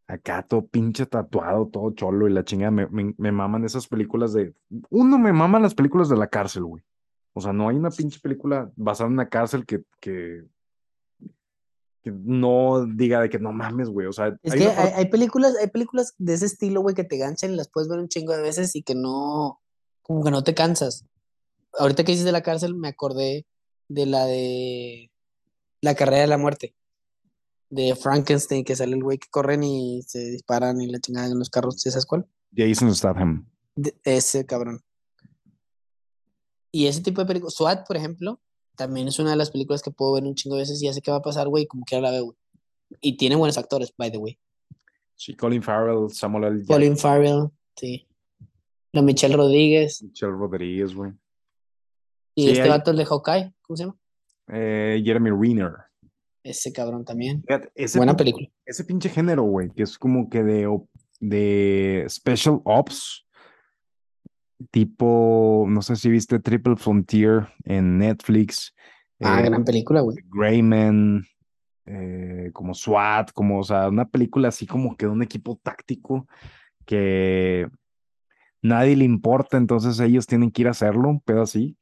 Acá 0.08 0.42
todo 0.48 0.66
pinche 0.66 1.06
tatuado, 1.06 1.68
todo 1.68 1.92
cholo 1.92 2.28
y 2.28 2.34
la 2.34 2.44
chingada. 2.44 2.72
Me, 2.72 2.88
me, 2.88 3.14
me 3.18 3.32
maman 3.32 3.66
esas 3.66 3.88
películas 3.88 4.34
de... 4.34 4.54
Uno 4.90 5.18
me 5.18 5.34
maman 5.34 5.62
las 5.62 5.76
películas 5.76 6.10
de 6.10 6.18
la 6.18 6.28
cárcel, 6.28 6.64
güey. 6.64 6.84
O 7.34 7.42
sea, 7.42 7.54
no 7.54 7.70
hay 7.70 7.76
una 7.76 7.90
pinche 7.90 8.20
película 8.20 8.72
basada 8.76 9.08
en 9.08 9.14
una 9.14 9.30
cárcel 9.30 9.66
que, 9.66 9.84
que, 10.00 10.44
que 12.04 12.12
no 12.12 12.86
diga 12.86 13.22
de 13.22 13.30
que 13.30 13.38
no 13.40 13.52
mames, 13.54 13.90
güey. 13.90 14.08
O 14.08 14.14
sea, 14.14 14.36
Es 14.44 14.54
hay 14.54 14.60
que 14.60 14.66
una 14.66 14.72
hay, 14.74 14.78
parte- 14.84 14.96
hay 14.96 15.10
películas, 15.10 15.56
hay 15.62 15.68
películas 15.68 16.16
de 16.18 16.34
ese 16.34 16.46
estilo, 16.48 16.82
güey, 16.82 16.96
que 16.96 17.04
te 17.04 17.18
ganchan 17.18 17.52
y 17.52 17.56
las 17.56 17.70
puedes 17.70 17.90
ver 17.90 18.00
un 18.00 18.08
chingo 18.08 18.34
de 18.34 18.42
veces 18.42 18.76
y 18.76 18.84
que 18.84 18.96
no, 18.96 19.60
como 20.02 20.24
que 20.24 20.32
no 20.32 20.44
te 20.44 20.54
cansas. 20.54 21.06
Ahorita 21.78 22.04
que 22.04 22.14
dices 22.14 22.26
de 22.26 22.32
la 22.32 22.44
cárcel, 22.44 22.76
me 22.76 22.88
acordé 22.88 23.46
de 23.90 24.06
la 24.06 24.26
de 24.26 25.12
La 25.88 25.96
carrera 25.96 26.20
de 26.24 26.28
la 26.28 26.38
muerte, 26.38 26.76
de 27.70 27.96
Frankenstein, 27.96 28.66
que 28.66 28.76
sale 28.76 28.94
el 28.94 29.02
güey 29.02 29.18
que 29.18 29.30
corren 29.30 29.64
y 29.64 30.02
se 30.04 30.20
disparan 30.32 30.82
y 30.82 30.88
la 30.88 31.00
chingada 31.00 31.28
en 31.28 31.40
los 31.40 31.50
carros, 31.50 31.80
¿sí 31.80 31.90
¿sabes 31.90 32.06
cuál? 32.06 32.28
Jason 32.54 32.94
Statham. 32.94 33.48
De- 33.74 33.96
ese 34.04 34.46
cabrón. 34.46 34.82
Y 36.74 36.88
ese 36.88 37.02
tipo 37.02 37.22
de 37.22 37.28
películas, 37.28 37.54
SWAT, 37.56 37.88
por 37.88 37.96
ejemplo, 37.96 38.42
también 38.76 39.08
es 39.08 39.18
una 39.20 39.30
de 39.32 39.38
las 39.38 39.50
películas 39.50 39.82
que 39.82 39.92
puedo 39.92 40.12
ver 40.14 40.24
un 40.26 40.36
chingo 40.36 40.56
de 40.58 40.64
veces 40.64 40.82
y 40.82 40.86
ya 40.88 40.94
sé 40.94 41.02
qué 41.02 41.10
va 41.10 41.18
a 41.18 41.22
pasar, 41.22 41.48
güey, 41.48 41.66
como 41.68 41.86
quiera 41.86 42.02
la 42.02 42.12
veo, 42.12 42.26
güey. 42.26 42.38
Y 43.00 43.16
tiene 43.16 43.38
buenos 43.38 43.58
actores, 43.58 43.94
by 43.98 44.12
the 44.12 44.18
way. 44.18 44.38
Sí, 45.16 45.36
Colin 45.36 45.64
Farrell, 45.64 46.10
Samuel 46.12 46.44
L. 46.44 46.58
Jackson, 46.60 46.76
Colin 46.76 46.98
Farrell, 46.98 47.50
sí. 47.78 48.08
La 48.92 49.02
Michelle 49.02 49.38
Rodríguez. 49.38 50.04
Michelle 50.04 50.34
Rodríguez, 50.34 50.94
güey. 50.94 51.14
Y 52.36 52.44
Sí, 52.44 52.50
este 52.52 52.64
hay- 52.64 52.70
vato 52.70 52.92
el 52.92 52.98
de 52.98 53.06
Hawkeye, 53.06 53.54
¿cómo 53.62 53.78
se 53.78 53.84
llama? 53.84 53.98
Eh, 54.48 55.02
Jeremy 55.04 55.32
Renner. 55.32 55.74
Ese 56.44 56.72
cabrón 56.72 57.04
también. 57.04 57.44
Fíjate, 57.46 57.72
ese 57.76 58.00
Buena 58.00 58.16
película. 58.16 58.48
ese 58.66 58.84
pinche 58.86 59.10
género, 59.10 59.44
güey, 59.44 59.70
que 59.72 59.84
es 59.84 59.98
como 59.98 60.30
que 60.30 60.44
de, 60.44 60.80
de 61.20 62.06
Special 62.10 62.62
Ops, 62.64 63.26
tipo, 64.72 65.66
no 65.68 65.82
sé 65.82 65.96
si 65.96 66.10
viste 66.10 66.40
Triple 66.40 66.78
Frontier 66.78 67.48
en 67.66 67.98
Netflix, 67.98 68.74
Ah, 69.20 69.42
eh, 69.42 69.46
gran 69.46 69.64
película, 69.64 70.02
güey. 70.02 70.18
Greyman, 70.30 71.26
eh, 71.86 72.52
como 72.54 72.74
SWAT, 72.74 73.32
como, 73.32 73.60
o 73.60 73.64
sea, 73.64 73.90
una 73.90 74.06
película 74.08 74.50
así 74.50 74.68
como 74.68 74.96
que 74.96 75.06
de 75.08 75.12
un 75.12 75.24
equipo 75.24 75.60
táctico 75.64 76.28
que 76.86 77.68
nadie 78.62 78.96
le 78.96 79.06
importa, 79.06 79.58
entonces 79.58 80.00
ellos 80.00 80.28
tienen 80.28 80.52
que 80.52 80.62
ir 80.62 80.68
a 80.68 80.72
hacerlo, 80.72 81.10
un 81.10 81.20
pedo 81.20 81.42
así. 81.42 81.76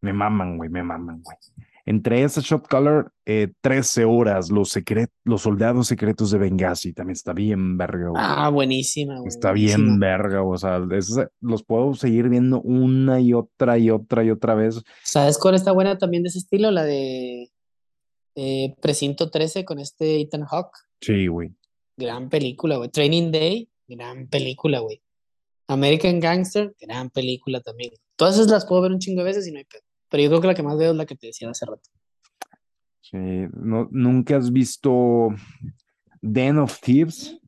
Me 0.00 0.12
maman, 0.12 0.56
güey, 0.56 0.68
me 0.68 0.82
maman, 0.82 1.22
güey. 1.22 1.36
Entre 1.90 2.22
ese 2.22 2.40
Shot 2.40 2.68
Color, 2.68 3.12
eh, 3.26 3.48
13 3.62 4.04
horas, 4.04 4.48
los, 4.48 4.68
secret 4.68 5.10
los 5.24 5.42
soldados 5.42 5.88
secretos 5.88 6.30
de 6.30 6.38
Benghazi, 6.38 6.92
también 6.92 7.14
está 7.14 7.32
bien 7.32 7.76
verga, 7.76 8.10
güey. 8.10 8.22
Ah, 8.24 8.48
buenísima, 8.48 9.16
güey. 9.16 9.26
Está 9.26 9.50
buenísima. 9.50 9.84
bien 9.84 9.98
verga, 9.98 10.44
o 10.44 10.56
sea, 10.56 10.80
los 11.40 11.64
puedo 11.64 11.94
seguir 11.94 12.28
viendo 12.28 12.60
una 12.60 13.20
y 13.20 13.34
otra 13.34 13.76
y 13.76 13.90
otra 13.90 14.22
y 14.22 14.30
otra 14.30 14.54
vez. 14.54 14.80
¿Sabes 15.02 15.36
cuál 15.36 15.56
está 15.56 15.72
buena 15.72 15.98
también 15.98 16.22
de 16.22 16.28
ese 16.28 16.38
estilo? 16.38 16.70
La 16.70 16.84
de 16.84 17.50
eh, 18.36 18.76
Precinto 18.80 19.28
13 19.28 19.64
con 19.64 19.80
este 19.80 20.20
Ethan 20.20 20.44
Hawke. 20.44 20.78
Sí, 21.00 21.26
güey. 21.26 21.56
Gran 21.96 22.28
película, 22.28 22.76
güey. 22.76 22.90
Training 22.90 23.32
Day, 23.32 23.68
gran 23.88 24.28
película, 24.28 24.78
güey. 24.78 25.02
American 25.66 26.20
Gangster, 26.20 26.72
gran 26.80 27.10
película 27.10 27.60
también. 27.60 27.90
Todas 28.14 28.36
esas 28.36 28.46
las 28.46 28.64
puedo 28.64 28.82
ver 28.82 28.92
un 28.92 29.00
chingo 29.00 29.22
de 29.22 29.24
veces 29.24 29.48
y 29.48 29.50
no 29.50 29.58
hay 29.58 29.64
pedo. 29.64 29.82
Pero 30.10 30.22
yo 30.24 30.28
creo 30.30 30.40
que 30.40 30.46
la 30.48 30.54
que 30.54 30.62
más 30.62 30.76
veo 30.76 30.90
es 30.90 30.96
la 30.96 31.06
que 31.06 31.16
te 31.16 31.28
decía 31.28 31.48
hace 31.50 31.66
rato. 31.66 31.88
Sí, 33.00 33.16
no, 33.52 33.88
¿Nunca 33.90 34.36
has 34.36 34.52
visto 34.52 35.28
Den 36.20 36.58
of 36.58 36.78
Thieves? 36.80 37.38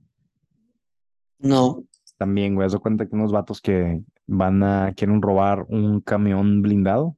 No, 1.38 1.84
También, 2.18 2.54
güey, 2.54 2.66
haz 2.66 2.72
de 2.72 2.78
cuenta 2.78 3.06
que 3.06 3.14
unos 3.16 3.32
vatos 3.32 3.60
que 3.60 4.00
van 4.28 4.62
a, 4.62 4.92
quieren 4.94 5.20
robar 5.20 5.66
un 5.68 6.00
camión 6.00 6.62
blindado. 6.62 7.16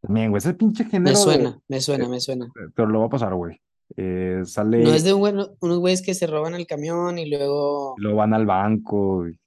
También, 0.00 0.30
güey, 0.30 0.38
ese 0.38 0.54
pinche 0.54 0.84
me 0.84 0.90
género 0.90 1.18
de- 1.18 1.22
suena, 1.22 1.60
me 1.68 1.80
suena, 1.80 2.08
me 2.08 2.20
suena. 2.20 2.50
pero 2.74 2.88
lo 2.88 3.00
va 3.00 3.06
a 3.06 3.10
pasar, 3.10 3.34
güey. 3.34 3.60
Eh, 3.96 4.40
sale, 4.44 4.82
No 4.82 4.90
es 4.92 5.04
de 5.04 5.12
un 5.12 5.20
güey- 5.20 5.56
unos 5.60 5.78
güeyes 5.80 6.00
que 6.02 6.14
se 6.14 6.26
roban 6.26 6.54
el 6.54 6.66
camión 6.66 7.18
y 7.18 7.28
luego. 7.28 7.94
luego 7.98 8.16
van 8.16 8.32
al 8.32 8.46
banco, 8.46 9.28
y- 9.28 9.38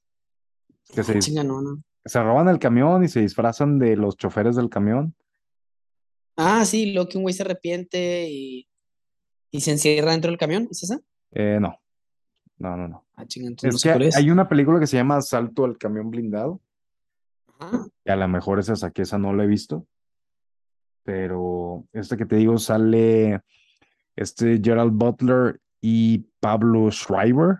que 0.93 1.03
se, 1.03 1.13
Ah, 1.13 1.19
chinga, 1.19 1.43
no, 1.43 1.61
no. 1.61 1.81
Se 2.05 2.21
roban 2.23 2.47
el 2.47 2.59
camión 2.59 3.03
y 3.03 3.07
se 3.07 3.21
disfrazan 3.21 3.79
de 3.79 3.95
los 3.95 4.17
choferes 4.17 4.55
del 4.55 4.69
camión. 4.69 5.15
Ah, 6.37 6.65
sí, 6.65 6.93
luego 6.93 7.09
que 7.09 7.17
un 7.17 7.23
güey 7.23 7.33
se 7.33 7.43
arrepiente 7.43 8.27
y, 8.29 8.67
y 9.51 9.61
se 9.61 9.71
encierra 9.71 10.11
dentro 10.11 10.31
del 10.31 10.39
camión, 10.39 10.67
¿es 10.71 10.83
esa? 10.83 10.99
Eh, 11.31 11.57
no, 11.61 11.79
no, 12.57 12.77
no, 12.77 12.87
no. 12.87 13.05
Ah, 13.15 13.25
chinga, 13.25 13.47
entonces 13.47 13.73
no 13.73 13.75
Es 13.75 13.81
sé 13.81 13.89
que 13.89 13.93
cuál 13.93 14.03
es. 14.03 14.15
hay 14.15 14.29
una 14.31 14.47
película 14.49 14.79
que 14.79 14.87
se 14.87 14.97
llama 14.97 15.17
Asalto 15.17 15.65
al 15.65 15.77
camión 15.77 16.09
blindado. 16.09 16.59
Ajá. 17.59 17.85
que 18.03 18.11
a 18.11 18.15
lo 18.15 18.27
mejor 18.27 18.59
es 18.59 18.69
esa, 18.69 18.89
que 18.91 19.03
esa 19.03 19.19
no 19.19 19.33
la 19.33 19.43
he 19.43 19.47
visto. 19.47 19.85
Pero 21.03 21.85
este 21.93 22.17
que 22.17 22.25
te 22.25 22.35
digo 22.37 22.57
sale 22.57 23.41
este 24.15 24.59
Gerald 24.63 24.93
Butler 24.93 25.61
y 25.79 26.19
Pablo 26.39 26.89
Schreiber. 26.91 27.59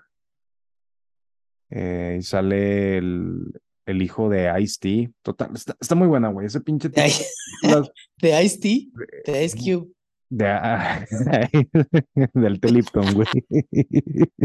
Eh, 1.70 2.18
y 2.20 2.24
sale 2.24 2.98
el, 2.98 3.61
el 3.86 4.02
hijo 4.02 4.30
de 4.30 4.52
Ice-T. 4.62 5.12
Total, 5.22 5.52
está, 5.56 5.76
está 5.80 5.96
muy 5.96 6.08
buena, 6.08 6.30
güey. 6.30 6.48
Ese 6.48 6.62
pinche 6.62 6.90
de 6.90 7.08
Ice-T, 8.44 8.88
de 9.26 9.44
Ice 9.46 9.58
Cube. 9.58 9.90
de, 10.30 10.48
ah, 10.48 11.06
del 12.34 12.60
T. 12.60 12.72
Lipton, 12.72 13.14
güey. 13.14 13.28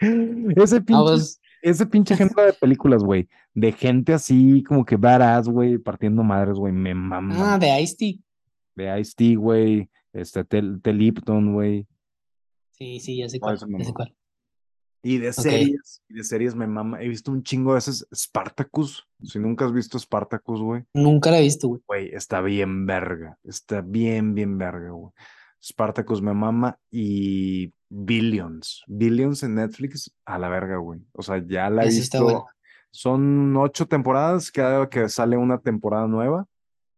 Ese 0.00 0.76
Ah, 0.76 0.80
pinche 0.80 1.02
pues, 1.02 1.40
ese 1.62 1.86
pinche 1.86 2.16
género 2.16 2.42
de 2.44 2.52
películas, 2.52 3.02
güey, 3.02 3.28
de 3.54 3.72
gente 3.72 4.12
así 4.12 4.62
como 4.64 4.84
que 4.84 4.96
badass, 4.96 5.48
güey, 5.48 5.78
partiendo 5.78 6.22
madres, 6.22 6.58
güey, 6.58 6.72
me 6.72 6.94
mama. 6.94 7.54
ah, 7.54 7.58
de 7.58 7.80
Ice-T. 7.80 8.18
De 8.74 9.00
Ice-T, 9.00 9.36
güey, 9.36 9.88
este, 10.12 10.44
Tel, 10.44 10.80
Tel 10.82 10.98
Lipton, 10.98 11.54
güey. 11.54 11.86
Sí, 12.72 12.98
sí, 13.00 13.16
ya 13.18 13.28
sé 13.28 13.38
cuál, 13.40 13.56
ya 13.78 13.84
sé 13.84 13.92
cuál. 13.94 14.14
Y 15.04 15.18
de 15.18 15.32
series, 15.34 16.02
y 16.08 16.14
de 16.14 16.24
series 16.24 16.54
me 16.54 16.66
mama. 16.66 17.00
He 17.02 17.08
visto 17.08 17.30
un 17.30 17.42
chingo 17.42 17.72
de 17.72 17.76
veces 17.76 18.06
Spartacus. 18.14 19.06
Si 19.22 19.38
nunca 19.38 19.66
has 19.66 19.72
visto 19.72 19.98
Spartacus, 19.98 20.60
güey, 20.62 20.84
Nunca 20.94 21.30
la 21.30 21.38
he 21.38 21.42
visto, 21.42 21.68
güey. 21.68 21.82
güey, 21.86 22.08
está 22.14 22.40
bien 22.40 22.86
verga. 22.86 23.38
Está 23.44 23.82
bien, 23.82 24.34
bien 24.34 24.56
verga, 24.56 24.90
güey. 24.90 25.12
Spartacus 25.62 26.20
me 26.22 26.32
mama 26.34 26.78
y 26.90 27.72
Billions. 27.90 28.82
Billions 28.86 29.42
en 29.42 29.56
Netflix, 29.56 30.10
a 30.24 30.38
la 30.38 30.48
verga, 30.48 30.76
güey. 30.78 31.00
O 31.12 31.22
sea, 31.22 31.42
ya 31.46 31.68
la 31.70 31.84
he 31.84 31.88
está 31.88 32.18
visto. 32.18 32.24
buena. 32.24 32.40
Son 32.90 33.56
ocho 33.56 33.86
temporadas. 33.86 34.50
Cada 34.50 34.88
que 34.88 35.08
sale 35.08 35.36
una 35.36 35.58
temporada 35.58 36.06
nueva, 36.06 36.46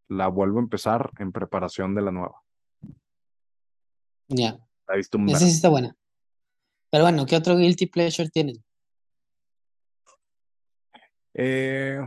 la 0.08 0.28
vuelvo 0.28 0.58
a 0.58 0.62
empezar 0.62 1.10
en 1.18 1.32
preparación 1.32 1.94
de 1.94 2.02
la 2.02 2.12
nueva. 2.12 2.40
Ya, 4.28 4.58
La 4.88 4.94
he 4.94 4.98
visto 4.98 5.18
un 5.18 5.28
esa 5.28 5.38
sí 5.40 5.48
está 5.50 5.68
buena. 5.68 5.96
Pero 6.90 7.04
bueno, 7.04 7.26
¿qué 7.26 7.36
otro 7.36 7.56
guilty 7.56 7.86
pleasure 7.86 8.28
tienen? 8.30 8.62
Eh, 11.34 11.98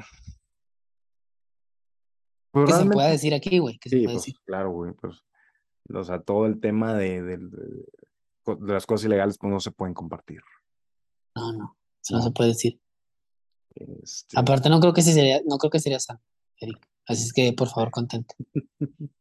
pues 2.51 2.65
Que 2.71 2.73
se 2.83 2.85
pueda 2.89 3.09
decir 3.09 3.33
aquí, 3.33 3.59
güey, 3.59 3.79
Sí, 3.83 4.03
pues 4.05 4.15
decir. 4.15 4.35
claro, 4.45 4.71
güey, 4.71 4.93
pues, 4.93 5.23
o 5.93 6.03
sea, 6.03 6.19
todo 6.21 6.45
el 6.47 6.59
tema 6.59 6.95
de, 6.95 7.21
de- 7.21 7.37
de- 7.37 7.85
de 8.47 8.73
las 8.73 8.87
cosas 8.87 9.05
ilegales, 9.05 9.37
pues 9.37 9.51
no 9.53 9.59
se 9.59 9.69
pueden 9.71 9.93
compartir. 9.93 10.41
No, 11.35 11.53
no, 11.53 11.77
eso 12.01 12.13
no 12.15 12.19
No. 12.19 12.23
se 12.25 12.31
puede 12.31 12.49
decir. 12.49 12.79
Este, 13.75 14.39
Aparte, 14.39 14.69
no 14.69 14.79
creo 14.79 14.93
que 14.93 15.03
sería, 15.03 15.41
no 15.45 15.57
creo 15.59 15.69
que 15.69 15.79
sería 15.79 15.99
sano, 15.99 16.21
Eric. 16.57 16.79
Así 17.05 17.23
es 17.25 17.33
que, 17.33 17.53
por 17.53 17.67
favor, 17.69 17.91
contente. 17.91 18.33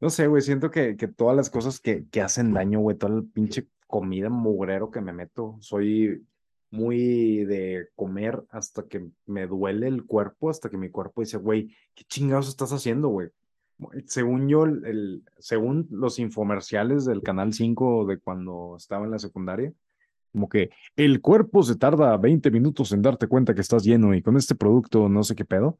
no 0.00 0.10
sé, 0.10 0.26
güey, 0.26 0.42
siento 0.42 0.70
que, 0.72 0.96
que 0.96 1.06
todas 1.06 1.36
las 1.36 1.50
cosas 1.50 1.78
que, 1.78 2.08
que 2.08 2.20
hacen 2.20 2.52
daño, 2.52 2.80
güey, 2.80 2.96
todo 2.98 3.16
el 3.18 3.24
pinche 3.28 3.68
comida 3.90 4.30
mugrero 4.30 4.90
que 4.90 5.00
me 5.00 5.12
meto. 5.12 5.56
Soy 5.60 6.24
muy 6.70 7.44
de 7.44 7.88
comer 7.96 8.42
hasta 8.50 8.84
que 8.84 9.10
me 9.26 9.46
duele 9.46 9.88
el 9.88 10.06
cuerpo, 10.06 10.48
hasta 10.48 10.70
que 10.70 10.78
mi 10.78 10.88
cuerpo 10.88 11.20
dice, 11.20 11.36
güey, 11.36 11.74
¿qué 11.94 12.04
chingados 12.04 12.48
estás 12.48 12.72
haciendo, 12.72 13.08
güey? 13.08 13.28
Según 14.06 14.48
yo, 14.48 14.64
el, 14.64 15.24
según 15.38 15.88
los 15.90 16.18
infomerciales 16.18 17.04
del 17.04 17.22
Canal 17.22 17.52
5 17.52 18.06
de 18.06 18.18
cuando 18.18 18.76
estaba 18.76 19.04
en 19.04 19.10
la 19.10 19.18
secundaria, 19.18 19.72
como 20.32 20.48
que 20.48 20.70
el 20.96 21.20
cuerpo 21.20 21.62
se 21.62 21.76
tarda 21.76 22.16
20 22.16 22.50
minutos 22.50 22.92
en 22.92 23.02
darte 23.02 23.26
cuenta 23.26 23.54
que 23.54 23.62
estás 23.62 23.82
lleno 23.82 24.14
y 24.14 24.22
con 24.22 24.36
este 24.36 24.54
producto 24.54 25.08
no 25.08 25.24
sé 25.24 25.34
qué 25.34 25.44
pedo. 25.44 25.78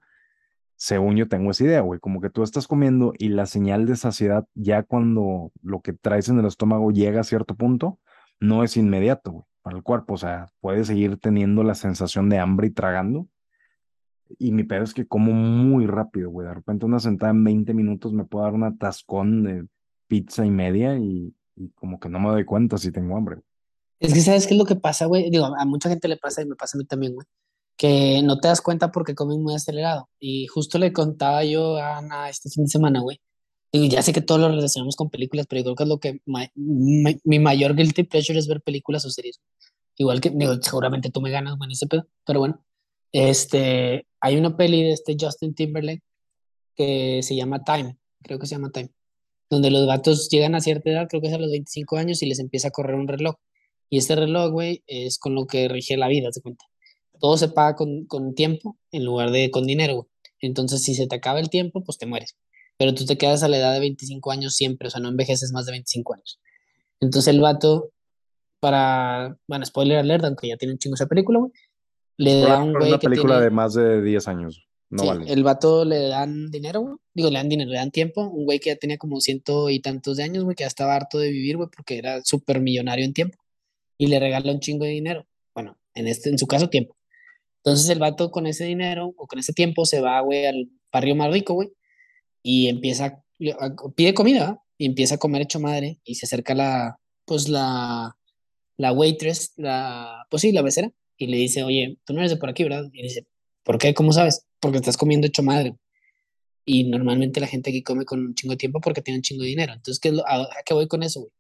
Según 0.83 1.17
yo 1.17 1.29
tengo 1.29 1.51
esa 1.51 1.65
idea, 1.65 1.83
güey, 1.83 2.01
como 2.01 2.23
que 2.23 2.31
tú 2.31 2.43
estás 2.43 2.67
comiendo 2.67 3.13
y 3.19 3.29
la 3.29 3.45
señal 3.45 3.85
de 3.85 3.97
saciedad 3.97 4.47
ya 4.55 4.83
cuando 4.83 5.53
lo 5.63 5.83
que 5.83 5.93
traes 5.93 6.31
en 6.31 6.39
el 6.39 6.47
estómago 6.47 6.91
llega 6.91 7.21
a 7.21 7.25
cierto 7.25 7.55
punto, 7.55 7.99
no 8.41 8.65
es 8.65 8.79
inmediato, 8.79 9.31
güey, 9.31 9.45
para 9.61 9.77
el 9.77 9.83
cuerpo. 9.83 10.15
O 10.15 10.17
sea, 10.17 10.47
puedes 10.63 10.87
seguir 10.87 11.19
teniendo 11.19 11.65
la 11.65 11.75
sensación 11.75 12.31
de 12.31 12.39
hambre 12.39 12.69
y 12.69 12.71
tragando. 12.71 13.29
Y 14.39 14.53
mi 14.53 14.65
pedo 14.65 14.85
es 14.85 14.95
que 14.95 15.07
como 15.07 15.35
muy 15.35 15.87
rápido, 15.87 16.31
güey. 16.31 16.47
De 16.47 16.55
repente 16.55 16.87
una 16.87 16.99
sentada 16.99 17.33
en 17.33 17.45
20 17.45 17.75
minutos 17.75 18.15
me 18.15 18.25
puedo 18.25 18.47
dar 18.47 18.55
un 18.55 18.65
atascón 18.65 19.43
de 19.43 19.67
pizza 20.07 20.47
y 20.47 20.51
media 20.51 20.97
y, 20.97 21.35
y 21.57 21.69
como 21.73 22.01
que 22.01 22.09
no 22.09 22.21
me 22.21 22.31
doy 22.31 22.47
cuenta 22.47 22.79
si 22.79 22.91
tengo 22.91 23.19
hambre. 23.19 23.43
Es 23.99 24.15
que, 24.15 24.21
¿sabes 24.23 24.47
qué 24.47 24.55
es 24.55 24.59
lo 24.59 24.65
que 24.65 24.77
pasa, 24.77 25.05
güey? 25.05 25.29
Digo, 25.29 25.45
a 25.45 25.65
mucha 25.67 25.91
gente 25.91 26.09
le 26.09 26.17
pasa 26.17 26.41
y 26.41 26.47
me 26.47 26.57
pasa 26.57 26.79
a 26.79 26.81
mí 26.81 26.87
también, 26.87 27.13
güey. 27.13 27.27
Que 27.81 28.21
no 28.23 28.41
te 28.41 28.49
das 28.49 28.61
cuenta 28.61 28.93
porque 28.93 29.15
comes 29.15 29.39
muy 29.39 29.55
acelerado. 29.55 30.11
Y 30.21 30.47
justo 30.49 30.79
le 30.79 30.93
contaba 30.93 31.45
yo 31.45 31.79
a 31.79 31.97
Ana 31.99 32.29
este 32.29 32.51
fin 32.51 32.65
de 32.65 32.71
semana, 32.71 33.01
güey. 33.01 33.21
Y 33.73 33.89
ya 33.89 34.03
sé 34.03 34.13
que 34.13 34.21
todos 34.21 34.41
lo 34.41 34.49
relacionamos 34.49 34.97
con 34.97 35.11
películas, 35.11 35.47
pero 35.49 35.61
yo 35.61 35.65
creo 35.65 35.77
que 35.77 35.83
es 35.85 35.89
lo 35.89 36.01
que 36.01 36.21
mi 37.25 37.39
mayor 37.39 37.75
guilty 37.77 38.03
pleasure 38.05 38.39
es 38.39 38.49
ver 38.49 38.61
películas 38.63 39.07
o 39.07 39.11
series. 39.11 39.41
Igual 39.97 40.21
que, 40.21 40.31
digo, 40.31 40.55
seguramente 40.61 41.11
tú 41.11 41.21
me 41.21 41.31
ganas, 41.31 41.57
bueno, 41.57 41.73
ese 41.73 41.87
pedo. 41.87 42.07
Pero 42.27 42.41
bueno, 42.41 42.63
este, 43.13 44.07
hay 44.21 44.37
una 44.37 44.57
peli 44.57 44.83
de 44.83 44.93
este 44.93 45.17
Justin 45.19 45.55
Timberlake 45.55 46.03
que 46.77 47.23
se 47.23 47.37
llama 47.37 47.65
Time, 47.65 47.99
creo 48.23 48.39
que 48.39 48.47
se 48.47 48.57
llama 48.57 48.71
Time, 48.71 48.91
donde 49.51 49.71
los 49.71 49.87
gatos 49.87 50.29
llegan 50.31 50.55
a 50.55 50.61
cierta 50.61 50.91
edad, 50.91 51.09
creo 51.09 51.21
que 51.23 51.29
es 51.29 51.35
a 51.35 51.39
los 51.39 51.51
25 51.51 51.97
años, 51.97 52.23
y 52.23 52.27
les 52.27 52.41
empieza 52.41 52.69
a 52.69 52.71
correr 52.73 52.97
un 52.97 53.09
reloj. 53.09 53.37
Y 53.91 53.99
este 53.99 54.17
reloj, 54.17 54.53
güey, 54.53 54.83
es 54.87 55.19
con 55.19 55.35
lo 55.35 55.47
que 55.47 55.69
rige 55.69 55.97
la 55.97 56.09
vida, 56.09 56.31
¿te 56.31 56.41
cuenta? 56.41 56.65
Todo 57.21 57.37
se 57.37 57.49
paga 57.49 57.77
con, 57.77 58.07
con 58.07 58.35
tiempo 58.35 58.77
en 58.91 59.05
lugar 59.05 59.31
de 59.31 59.51
con 59.51 59.67
dinero, 59.67 59.95
güey. 59.95 60.07
Entonces, 60.41 60.83
si 60.83 60.95
se 60.95 61.07
te 61.07 61.17
acaba 61.17 61.39
el 61.39 61.51
tiempo, 61.51 61.85
pues 61.85 61.99
te 61.99 62.07
mueres. 62.07 62.37
Pero 62.79 62.95
tú 62.95 63.05
te 63.05 63.19
quedas 63.19 63.43
a 63.43 63.49
la 63.49 63.59
edad 63.59 63.75
de 63.75 63.81
25 63.81 64.31
años 64.31 64.55
siempre, 64.55 64.89
o 64.89 64.91
sea, 64.91 65.01
no 65.01 65.09
envejeces 65.09 65.53
más 65.53 65.67
de 65.67 65.73
25 65.73 66.15
años. 66.15 66.41
Entonces 66.99 67.33
el 67.33 67.41
vato, 67.41 67.91
para, 68.59 69.37
bueno, 69.47 69.67
spoiler 69.67 69.99
alert, 69.99 70.25
aunque 70.25 70.49
ya 70.49 70.57
tiene 70.57 70.73
un 70.73 70.79
chingo 70.79 70.95
esa 70.95 71.07
película, 71.07 71.41
güey, 71.41 71.53
le 72.17 72.41
da 72.41 72.63
un 72.63 72.73
güey 72.73 72.89
una 72.89 72.99
película 72.99 73.41
de 73.41 73.51
más 73.51 73.75
de 73.75 74.03
10 74.03 74.29
años. 74.29 74.67
No 74.91 75.07
vale. 75.07 75.33
El 75.33 75.45
vato 75.45 75.85
le 75.85 76.09
dan 76.09 76.51
dinero, 76.51 76.81
güey. 76.81 76.97
Digo, 77.15 77.31
le 77.31 77.39
dan 77.39 77.49
dinero, 77.49 77.71
le 77.71 77.77
dan 77.77 77.93
tiempo. 77.93 78.25
Un 78.25 78.45
güey 78.45 78.59
que 78.59 78.71
ya 78.71 78.77
tenía 78.77 78.99
como 78.99 79.21
ciento 79.21 79.71
y 79.71 79.81
tantos 79.81 80.17
de 80.17 80.25
años, 80.25 80.45
güey, 80.45 80.57
que 80.57 80.65
ya 80.65 80.69
estaba 80.69 80.97
harto 80.97 81.19
de 81.19 81.31
vivir, 81.31 81.57
güey, 81.57 81.69
porque 81.75 81.97
era 81.97 82.23
súper 82.25 82.61
millonario 82.61 83.05
en 83.05 83.15
tiempo 83.15 83.39
y 83.97 84.09
le 84.09 84.19
regala 84.19 84.53
un 84.53 84.61
chingo 84.61 84.85
de 84.85 84.91
dinero. 84.91 85.27
Bueno, 85.55 85.79
en, 85.95 86.09
este, 86.09 86.31
en 86.31 86.39
su 86.39 86.47
caso, 86.47 86.69
tiempo. 86.69 86.97
Entonces 87.65 87.89
el 87.91 87.99
vato 87.99 88.31
con 88.31 88.47
ese 88.47 88.65
dinero 88.65 89.13
o 89.17 89.27
con 89.27 89.39
ese 89.39 89.53
tiempo 89.53 89.85
se 89.85 90.01
va, 90.01 90.21
güey, 90.21 90.47
al 90.47 90.69
barrio 90.93 91.15
más 91.15 91.33
rico, 91.33 91.55
güey, 91.55 91.71
y 92.43 92.69
empieza, 92.69 93.23
pide 93.97 94.15
comida, 94.15 94.63
y 94.79 94.87
empieza 94.87 95.17
a 95.17 95.19
comer 95.19 95.43
hecho 95.43 95.61
madre, 95.61 96.01
y 96.05 96.15
se 96.15 96.27
acerca 96.27 96.55
la, 96.55 96.99
pues 97.27 97.49
la, 97.49 98.17
la 98.79 98.93
waitress, 98.93 99.53
la, 99.57 100.27
pues 100.31 100.43
sí, 100.43 100.53
la 100.53 100.63
becera, 100.63 100.91
y 101.19 101.27
le 101.27 101.37
dice, 101.37 101.63
oye, 101.63 101.99
tú 102.05 102.15
no 102.15 102.21
eres 102.21 102.33
de 102.33 102.39
por 102.39 102.49
aquí, 102.49 102.63
¿verdad? 102.63 102.85
Y 102.93 103.03
dice, 103.03 103.27
¿por 103.63 103.79
qué? 103.79 103.93
¿Cómo 103.93 104.13
sabes? 104.13 104.47
Porque 104.59 104.79
estás 104.79 104.97
comiendo 104.97 105.27
hecho 105.27 105.43
madre. 105.43 105.77
Y 106.65 106.85
normalmente 106.85 107.41
la 107.41 107.47
gente 107.47 107.71
aquí 107.71 107.83
come 107.83 108.05
con 108.07 108.21
un 108.21 108.35
chingo 108.35 108.53
de 108.53 108.59
tiempo 108.59 108.81
porque 108.81 109.03
tiene 109.03 109.19
un 109.19 109.23
chingo 109.23 109.43
de 109.43 109.49
dinero. 109.51 109.73
Entonces, 109.75 110.01
¿qué 110.01 110.11
¿a, 110.27 110.49
qué 110.65 110.75
voy 110.75 110.89
con 110.89 111.03
eso, 111.03 111.21
güey? 111.21 111.33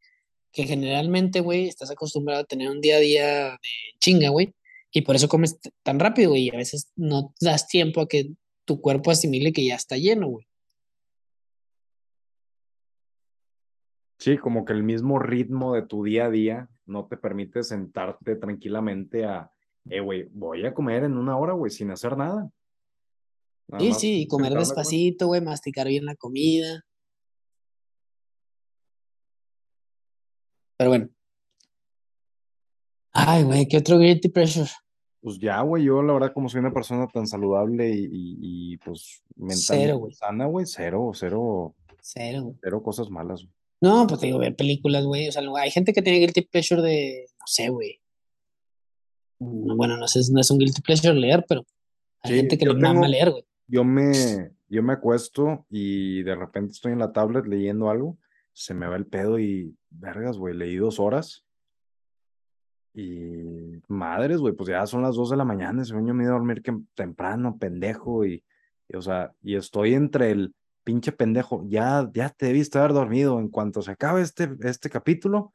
que 0.52 0.66
generalmente, 0.66 1.40
güey, 1.40 1.68
estás 1.68 1.90
acostumbrado 1.90 2.42
a 2.42 2.44
tener 2.44 2.68
un 2.70 2.80
día 2.80 2.96
a 2.96 3.00
día 3.00 3.50
de 3.50 3.58
chinga, 4.00 4.30
güey, 4.30 4.52
y 4.92 5.02
por 5.02 5.16
eso 5.16 5.28
comes 5.28 5.58
tan 5.82 6.00
rápido, 6.00 6.30
güey, 6.30 6.46
y 6.46 6.50
a 6.54 6.58
veces 6.58 6.92
no 6.96 7.34
das 7.40 7.68
tiempo 7.68 8.00
a 8.00 8.08
que 8.08 8.32
tu 8.64 8.80
cuerpo 8.80 9.10
asimile 9.10 9.52
que 9.52 9.64
ya 9.64 9.76
está 9.76 9.96
lleno, 9.96 10.28
güey. 10.28 10.46
Sí, 14.18 14.36
como 14.36 14.64
que 14.64 14.74
el 14.74 14.82
mismo 14.82 15.18
ritmo 15.18 15.74
de 15.74 15.82
tu 15.82 16.04
día 16.04 16.26
a 16.26 16.30
día 16.30 16.68
no 16.84 17.06
te 17.06 17.16
permite 17.16 17.62
sentarte 17.62 18.36
tranquilamente 18.36 19.24
a, 19.24 19.50
eh, 19.88 20.00
güey, 20.00 20.28
voy 20.32 20.66
a 20.66 20.74
comer 20.74 21.04
en 21.04 21.16
una 21.16 21.38
hora, 21.38 21.54
güey, 21.54 21.70
sin 21.70 21.90
hacer 21.90 22.16
nada. 22.16 22.50
sí, 23.78 23.94
sí, 23.94 24.26
comer 24.28 24.52
despacito, 24.52 25.28
güey, 25.28 25.40
masticar 25.40 25.88
bien 25.88 26.04
la 26.04 26.16
comida. 26.16 26.84
Pero 30.76 30.90
bueno. 30.90 31.08
Ay, 33.12 33.42
güey, 33.42 33.66
¿qué 33.68 33.78
otro 33.78 33.98
guilty 33.98 34.28
pressure? 34.28 34.70
Pues 35.20 35.38
ya, 35.38 35.60
güey, 35.60 35.84
yo 35.84 36.02
la 36.02 36.14
verdad 36.14 36.32
como 36.32 36.48
soy 36.48 36.60
una 36.60 36.72
persona 36.72 37.06
tan 37.08 37.26
saludable 37.26 37.90
y, 37.90 38.08
y, 38.10 38.76
pues 38.78 39.22
mentalmente 39.36 40.14
sana, 40.14 40.46
güey, 40.46 40.66
cero, 40.66 41.10
cero. 41.14 41.74
Cero. 42.00 42.54
Cero 42.62 42.82
cosas 42.82 43.10
malas, 43.10 43.42
güey. 43.42 43.52
No, 43.82 44.06
pues 44.06 44.20
te 44.20 44.26
digo, 44.26 44.38
ver 44.38 44.56
películas, 44.56 45.04
güey. 45.04 45.28
O 45.28 45.32
sea, 45.32 45.42
hay 45.56 45.70
gente 45.70 45.92
que 45.92 46.02
tiene 46.02 46.18
guilty 46.18 46.42
pleasure 46.42 46.82
de, 46.82 47.26
no 47.38 47.46
sé, 47.46 47.68
güey. 47.68 48.00
Mm, 49.38 49.76
bueno, 49.76 49.96
no 49.96 50.06
sé, 50.06 50.20
no 50.32 50.40
es 50.40 50.50
un 50.50 50.58
guilty 50.58 50.82
pleasure 50.82 51.14
leer, 51.14 51.44
pero 51.48 51.64
hay 52.22 52.36
gente 52.36 52.58
que 52.58 52.66
le 52.66 52.74
mama 52.74 53.08
leer, 53.08 53.30
güey. 53.30 53.44
Yo 53.66 53.84
me, 53.84 54.50
yo 54.68 54.82
me 54.82 54.94
acuesto 54.94 55.66
y 55.70 56.22
de 56.22 56.34
repente 56.34 56.72
estoy 56.72 56.92
en 56.92 56.98
la 56.98 57.12
tablet 57.12 57.46
leyendo 57.46 57.88
algo 57.88 58.18
se 58.52 58.74
me 58.74 58.86
va 58.86 58.96
el 58.96 59.06
pedo 59.06 59.38
y, 59.38 59.74
vergas, 59.90 60.36
güey, 60.36 60.54
leí 60.54 60.76
dos 60.76 61.00
horas. 61.00 61.44
Y 62.92 63.80
madres, 63.88 64.38
güey, 64.38 64.54
pues 64.54 64.68
ya 64.68 64.86
son 64.86 65.02
las 65.02 65.14
dos 65.14 65.30
de 65.30 65.36
la 65.36 65.44
mañana, 65.44 65.84
se 65.84 65.92
yo 65.92 66.00
me 66.00 66.24
iba 66.24 66.32
a 66.32 66.38
dormir 66.38 66.62
que, 66.62 66.76
temprano, 66.94 67.56
pendejo, 67.58 68.24
y, 68.26 68.44
o 68.92 69.00
sea, 69.00 69.32
y 69.42 69.54
estoy 69.54 69.94
entre 69.94 70.32
el 70.32 70.54
pinche 70.82 71.12
pendejo, 71.12 71.64
ya, 71.68 72.10
ya 72.12 72.30
te 72.30 72.46
debiste 72.46 72.78
haber 72.78 72.92
dormido, 72.92 73.38
en 73.38 73.48
cuanto 73.48 73.82
se 73.82 73.92
acabe 73.92 74.22
este, 74.22 74.50
este 74.62 74.90
capítulo, 74.90 75.54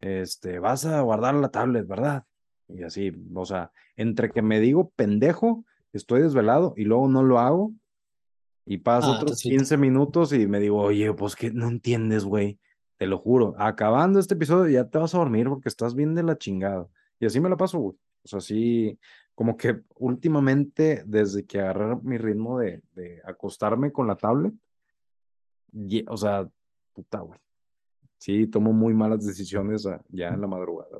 este, 0.00 0.58
vas 0.58 0.86
a 0.86 1.00
guardar 1.02 1.34
la 1.34 1.50
tablet, 1.50 1.86
¿verdad? 1.86 2.24
Y 2.68 2.82
así, 2.82 3.12
o 3.34 3.44
sea, 3.44 3.70
entre 3.96 4.30
que 4.30 4.42
me 4.42 4.58
digo 4.58 4.90
pendejo, 4.96 5.64
estoy 5.92 6.22
desvelado 6.22 6.74
y 6.76 6.84
luego 6.84 7.08
no 7.08 7.22
lo 7.22 7.38
hago, 7.38 7.72
y 8.66 8.78
paso 8.78 9.12
ah, 9.12 9.16
otros 9.16 9.42
15 9.42 9.76
minutos 9.76 10.32
y 10.32 10.46
me 10.46 10.58
digo, 10.58 10.80
oye, 10.80 11.12
pues 11.12 11.36
que 11.36 11.50
no 11.50 11.68
entiendes, 11.68 12.24
güey. 12.24 12.58
Te 12.96 13.06
lo 13.06 13.18
juro. 13.18 13.54
Acabando 13.58 14.20
este 14.20 14.34
episodio 14.34 14.70
ya 14.70 14.88
te 14.88 14.98
vas 14.98 15.14
a 15.14 15.18
dormir 15.18 15.48
porque 15.48 15.68
estás 15.68 15.94
bien 15.94 16.14
de 16.14 16.22
la 16.22 16.38
chingada. 16.38 16.88
Y 17.18 17.26
así 17.26 17.40
me 17.40 17.48
la 17.48 17.56
paso, 17.56 17.78
güey. 17.78 17.96
O 18.24 18.28
sea, 18.28 18.40
sí, 18.40 18.98
como 19.34 19.56
que 19.56 19.80
últimamente, 19.96 21.02
desde 21.06 21.44
que 21.44 21.60
agarré 21.60 21.96
mi 22.02 22.18
ritmo 22.18 22.58
de, 22.58 22.82
de 22.94 23.20
acostarme 23.24 23.92
con 23.92 24.06
la 24.06 24.16
tablet, 24.16 24.54
o 26.08 26.16
sea, 26.16 26.48
puta, 26.92 27.20
güey. 27.20 27.38
Sí, 28.18 28.46
tomo 28.46 28.72
muy 28.72 28.94
malas 28.94 29.26
decisiones 29.26 29.86
ah, 29.86 30.02
ya 30.08 30.28
en 30.28 30.40
la 30.40 30.46
madrugada. 30.46 30.98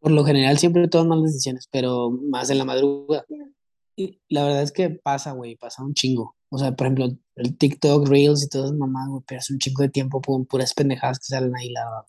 Por 0.00 0.12
lo 0.12 0.24
general 0.24 0.56
siempre 0.58 0.88
tomas 0.88 1.08
malas 1.08 1.32
decisiones, 1.32 1.68
pero 1.70 2.10
más 2.10 2.48
en 2.50 2.58
la 2.58 2.64
madrugada. 2.64 3.26
Y 3.96 4.20
la 4.28 4.44
verdad 4.44 4.62
es 4.62 4.72
que 4.72 4.90
pasa, 4.90 5.32
güey, 5.32 5.56
pasa 5.56 5.82
un 5.82 5.92
chingo. 5.92 6.36
O 6.50 6.58
sea, 6.58 6.74
por 6.74 6.86
ejemplo, 6.86 7.08
el 7.36 7.56
TikTok, 7.56 8.08
Reels 8.08 8.42
y 8.42 8.48
todas 8.48 8.68
esas 8.68 8.78
mamadas, 8.78 9.10
güey, 9.10 9.22
pero 9.26 9.40
es 9.40 9.50
un 9.50 9.58
chingo 9.58 9.82
de 9.82 9.90
tiempo 9.90 10.20
con 10.20 10.46
puras 10.46 10.74
pendejadas 10.74 11.18
que 11.18 11.26
salen 11.26 11.54
ahí 11.54 11.70
la 11.70 12.06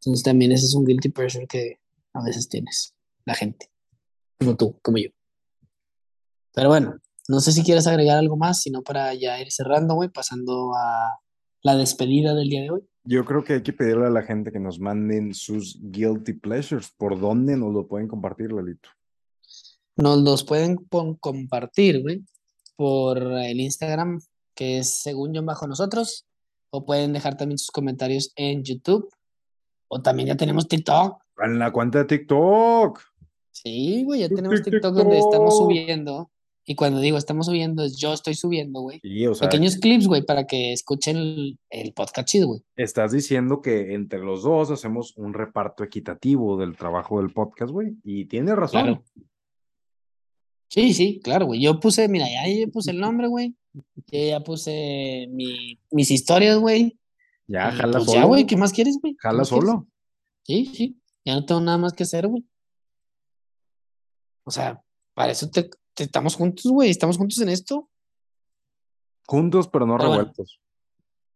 Entonces 0.00 0.22
también 0.22 0.52
ese 0.52 0.66
es 0.66 0.74
un 0.74 0.84
guilty 0.84 1.08
pressure 1.08 1.46
que 1.46 1.80
a 2.12 2.22
veces 2.22 2.48
tienes, 2.48 2.94
la 3.24 3.34
gente. 3.34 3.70
Como 4.38 4.56
tú, 4.56 4.78
como 4.82 4.98
yo. 4.98 5.08
Pero 6.54 6.68
bueno, 6.68 6.98
no 7.28 7.40
sé 7.40 7.52
si 7.52 7.62
quieres 7.62 7.86
agregar 7.86 8.18
algo 8.18 8.36
más, 8.36 8.62
sino 8.62 8.82
para 8.82 9.14
ya 9.14 9.40
ir 9.40 9.50
cerrando, 9.50 9.94
güey, 9.94 10.10
pasando 10.10 10.72
a 10.74 11.18
la 11.62 11.76
despedida 11.76 12.34
del 12.34 12.48
día 12.48 12.62
de 12.62 12.70
hoy. 12.70 12.88
Yo 13.04 13.24
creo 13.24 13.42
que 13.42 13.54
hay 13.54 13.62
que 13.62 13.72
pedirle 13.72 14.06
a 14.06 14.10
la 14.10 14.22
gente 14.22 14.52
que 14.52 14.60
nos 14.60 14.78
manden 14.78 15.32
sus 15.32 15.78
guilty 15.80 16.34
pleasures. 16.34 16.92
¿Por 16.96 17.18
dónde 17.18 17.56
nos 17.56 17.72
lo 17.72 17.86
pueden 17.86 18.08
compartir, 18.08 18.52
Lalito? 18.52 18.88
Nos 19.96 20.18
los 20.18 20.44
pueden 20.44 20.76
compartir, 21.20 22.02
güey, 22.02 22.24
por 22.76 23.18
el 23.18 23.60
Instagram, 23.60 24.20
que 24.54 24.78
es 24.78 25.00
según 25.00 25.34
yo 25.34 25.42
bajo 25.42 25.66
nosotros, 25.66 26.26
o 26.70 26.84
pueden 26.84 27.12
dejar 27.12 27.36
también 27.36 27.58
sus 27.58 27.70
comentarios 27.70 28.32
en 28.36 28.62
YouTube, 28.62 29.08
o 29.88 30.00
también 30.02 30.28
ya 30.28 30.36
tenemos 30.36 30.68
TikTok. 30.68 31.18
En 31.38 31.58
la 31.58 31.72
cuenta 31.72 31.98
de 31.98 32.04
TikTok. 32.04 33.00
Sí, 33.50 34.04
güey, 34.04 34.20
ya 34.20 34.28
tenemos 34.28 34.62
TikTok, 34.62 34.94
donde 34.94 35.18
estamos 35.18 35.56
subiendo 35.56 36.30
Y 36.66 36.74
cuando 36.74 37.00
digo 37.00 37.16
estamos 37.16 37.46
subiendo, 37.46 37.84
es 37.84 37.96
yo 37.96 38.12
estoy 38.12 38.34
subiendo, 38.34 38.80
güey. 38.80 39.00
Sí, 39.00 39.26
o 39.26 39.34
sea, 39.34 39.48
Pequeños 39.48 39.76
clips, 39.76 40.06
güey, 40.06 40.22
para 40.22 40.46
que 40.46 40.72
escuchen 40.72 41.16
el, 41.16 41.58
el 41.70 41.92
podcast 41.94 42.28
chido, 42.28 42.48
güey. 42.48 42.62
estás 42.76 43.12
diciendo 43.12 43.62
que 43.62 43.94
entre 43.94 44.18
los 44.18 44.42
dos 44.42 44.70
hacemos 44.70 45.16
un 45.16 45.32
reparto 45.32 45.84
equitativo 45.84 46.58
del 46.58 46.76
trabajo 46.76 47.18
del 47.18 47.32
podcast, 47.32 47.70
güey. 47.70 47.96
Y 48.02 48.26
tienes 48.26 48.56
razón. 48.56 48.82
Claro. 48.82 49.04
Sí, 50.68 50.92
sí, 50.94 51.20
claro, 51.22 51.46
güey. 51.46 51.60
Yo 51.60 51.78
puse, 51.80 52.08
mira, 52.08 52.26
ya 52.28 52.42
puse 52.72 52.90
el 52.90 52.98
nombre, 53.00 53.28
güey. 53.28 53.54
Yo 53.72 53.82
ya 54.28 54.40
puse 54.40 55.26
mi, 55.30 55.78
mis 55.90 56.10
historias, 56.10 56.58
güey. 56.58 56.98
Ya, 57.46 57.70
Y, 57.72 57.76
jala 57.76 57.92
pues 57.98 58.04
solo. 58.06 58.18
ya, 58.20 58.24
güey, 58.24 58.46
¿qué 58.46 58.56
más 58.56 58.72
quieres, 58.72 58.98
güey? 59.00 59.12
¿Qué 59.14 59.18
Jala 59.20 59.42
quieres? 59.44 59.48
solo. 59.48 59.86
Sí, 60.44 60.66
sí. 60.74 61.00
Ya 61.24 61.34
no 61.34 61.44
tengo 61.44 61.60
nada 61.60 61.78
más 61.78 61.92
que 61.92 62.02
hacer, 62.04 62.26
güey. 62.26 62.44
O 64.44 64.50
sea, 64.50 64.82
para 65.14 65.32
eso 65.32 65.48
te, 65.50 65.70
te- 65.94 66.04
estamos 66.04 66.34
juntos, 66.36 66.70
güey. 66.70 66.90
Estamos 66.90 67.16
juntos 67.18 67.38
en 67.40 67.48
esto. 67.48 67.88
Juntos, 69.26 69.68
pero 69.68 69.86
no 69.86 69.96
Pero 69.96 70.08
bueno. 70.08 70.22
revueltos. 70.24 70.60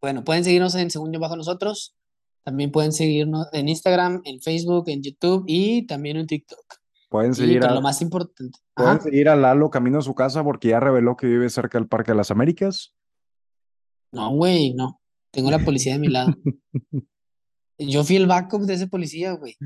Bueno, 0.00 0.24
pueden 0.24 0.44
seguirnos 0.44 0.74
en 0.76 0.90
Según 0.90 1.12
Yo 1.12 1.20
Bajo 1.20 1.36
Nosotros. 1.36 1.94
También 2.42 2.70
pueden 2.72 2.92
seguirnos 2.92 3.48
en 3.52 3.68
Instagram, 3.68 4.22
en 4.24 4.40
Facebook, 4.40 4.88
en 4.88 5.02
YouTube 5.02 5.44
y 5.46 5.86
también 5.86 6.16
en 6.16 6.26
TikTok. 6.26 6.79
Pueden 7.10 7.32
Y 7.32 7.34
seguir 7.34 7.64
a, 7.64 7.74
lo 7.74 7.82
más 7.82 8.00
importante. 8.00 8.56
pueden 8.74 8.92
Ajá. 8.94 9.02
seguir 9.02 9.28
a 9.28 9.36
Lalo 9.36 9.68
camino 9.68 9.98
a 9.98 10.02
su 10.02 10.14
casa 10.14 10.42
porque 10.44 10.68
ya 10.68 10.80
reveló 10.80 11.16
que 11.16 11.26
vive 11.26 11.50
cerca 11.50 11.76
del 11.78 11.88
Parque 11.88 12.12
de 12.12 12.16
las 12.16 12.30
Américas. 12.30 12.94
No, 14.12 14.30
güey, 14.34 14.72
no. 14.74 15.00
Tengo 15.32 15.50
la 15.50 15.58
policía 15.58 15.92
de 15.94 15.98
mi 15.98 16.08
lado. 16.08 16.34
Yo 17.78 18.04
fui 18.04 18.16
el 18.16 18.26
backup 18.26 18.62
de 18.62 18.74
ese 18.74 18.86
policía, 18.88 19.32
güey. 19.32 19.56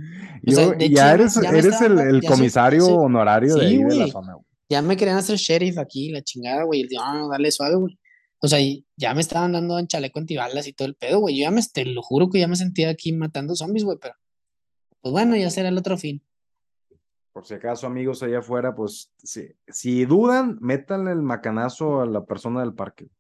O 0.47 0.51
sea, 0.53 0.65
Yo- 0.67 0.71
de 0.73 0.85
hecho, 0.87 0.95
ya 0.97 1.13
eres, 1.15 1.35
ya 1.35 1.51
eres 1.51 1.81
el, 1.81 1.99
el 1.99 2.21
ya 2.21 2.29
comisario 2.31 2.81
soy- 2.85 2.95
honorario 2.95 3.57
de 3.57 3.67
ahí 3.67 3.79
de 3.83 3.97
la 3.97 4.07
zona. 4.09 4.35
güey. 4.35 4.47
Ya 4.71 4.81
me 4.83 4.97
querían 4.97 5.19
hacer 5.19 5.37
sheriff 5.37 5.79
aquí, 5.79 6.11
la 6.11 6.23
chingada, 6.23 6.63
güey. 6.63 6.87
No, 6.93 7.15
no, 7.15 7.29
dale 7.29 7.51
suave, 7.51 7.77
güey. 7.77 7.99
O 8.41 8.49
sea, 8.49 8.59
ya 8.97 9.15
me 9.15 9.21
estaban 9.21 9.53
dando 9.53 9.79
en 9.79 9.87
chaleco 9.87 10.19
antibalas 10.19 10.67
y 10.69 10.73
todo 10.73 10.87
el 10.89 10.95
pedo, 10.95 11.19
güey. 11.21 11.37
Yo 11.39 11.43
ya 11.43 11.51
me, 11.51 11.61
te 11.63 11.85
lo 11.85 12.03
juro 12.03 12.31
que 12.31 12.39
ya 12.39 12.47
me 12.49 12.57
sentía 12.57 12.89
aquí 12.91 13.13
matando 13.13 13.55
zombies, 13.57 13.85
güey, 13.85 13.99
pero 14.01 14.15
pues 15.01 15.13
bueno, 15.13 15.37
ya 15.37 15.51
será 15.51 15.69
el 15.69 15.77
otro 15.79 15.99
fin. 15.99 16.23
Por 17.35 17.45
si 17.45 17.55
acaso, 17.55 17.87
amigos 17.89 18.23
allá 18.23 18.39
afuera, 18.39 18.75
pues 18.77 19.13
si, 19.19 19.49
si 19.69 20.05
dudan, 20.07 20.57
métanle 20.61 21.11
el 21.11 21.21
macanazo 21.21 22.01
a 22.01 22.07
la 22.07 22.25
persona 22.25 22.61
del 22.61 22.73
parque. 22.75 23.11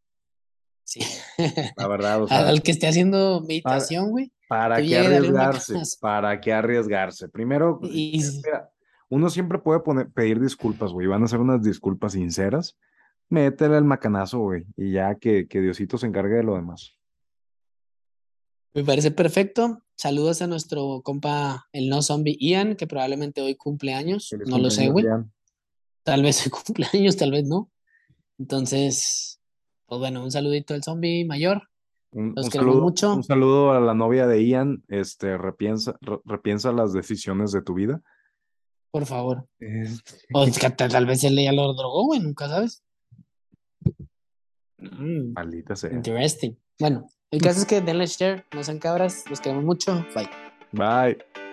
Sí. 0.84 1.00
La 1.76 1.88
verdad, 1.88 2.20
o 2.20 2.22
Al, 2.22 2.28
sea, 2.28 2.48
al 2.48 2.62
que 2.62 2.70
esté 2.70 2.86
haciendo 2.86 3.42
meditación, 3.46 4.10
güey. 4.12 4.32
¿para 4.48 4.80
qué 4.80 4.96
arriesgarse? 4.98 5.74
¿Para 6.00 6.40
qué 6.40 6.52
arriesgarse? 6.52 7.28
Primero, 7.28 7.80
Y, 7.82 8.22
mira, 8.44 8.70
uno 9.08 9.28
siempre 9.30 9.58
puede 9.58 9.80
poner- 9.80 10.12
pedir 10.12 10.38
disculpas, 10.40 10.92
güey. 10.92 11.08
Van 11.08 11.24
a 11.24 11.28
ser 11.28 11.40
unas 11.40 11.60
disculpas 11.62 12.12
sinceras. 12.12 12.76
Métele 13.30 13.78
el 13.78 13.84
macanazo, 13.84 14.38
güey. 14.38 14.64
Y 14.76 14.92
ya 14.92 15.16
que, 15.16 15.48
que 15.48 15.60
Diosito 15.60 15.98
se 15.98 16.06
encargue 16.06 16.36
de 16.36 16.44
lo 16.44 16.54
demás. 16.54 16.94
Me 18.74 18.82
parece 18.84 19.10
perfecto. 19.10 19.80
Saludos 19.96 20.42
a 20.42 20.46
nuestro 20.48 21.00
compa, 21.02 21.68
el 21.72 21.88
no 21.88 22.02
zombie 22.02 22.36
Ian, 22.40 22.74
que 22.76 22.86
probablemente 22.88 23.40
hoy 23.40 23.54
cumple 23.54 23.94
años. 23.94 24.30
No 24.46 24.58
lo 24.58 24.70
sé, 24.70 24.88
güey. 24.88 25.04
Ian. 25.04 25.32
Tal 26.02 26.22
vez 26.22 26.44
hoy 26.44 26.50
cumple 26.66 26.86
años, 26.92 27.16
tal 27.16 27.30
vez 27.30 27.44
no. 27.44 27.70
Entonces, 28.38 29.40
pues 29.86 29.98
bueno, 30.00 30.24
un 30.24 30.32
saludito 30.32 30.74
al 30.74 30.82
zombie 30.82 31.24
mayor. 31.24 31.62
Un, 32.10 32.32
Los 32.34 32.46
un 32.46 32.50
queremos 32.50 32.72
saludo, 32.74 32.84
mucho. 32.84 33.14
un 33.14 33.22
saludo 33.24 33.72
a 33.72 33.80
la 33.80 33.94
novia 33.94 34.26
de 34.26 34.44
Ian. 34.44 34.82
Este, 34.88 35.38
repiensa, 35.38 35.96
re- 36.00 36.20
repiensa 36.24 36.72
las 36.72 36.92
decisiones 36.92 37.52
de 37.52 37.62
tu 37.62 37.74
vida. 37.74 38.02
Por 38.90 39.06
favor. 39.06 39.48
Este, 39.60 40.18
O 40.32 40.44
es 40.44 40.58
que 40.58 40.70
tal, 40.70 40.90
tal 40.90 41.06
vez 41.06 41.22
él 41.24 41.36
ya 41.40 41.52
lo 41.52 41.72
drogó, 41.74 42.06
güey, 42.06 42.20
nunca 42.20 42.48
sabes. 42.48 42.82
Mm, 44.78 45.32
Maldita 45.32 45.76
sea. 45.76 45.92
interesting. 45.92 46.56
Bueno, 46.78 47.06
el 47.34 47.42
caso 47.42 47.60
es 47.60 47.66
que 47.66 47.80
denle 47.80 48.06
share, 48.06 48.44
no 48.52 48.62
sean 48.62 48.78
cabras, 48.78 49.24
los 49.28 49.40
queremos 49.40 49.64
mucho. 49.64 50.06
Bye. 50.14 50.30
Bye. 50.72 51.43